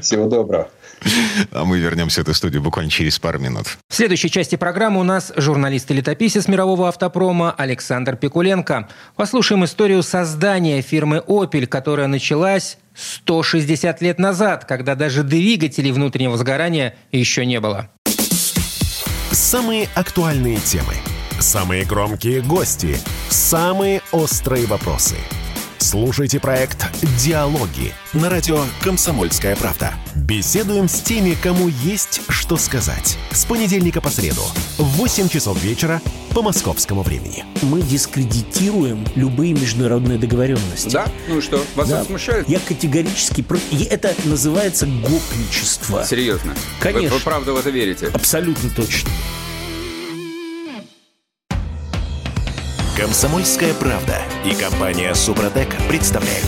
Всего 0.00 0.28
доброго. 0.28 0.70
А 1.52 1.64
мы 1.64 1.78
вернемся 1.78 2.20
в 2.20 2.24
эту 2.24 2.34
студию 2.34 2.62
буквально 2.62 2.90
через 2.90 3.18
пару 3.18 3.38
минут. 3.38 3.78
В 3.88 3.94
следующей 3.94 4.30
части 4.30 4.56
программы 4.56 5.00
у 5.00 5.04
нас 5.04 5.32
журналист 5.36 5.90
и 5.90 5.94
летописец 5.94 6.48
мирового 6.48 6.88
автопрома 6.88 7.52
Александр 7.52 8.16
Пикуленко. 8.16 8.88
Послушаем 9.16 9.64
историю 9.64 10.02
создания 10.02 10.82
фирмы 10.82 11.22
«Опель», 11.26 11.66
которая 11.66 12.06
началась 12.06 12.78
160 12.94 14.02
лет 14.02 14.18
назад, 14.18 14.64
когда 14.64 14.94
даже 14.94 15.22
двигателей 15.22 15.92
внутреннего 15.92 16.36
сгорания 16.36 16.94
еще 17.10 17.46
не 17.46 17.60
было. 17.60 17.88
Самые 19.30 19.88
актуальные 19.94 20.58
темы, 20.58 20.94
самые 21.38 21.84
громкие 21.84 22.42
гости, 22.42 22.98
самые 23.30 24.02
острые 24.12 24.66
вопросы– 24.66 25.16
Слушайте 25.82 26.38
проект 26.38 26.86
«Диалоги» 27.18 27.92
на 28.12 28.30
радио 28.30 28.60
«Комсомольская 28.82 29.56
правда». 29.56 29.92
Беседуем 30.14 30.88
с 30.88 31.00
теми, 31.00 31.34
кому 31.34 31.66
есть 31.66 32.20
что 32.28 32.56
сказать. 32.56 33.18
С 33.32 33.44
понедельника 33.44 34.00
по 34.00 34.08
среду 34.08 34.42
в 34.78 34.84
8 34.84 35.28
часов 35.28 35.60
вечера 35.60 36.00
по 36.30 36.40
московскому 36.40 37.02
времени. 37.02 37.44
Мы 37.62 37.82
дискредитируем 37.82 39.04
любые 39.16 39.54
международные 39.54 40.18
договоренности. 40.18 40.90
Да? 40.92 41.08
Ну 41.26 41.38
и 41.38 41.40
что? 41.40 41.60
Вас 41.74 41.88
Да. 41.88 41.96
это 41.98 42.06
смущает? 42.06 42.48
Я 42.48 42.60
категорически 42.60 43.42
против. 43.42 43.64
И 43.72 43.82
Это 43.82 44.14
называется 44.24 44.86
гопничество. 44.86 46.04
Серьезно? 46.08 46.54
Конечно. 46.78 47.10
Вы, 47.10 47.16
вы 47.16 47.24
правда 47.24 47.52
в 47.54 47.56
это 47.56 47.70
верите? 47.70 48.06
Абсолютно 48.14 48.70
точно. 48.70 49.10
Комсомольская 52.94 53.72
правда 53.72 54.18
и 54.44 54.54
компания 54.54 55.14
«Супротек» 55.14 55.74
представляют. 55.88 56.46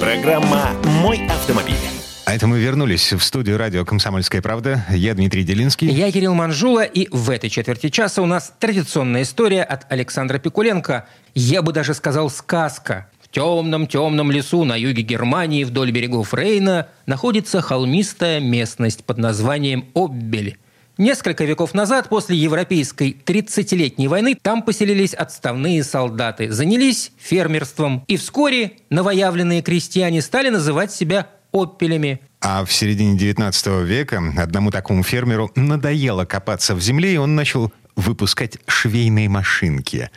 Программа 0.00 0.70
«Мой 1.02 1.26
автомобиль». 1.26 1.76
А 2.24 2.34
это 2.34 2.46
мы 2.46 2.58
вернулись 2.58 3.12
в 3.12 3.20
студию 3.20 3.58
радио 3.58 3.84
«Комсомольская 3.84 4.40
правда». 4.40 4.86
Я 4.88 5.12
Дмитрий 5.12 5.44
Делинский. 5.44 5.90
Я 5.90 6.10
Кирилл 6.10 6.32
Манжула, 6.32 6.84
и 6.84 7.06
в 7.14 7.28
этой 7.28 7.50
четверти 7.50 7.90
часа 7.90 8.22
у 8.22 8.26
нас 8.26 8.54
традиционная 8.58 9.24
история 9.24 9.62
от 9.62 9.84
Александра 9.92 10.38
Пикуленко. 10.38 11.06
Я 11.34 11.60
бы 11.60 11.74
даже 11.74 11.92
сказал 11.92 12.30
сказка. 12.30 13.10
В 13.20 13.28
темном-темном 13.28 14.30
лесу 14.30 14.64
на 14.64 14.76
юге 14.76 15.02
Германии 15.02 15.64
вдоль 15.64 15.90
берегов 15.90 16.32
Рейна 16.32 16.88
находится 17.04 17.60
холмистая 17.60 18.40
местность 18.40 19.04
под 19.04 19.18
названием 19.18 19.84
Оббель. 19.94 20.56
Несколько 20.96 21.44
веков 21.44 21.74
назад, 21.74 22.08
после 22.08 22.36
Европейской 22.36 23.16
30-летней 23.26 24.06
войны, 24.06 24.38
там 24.40 24.62
поселились 24.62 25.12
отставные 25.12 25.82
солдаты, 25.82 26.52
занялись 26.52 27.10
фермерством. 27.18 28.04
И 28.06 28.16
вскоре 28.16 28.74
новоявленные 28.90 29.60
крестьяне 29.62 30.22
стали 30.22 30.50
называть 30.50 30.92
себя 30.92 31.30
«оппелями». 31.52 32.20
А 32.40 32.64
в 32.64 32.72
середине 32.72 33.18
19 33.18 33.66
века 33.84 34.22
одному 34.36 34.70
такому 34.70 35.02
фермеру 35.02 35.50
надоело 35.56 36.26
копаться 36.26 36.76
в 36.76 36.80
земле, 36.80 37.14
и 37.14 37.16
он 37.16 37.34
начал 37.34 37.72
выпускать 37.96 38.58
швейные 38.68 39.28
машинки. 39.28 40.10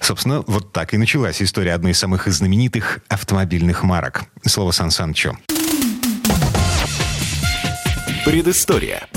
Собственно, 0.00 0.44
вот 0.46 0.72
так 0.72 0.94
и 0.94 0.96
началась 0.96 1.42
история 1.42 1.74
одной 1.74 1.90
из 1.92 1.98
самых 1.98 2.28
знаменитых 2.28 3.00
автомобильных 3.08 3.82
марок. 3.82 4.26
Слово 4.46 4.70
Сан 4.70 4.92
Санычу. 4.92 5.36
Предыстория. 8.24 9.08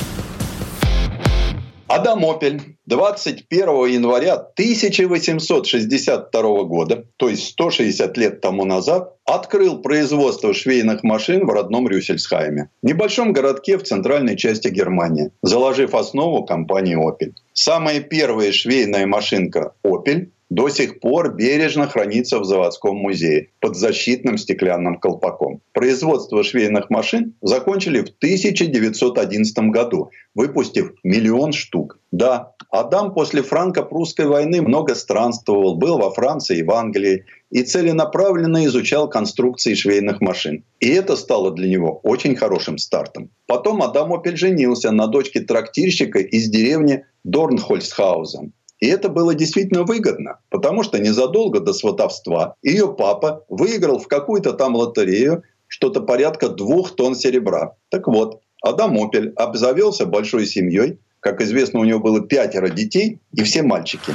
Адам 1.96 2.26
Опель 2.26 2.60
21 2.88 3.86
января 3.86 4.34
1862 4.34 6.64
года, 6.64 7.06
то 7.18 7.30
есть 7.30 7.50
160 7.50 8.18
лет 8.18 8.42
тому 8.42 8.66
назад, 8.66 9.14
открыл 9.26 9.80
производство 9.80 10.56
швейных 10.56 11.04
машин 11.04 11.46
в 11.46 11.52
родном 11.52 11.88
Рюссельсхайме, 11.88 12.72
небольшом 12.82 13.32
городке 13.32 13.78
в 13.78 13.84
центральной 13.84 14.36
части 14.36 14.70
Германии, 14.70 15.30
заложив 15.44 15.94
основу 15.94 16.44
компании 16.46 16.98
Opel. 16.98 17.34
Самая 17.54 18.00
первая 18.00 18.52
швейная 18.52 19.06
машинка 19.06 19.76
Opel 19.86 20.32
до 20.50 20.70
сих 20.70 21.00
пор 21.00 21.36
бережно 21.36 21.88
хранится 21.88 22.40
в 22.40 22.46
заводском 22.46 22.96
музее 22.98 23.50
под 23.60 23.76
защитным 23.76 24.38
стеклянным 24.38 25.00
колпаком. 25.00 25.62
Производство 25.74 26.44
швейных 26.44 26.90
машин 26.90 27.34
закончили 27.42 28.00
в 28.00 28.10
1911 28.10 29.58
году, 29.70 30.12
выпустив 30.36 30.94
миллион 31.04 31.54
штук. 31.54 32.00
Да, 32.12 32.54
Адам 32.70 33.14
после 33.14 33.42
франко-прусской 33.42 34.26
войны 34.26 34.62
много 34.62 34.96
странствовал, 34.96 35.76
был 35.76 35.98
во 35.98 36.12
Франции 36.12 36.60
и 36.60 36.64
в 36.64 36.72
Англии 36.72 37.26
и 37.50 37.62
целенаправленно 37.62 38.66
изучал 38.66 39.08
конструкции 39.08 39.76
швейных 39.76 40.22
машин. 40.22 40.64
И 40.80 40.90
это 40.90 41.16
стало 41.16 41.52
для 41.52 41.68
него 41.68 42.00
очень 42.04 42.36
хорошим 42.36 42.80
стартом. 42.80 43.30
Потом 43.46 43.84
Адам 43.84 44.12
Опель 44.14 44.38
женился 44.38 44.92
на 44.92 45.08
дочке 45.08 45.42
трактирщика 45.42 46.20
из 46.20 46.50
деревни 46.50 47.06
Дорнхольцхаузен. 47.24 48.54
И 48.84 48.88
это 48.88 49.08
было 49.08 49.34
действительно 49.34 49.84
выгодно, 49.84 50.40
потому 50.50 50.84
что 50.84 51.00
незадолго 51.00 51.62
до 51.62 51.72
сватовства 51.72 52.56
ее 52.62 52.94
папа 52.94 53.46
выиграл 53.48 53.98
в 53.98 54.10
какую-то 54.10 54.52
там 54.52 54.76
лотерею 54.76 55.44
что-то 55.68 56.02
порядка 56.02 56.50
двух 56.50 56.94
тонн 56.94 57.16
серебра. 57.16 57.78
Так 57.88 58.10
вот, 58.10 58.42
Адам 58.62 59.02
Опель 59.02 59.32
обзавелся 59.38 60.06
большой 60.06 60.46
семьей. 60.46 61.00
Как 61.22 61.40
известно, 61.40 61.80
у 61.80 61.86
него 61.86 62.02
было 62.02 62.20
пятеро 62.20 62.68
детей 62.68 63.20
и 63.32 63.44
все 63.44 63.64
мальчики. 63.64 64.14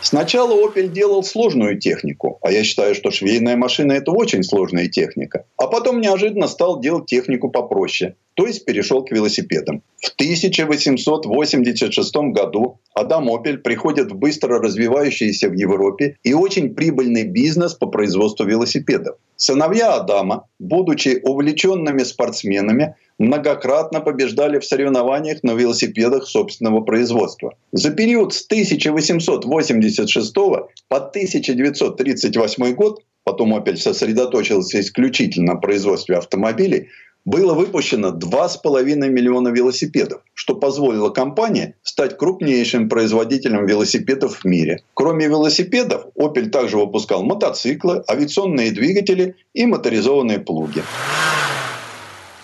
Сначала 0.00 0.54
Opel 0.54 0.88
делал 0.88 1.22
сложную 1.22 1.78
технику, 1.78 2.38
а 2.40 2.50
я 2.50 2.64
считаю, 2.64 2.94
что 2.94 3.10
швейная 3.10 3.56
машина– 3.56 3.92
это 3.94 4.12
очень 4.12 4.44
сложная 4.44 4.88
техника. 4.88 5.44
А 5.58 5.66
потом 5.66 6.00
неожиданно 6.00 6.46
стал 6.48 6.80
делать 6.80 7.04
технику 7.04 7.50
попроще, 7.50 8.16
то 8.36 8.46
есть 8.46 8.66
перешел 8.66 9.02
к 9.02 9.10
велосипедам. 9.10 9.82
В 9.96 10.10
1886 10.10 12.16
году 12.32 12.78
Адам 12.94 13.30
Опель 13.30 13.58
приходит 13.58 14.12
в 14.12 14.16
быстро 14.16 14.60
развивающийся 14.60 15.48
в 15.48 15.54
Европе 15.54 16.18
и 16.22 16.34
очень 16.34 16.74
прибыльный 16.74 17.24
бизнес 17.24 17.72
по 17.72 17.86
производству 17.86 18.44
велосипедов. 18.44 19.16
Сыновья 19.36 19.94
Адама, 19.94 20.46
будучи 20.58 21.18
увлеченными 21.22 22.02
спортсменами, 22.02 22.94
многократно 23.18 24.00
побеждали 24.00 24.58
в 24.58 24.66
соревнованиях 24.66 25.42
на 25.42 25.54
велосипедах 25.54 26.26
собственного 26.26 26.82
производства. 26.82 27.54
За 27.72 27.90
период 27.90 28.34
с 28.34 28.44
1886 28.44 30.34
по 30.34 30.96
1938 30.96 32.74
год, 32.74 33.02
потом 33.24 33.56
Opel 33.56 33.76
сосредоточился 33.76 34.80
исключительно 34.80 35.54
на 35.54 35.60
производстве 35.60 36.16
автомобилей, 36.16 36.88
было 37.26 37.54
выпущено 37.54 38.10
2,5 38.10 39.08
миллиона 39.08 39.48
велосипедов, 39.48 40.22
что 40.32 40.54
позволило 40.54 41.10
компании 41.10 41.74
стать 41.82 42.16
крупнейшим 42.16 42.88
производителем 42.88 43.66
велосипедов 43.66 44.38
в 44.38 44.44
мире. 44.44 44.82
Кроме 44.94 45.26
велосипедов, 45.26 46.06
Opel 46.16 46.48
также 46.48 46.78
выпускал 46.78 47.24
мотоциклы, 47.24 48.02
авиационные 48.08 48.70
двигатели 48.70 49.34
и 49.52 49.66
моторизованные 49.66 50.38
плуги. 50.38 50.82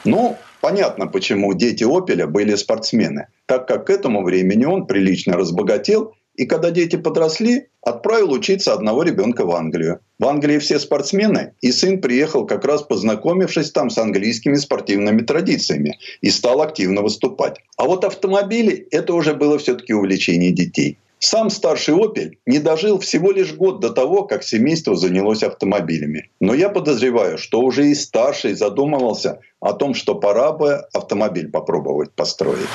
Ну, 0.05 0.37
понятно, 0.61 1.07
почему 1.07 1.55
дети 1.55 1.85
Опеля 1.85 2.27
были 2.27 2.57
спортсмены, 2.57 3.29
так 3.47 3.69
как 3.69 3.87
к 3.87 3.91
этому 3.91 4.25
времени 4.25 4.65
он 4.65 4.87
прилично 4.87 5.37
разбогател 5.37 6.15
и 6.35 6.47
когда 6.47 6.71
дети 6.71 6.97
подросли, 6.97 7.69
отправил 7.83 8.33
учиться 8.33 8.73
одного 8.73 9.03
ребенка 9.03 9.45
в 9.45 9.51
Англию. 9.53 10.01
В 10.19 10.27
Англии 10.27 10.59
все 10.59 10.79
спортсмены, 10.79 11.55
и 11.61 11.73
сын 11.73 12.01
приехал 12.01 12.47
как 12.47 12.65
раз 12.65 12.83
познакомившись 12.83 13.73
там 13.73 13.91
с 13.91 13.99
английскими 13.99 14.57
спортивными 14.57 15.23
традициями 15.23 15.99
и 16.21 16.31
стал 16.31 16.63
активно 16.63 17.03
выступать. 17.03 17.59
А 17.77 17.85
вот 17.85 18.05
автомобили– 18.05 18.87
это 18.91 19.15
уже 19.15 19.35
было 19.35 19.59
все-таки 19.59 19.93
увлечение 19.93 20.53
детей. 20.53 20.99
Сам 21.25 21.51
старший 21.51 21.95
«Опель» 21.95 22.39
не 22.47 22.59
дожил 22.59 22.99
всего 22.99 23.31
лишь 23.31 23.55
год 23.55 23.79
до 23.79 23.91
того, 23.91 24.25
как 24.25 24.43
семейство 24.43 24.97
занялось 24.97 25.45
автомобилями. 25.45 26.31
Но 26.41 26.53
я 26.53 26.69
подозреваю, 26.69 27.39
что 27.39 27.61
уже 27.61 27.87
и 27.87 27.95
старший 27.95 28.55
задумывался 28.55 29.39
о 29.61 29.73
том, 29.73 29.95
что 29.95 30.17
пора 30.17 30.51
бы 30.51 30.83
автомобиль 30.93 31.49
попробовать 31.49 32.11
построить. 32.11 32.67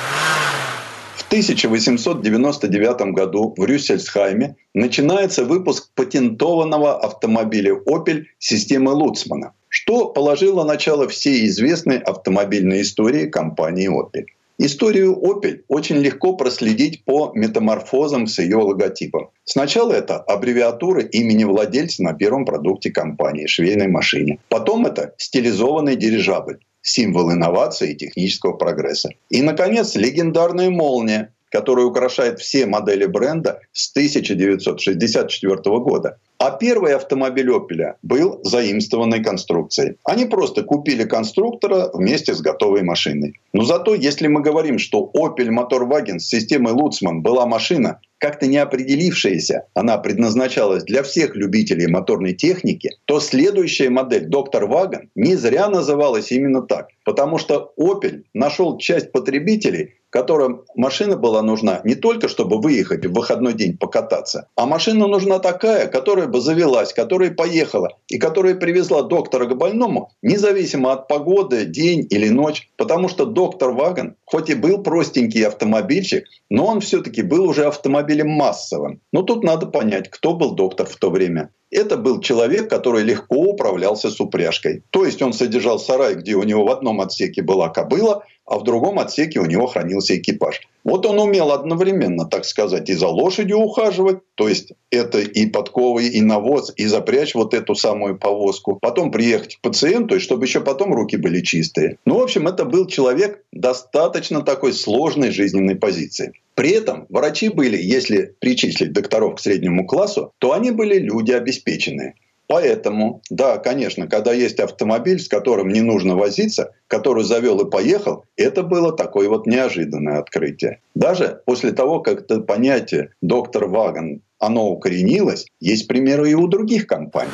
В 1.18 1.26
1899 1.26 3.12
году 3.12 3.52
в 3.56 3.64
Рюссельсхайме 3.64 4.54
начинается 4.72 5.44
выпуск 5.44 5.90
патентованного 5.96 6.96
автомобиля 6.96 7.74
Opel 7.74 8.22
системы 8.38 8.92
Луцмана, 8.92 9.52
что 9.68 10.10
положило 10.10 10.62
начало 10.62 11.08
всей 11.08 11.48
известной 11.48 11.98
автомобильной 11.98 12.82
истории 12.82 13.26
компании 13.26 13.90
Opel. 13.90 14.26
Историю 14.58 15.18
Opel 15.20 15.62
очень 15.66 15.96
легко 15.96 16.36
проследить 16.36 17.04
по 17.04 17.32
метаморфозам 17.34 18.28
с 18.28 18.38
ее 18.38 18.58
логотипом. 18.58 19.30
Сначала 19.44 19.92
это 19.92 20.18
аббревиатура 20.18 21.02
имени 21.02 21.42
владельца 21.42 22.04
на 22.04 22.12
первом 22.12 22.44
продукте 22.44 22.90
компании– 22.92 23.46
швейной 23.48 23.88
машине. 23.88 24.38
Потом 24.48 24.86
это 24.86 25.14
стилизованный 25.18 25.96
дирижабль 25.96 26.60
символ 26.88 27.32
инновации 27.32 27.92
и 27.92 27.96
технического 27.96 28.52
прогресса. 28.52 29.10
И, 29.28 29.42
наконец, 29.42 29.94
легендарная 29.94 30.70
молния, 30.70 31.34
которая 31.50 31.86
украшает 31.86 32.40
все 32.40 32.66
модели 32.66 33.06
бренда 33.06 33.60
с 33.72 33.90
1964 33.90 35.56
года. 35.78 36.18
А 36.38 36.52
первый 36.52 36.94
автомобиль 36.94 37.50
Opel 37.50 37.94
был 38.02 38.40
заимствованной 38.44 39.24
конструкцией. 39.24 39.96
Они 40.04 40.24
просто 40.24 40.62
купили 40.62 41.02
конструктора 41.02 41.90
вместе 41.92 42.32
с 42.32 42.40
готовой 42.40 42.82
машиной. 42.82 43.40
Но 43.52 43.64
зато, 43.64 43.94
если 43.96 44.28
мы 44.28 44.40
говорим, 44.40 44.78
что 44.78 45.10
Opel 45.16 45.48
Motorwagen 45.48 46.20
с 46.20 46.28
системой 46.28 46.74
Lutzmann 46.74 47.22
была 47.22 47.44
машина, 47.44 48.00
как-то 48.18 48.46
не 48.46 48.58
определившаяся, 48.58 49.66
она 49.74 49.98
предназначалась 49.98 50.84
для 50.84 51.02
всех 51.02 51.34
любителей 51.34 51.86
моторной 51.86 52.34
техники, 52.34 52.90
то 53.04 53.20
следующая 53.20 53.90
модель 53.90 54.26
Доктор 54.26 54.66
Вагон 54.66 55.10
не 55.14 55.36
зря 55.36 55.68
называлась 55.68 56.30
именно 56.30 56.62
так. 56.62 56.88
Потому 57.04 57.38
что 57.38 57.72
Opel 57.78 58.22
нашел 58.34 58.78
часть 58.78 59.12
потребителей, 59.12 59.94
которым 60.10 60.64
машина 60.74 61.16
была 61.16 61.42
нужна 61.42 61.80
не 61.84 61.94
только, 61.94 62.28
чтобы 62.28 62.60
выехать 62.60 63.04
в 63.06 63.12
выходной 63.12 63.52
день 63.52 63.76
покататься, 63.76 64.48
а 64.56 64.66
машина 64.66 65.06
нужна 65.06 65.38
такая, 65.38 65.86
которая 65.86 66.26
бы 66.26 66.40
завелась, 66.40 66.92
которая 66.92 67.30
поехала 67.30 67.90
и 68.08 68.18
которая 68.18 68.54
привезла 68.54 69.02
доктора 69.02 69.46
к 69.46 69.56
больному, 69.56 70.10
независимо 70.22 70.92
от 70.92 71.08
погоды, 71.08 71.64
день 71.64 72.06
или 72.10 72.28
ночь. 72.28 72.68
Потому 72.76 73.08
что 73.08 73.24
доктор 73.24 73.72
Вагон, 73.72 74.16
хоть 74.24 74.50
и 74.50 74.54
был 74.54 74.82
простенький 74.82 75.46
автомобильчик, 75.46 76.24
но 76.50 76.66
он 76.66 76.80
все-таки 76.80 77.22
был 77.22 77.44
уже 77.44 77.66
автомобилем 77.66 78.30
массовым. 78.30 79.00
Но 79.12 79.22
тут 79.22 79.44
надо 79.44 79.66
понять, 79.66 80.10
кто 80.10 80.34
был 80.34 80.52
доктор 80.52 80.86
в 80.86 80.96
то 80.96 81.10
время. 81.10 81.50
Это 81.70 81.98
был 81.98 82.20
человек, 82.20 82.70
который 82.70 83.02
легко 83.02 83.36
управлялся 83.36 84.10
с 84.10 84.20
упряжкой. 84.20 84.84
То 84.90 85.04
есть 85.04 85.20
он 85.20 85.34
содержал 85.34 85.78
сарай, 85.78 86.14
где 86.14 86.34
у 86.34 86.42
него 86.42 86.64
в 86.64 86.70
одном 86.70 87.00
отсеке 87.02 87.42
была 87.42 87.68
кобыла, 87.68 88.24
а 88.48 88.58
в 88.58 88.64
другом 88.64 88.98
отсеке 88.98 89.40
у 89.40 89.44
него 89.44 89.66
хранился 89.66 90.16
экипаж. 90.16 90.62
Вот 90.82 91.04
он 91.04 91.20
умел 91.20 91.52
одновременно, 91.52 92.24
так 92.24 92.46
сказать, 92.46 92.88
и 92.88 92.94
за 92.94 93.08
лошадью 93.08 93.58
ухаживать, 93.58 94.20
то 94.36 94.48
есть 94.48 94.72
это 94.90 95.20
и 95.20 95.46
подковы, 95.46 96.08
и 96.08 96.22
навоз, 96.22 96.72
и 96.76 96.86
запрячь 96.86 97.34
вот 97.34 97.52
эту 97.52 97.74
самую 97.74 98.18
повозку. 98.18 98.78
Потом 98.80 99.10
приехать 99.10 99.56
к 99.56 99.60
пациенту, 99.60 100.16
и 100.16 100.18
чтобы 100.18 100.46
еще 100.46 100.60
потом 100.60 100.94
руки 100.94 101.16
были 101.16 101.42
чистые. 101.42 101.98
Ну, 102.06 102.18
в 102.18 102.22
общем, 102.22 102.48
это 102.48 102.64
был 102.64 102.86
человек 102.86 103.44
достаточно 103.52 104.40
такой 104.40 104.72
сложной 104.72 105.30
жизненной 105.30 105.76
позиции. 105.76 106.32
При 106.54 106.70
этом 106.70 107.06
врачи 107.10 107.50
были, 107.50 107.76
если 107.76 108.34
причислить 108.40 108.92
докторов 108.92 109.36
к 109.36 109.40
среднему 109.40 109.86
классу, 109.86 110.32
то 110.38 110.52
они 110.52 110.70
были 110.70 110.98
люди 110.98 111.32
обеспеченные. 111.32 112.14
Поэтому, 112.48 113.20
да, 113.28 113.58
конечно, 113.58 114.08
когда 114.08 114.32
есть 114.32 114.58
автомобиль, 114.58 115.20
с 115.20 115.28
которым 115.28 115.68
не 115.68 115.82
нужно 115.82 116.16
возиться, 116.16 116.72
который 116.86 117.22
завел 117.22 117.60
и 117.60 117.70
поехал, 117.70 118.24
это 118.36 118.62
было 118.62 118.96
такое 118.96 119.28
вот 119.28 119.46
неожиданное 119.46 120.18
открытие. 120.18 120.80
Даже 120.94 121.42
после 121.44 121.72
того, 121.72 122.00
как 122.00 122.22
это 122.22 122.40
понятие 122.40 123.10
«доктор 123.20 123.66
Вагон» 123.66 124.22
оно 124.40 124.70
укоренилось, 124.70 125.46
есть 125.60 125.88
примеры 125.88 126.30
и 126.30 126.34
у 126.34 126.46
других 126.46 126.86
компаний. 126.86 127.32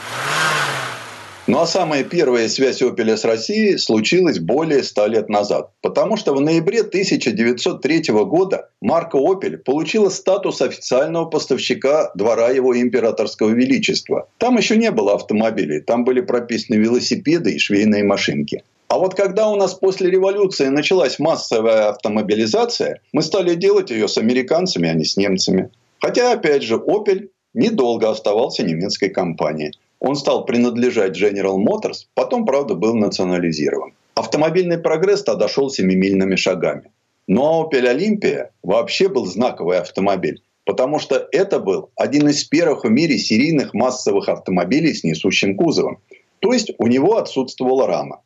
Ну 1.46 1.60
а 1.60 1.66
самая 1.66 2.04
первая 2.04 2.48
связь 2.48 2.80
Opel 2.80 3.18
с 3.18 3.24
Россией 3.24 3.76
случилась 3.76 4.38
более 4.38 4.82
ста 4.82 5.06
лет 5.06 5.28
назад. 5.28 5.72
Потому 5.82 6.16
что 6.16 6.32
в 6.32 6.40
ноябре 6.40 6.80
1903 6.80 8.04
года 8.24 8.70
марка 8.80 9.18
Opel 9.18 9.58
получила 9.58 10.08
статус 10.08 10.62
официального 10.62 11.26
поставщика 11.26 12.10
двора 12.14 12.48
его 12.48 12.74
императорского 12.80 13.50
величества. 13.50 14.26
Там 14.38 14.56
еще 14.56 14.78
не 14.78 14.90
было 14.90 15.16
автомобилей, 15.16 15.80
там 15.80 16.04
были 16.04 16.22
прописаны 16.22 16.76
велосипеды 16.76 17.52
и 17.52 17.58
швейные 17.58 18.04
машинки. 18.04 18.64
А 18.88 18.96
вот 18.96 19.14
когда 19.14 19.48
у 19.50 19.56
нас 19.56 19.74
после 19.74 20.10
революции 20.10 20.68
началась 20.68 21.18
массовая 21.18 21.90
автомобилизация, 21.90 23.00
мы 23.12 23.20
стали 23.20 23.54
делать 23.54 23.90
ее 23.90 24.08
с 24.08 24.16
американцами, 24.16 24.88
а 24.88 24.94
не 24.94 25.04
с 25.04 25.18
немцами. 25.18 25.68
Хотя, 26.00 26.32
опять 26.32 26.62
же, 26.62 26.76
Opel 26.76 27.28
недолго 27.52 28.08
оставался 28.08 28.62
немецкой 28.62 29.10
компанией. 29.10 29.72
Он 30.06 30.16
стал 30.16 30.44
принадлежать 30.44 31.18
General 31.18 31.56
Motors, 31.56 32.08
потом, 32.12 32.44
правда, 32.44 32.74
был 32.74 32.94
национализирован. 32.94 33.94
Автомобильный 34.14 34.76
прогресс 34.76 35.22
тогда 35.22 35.48
шел 35.48 35.70
семимильными 35.70 36.36
шагами. 36.36 36.92
Но 37.26 37.66
Opel 37.66 37.90
Olympia 37.90 38.48
вообще 38.62 39.08
был 39.08 39.24
знаковый 39.24 39.78
автомобиль, 39.78 40.42
потому 40.66 40.98
что 40.98 41.26
это 41.32 41.58
был 41.58 41.88
один 41.96 42.28
из 42.28 42.44
первых 42.44 42.84
в 42.84 42.90
мире 42.90 43.16
серийных 43.16 43.72
массовых 43.72 44.28
автомобилей 44.28 44.92
с 44.92 45.04
несущим 45.04 45.56
кузовом. 45.56 46.00
То 46.40 46.52
есть 46.52 46.72
у 46.76 46.86
него 46.86 47.16
отсутствовала 47.16 47.86
рама. 47.86 48.20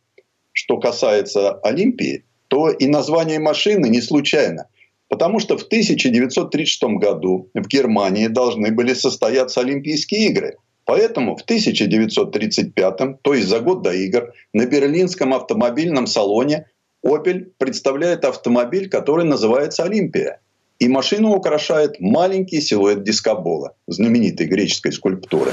Что 0.50 0.78
касается 0.78 1.52
Олимпии, 1.60 2.24
то 2.48 2.70
и 2.70 2.88
название 2.88 3.38
машины 3.38 3.88
не 3.88 4.00
случайно. 4.00 4.66
Потому 5.08 5.38
что 5.38 5.56
в 5.56 5.62
1936 5.62 6.82
году 6.98 7.50
в 7.54 7.68
Германии 7.68 8.26
должны 8.26 8.72
были 8.72 8.94
состояться 8.94 9.60
Олимпийские 9.60 10.26
игры– 10.26 10.56
Поэтому 10.88 11.36
в 11.36 11.42
1935, 11.42 13.20
то 13.20 13.34
есть 13.34 13.46
за 13.46 13.60
год 13.60 13.82
до 13.82 13.92
игр, 13.92 14.32
на 14.54 14.64
Берлинском 14.64 15.34
автомобильном 15.34 16.06
салоне 16.06 16.64
Opel 17.04 17.52
представляет 17.58 18.24
автомобиль, 18.24 18.88
который 18.88 19.26
называется 19.26 19.84
«Олимпия». 19.84 20.40
И 20.78 20.88
машину 20.88 21.34
украшает 21.34 22.00
маленький 22.00 22.62
силуэт 22.62 23.02
дискобола, 23.02 23.74
знаменитой 23.86 24.46
греческой 24.46 24.92
скульптуры. 24.92 25.52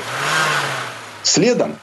Следом 1.24 1.76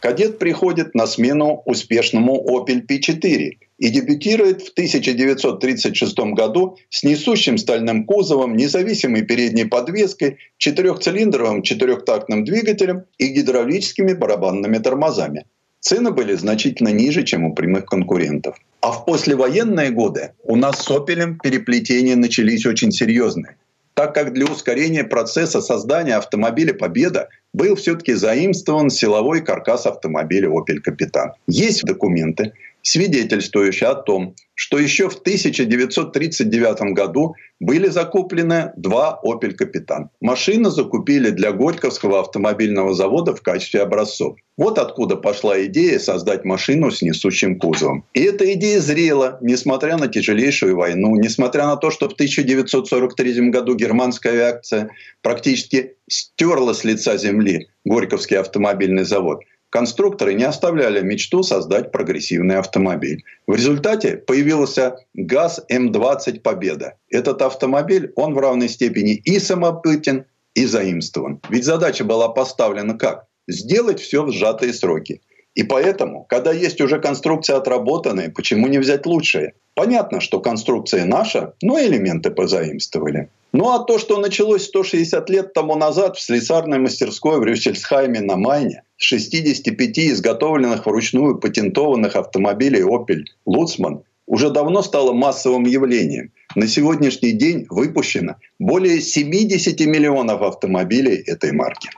кадет 0.00 0.38
приходит 0.38 0.94
на 0.94 1.06
смену 1.06 1.62
успешному 1.64 2.44
Opel 2.48 2.86
P4 2.86 3.58
и 3.78 3.88
дебютирует 3.90 4.62
в 4.62 4.70
1936 4.72 6.18
году 6.34 6.76
с 6.90 7.02
несущим 7.02 7.58
стальным 7.58 8.04
кузовом, 8.04 8.56
независимой 8.56 9.22
передней 9.22 9.64
подвеской, 9.64 10.38
четырехцилиндровым 10.58 11.62
четырехтактным 11.62 12.44
двигателем 12.44 13.04
и 13.18 13.28
гидравлическими 13.28 14.12
барабанными 14.12 14.78
тормозами. 14.78 15.46
Цены 15.80 16.10
были 16.10 16.34
значительно 16.34 16.88
ниже, 16.88 17.22
чем 17.22 17.44
у 17.44 17.54
прямых 17.54 17.86
конкурентов. 17.86 18.56
А 18.80 18.90
в 18.90 19.04
послевоенные 19.04 19.90
годы 19.90 20.32
у 20.42 20.56
нас 20.56 20.82
с 20.82 20.90
«Опелем» 20.90 21.38
переплетения 21.38 22.16
начались 22.16 22.66
очень 22.66 22.90
серьезные 22.90 23.56
так 23.98 24.14
как 24.14 24.32
для 24.32 24.46
ускорения 24.46 25.02
процесса 25.02 25.60
создания 25.60 26.14
автомобиля 26.14 26.72
«Победа» 26.72 27.30
был 27.52 27.74
все-таки 27.74 28.12
заимствован 28.12 28.90
силовой 28.90 29.40
каркас 29.40 29.86
автомобиля 29.86 30.56
«Опель 30.56 30.80
Капитан». 30.80 31.32
Есть 31.48 31.82
документы, 31.82 32.52
свидетельствующие 32.82 33.88
о 33.88 33.94
том, 33.94 34.34
что 34.54 34.78
еще 34.78 35.08
в 35.08 35.14
1939 35.14 36.94
году 36.94 37.34
были 37.60 37.88
закуплены 37.88 38.72
два 38.76 39.20
Opel 39.24 39.52
Капитан. 39.52 40.10
Машины 40.20 40.70
закупили 40.70 41.30
для 41.30 41.52
Горьковского 41.52 42.20
автомобильного 42.20 42.94
завода 42.94 43.36
в 43.36 43.42
качестве 43.42 43.82
образцов. 43.82 44.36
Вот 44.56 44.78
откуда 44.78 45.16
пошла 45.16 45.64
идея 45.66 45.98
создать 46.00 46.44
машину 46.44 46.90
с 46.90 47.02
несущим 47.02 47.58
кузовом. 47.58 48.04
И 48.14 48.22
эта 48.22 48.52
идея 48.54 48.80
зрела, 48.80 49.38
несмотря 49.40 49.96
на 49.96 50.08
тяжелейшую 50.08 50.76
войну, 50.76 51.14
несмотря 51.16 51.66
на 51.66 51.76
то, 51.76 51.90
что 51.90 52.08
в 52.08 52.14
1943 52.14 53.50
году 53.50 53.76
германская 53.76 54.32
авиация 54.32 54.90
практически 55.22 55.94
стерла 56.08 56.74
с 56.74 56.82
лица 56.84 57.16
земли 57.16 57.68
Горьковский 57.84 58.38
автомобильный 58.38 59.04
завод 59.04 59.40
конструкторы 59.70 60.34
не 60.34 60.44
оставляли 60.44 61.00
мечту 61.00 61.42
создать 61.42 61.92
прогрессивный 61.92 62.56
автомобиль. 62.56 63.24
В 63.46 63.54
результате 63.54 64.16
появился 64.16 64.96
ГАЗ 65.14 65.64
М20 65.70 66.40
«Победа». 66.40 66.94
Этот 67.10 67.42
автомобиль, 67.42 68.12
он 68.16 68.34
в 68.34 68.38
равной 68.38 68.68
степени 68.68 69.14
и 69.14 69.38
самобытен, 69.38 70.24
и 70.54 70.66
заимствован. 70.66 71.40
Ведь 71.48 71.64
задача 71.64 72.04
была 72.04 72.28
поставлена 72.28 72.98
как? 72.98 73.26
Сделать 73.46 74.00
все 74.00 74.24
в 74.24 74.32
сжатые 74.32 74.72
сроки. 74.72 75.20
И 75.54 75.62
поэтому, 75.62 76.24
когда 76.28 76.52
есть 76.52 76.80
уже 76.80 77.00
конструкция 77.00 77.56
отработанная, 77.56 78.30
почему 78.30 78.68
не 78.68 78.78
взять 78.78 79.06
лучшие? 79.06 79.54
Понятно, 79.74 80.20
что 80.20 80.40
конструкция 80.40 81.04
наша, 81.04 81.54
но 81.62 81.80
элементы 81.80 82.30
позаимствовали. 82.30 83.28
Ну 83.52 83.72
а 83.72 83.84
то, 83.84 83.98
что 83.98 84.18
началось 84.18 84.64
160 84.66 85.30
лет 85.30 85.52
тому 85.52 85.74
назад 85.74 86.16
в 86.16 86.20
слесарной 86.20 86.78
мастерской 86.78 87.40
в 87.40 87.44
Рюссельсхайме 87.44 88.20
на 88.20 88.36
Майне, 88.36 88.82
65 88.98 89.98
изготовленных 89.98 90.86
вручную 90.86 91.38
патентованных 91.38 92.16
автомобилей 92.16 92.82
Opel 92.82 93.24
Lutzmann 93.48 94.02
уже 94.26 94.50
давно 94.50 94.82
стало 94.82 95.12
массовым 95.12 95.64
явлением. 95.64 96.30
На 96.54 96.66
сегодняшний 96.66 97.32
день 97.32 97.66
выпущено 97.70 98.36
более 98.58 99.00
70 99.00 99.80
миллионов 99.86 100.42
автомобилей 100.42 101.16
этой 101.26 101.52
марки. 101.52 101.88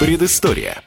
Предыстория. 0.00 0.82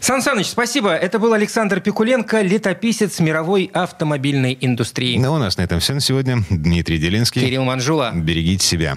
Сан 0.00 0.22
Саныч, 0.22 0.46
спасибо. 0.46 0.94
Это 0.94 1.18
был 1.18 1.34
Александр 1.34 1.80
Пикуленко, 1.80 2.40
летописец 2.40 3.20
мировой 3.20 3.70
автомобильной 3.72 4.56
индустрии. 4.60 5.18
Ну, 5.18 5.34
у 5.34 5.38
нас 5.38 5.58
на 5.58 5.62
этом 5.62 5.78
все 5.80 5.94
на 5.94 6.00
сегодня. 6.00 6.42
Дмитрий 6.48 6.98
Делинский. 6.98 7.42
Кирилл 7.42 7.64
Манжула. 7.64 8.12
Берегите 8.14 8.66
себя. 8.66 8.96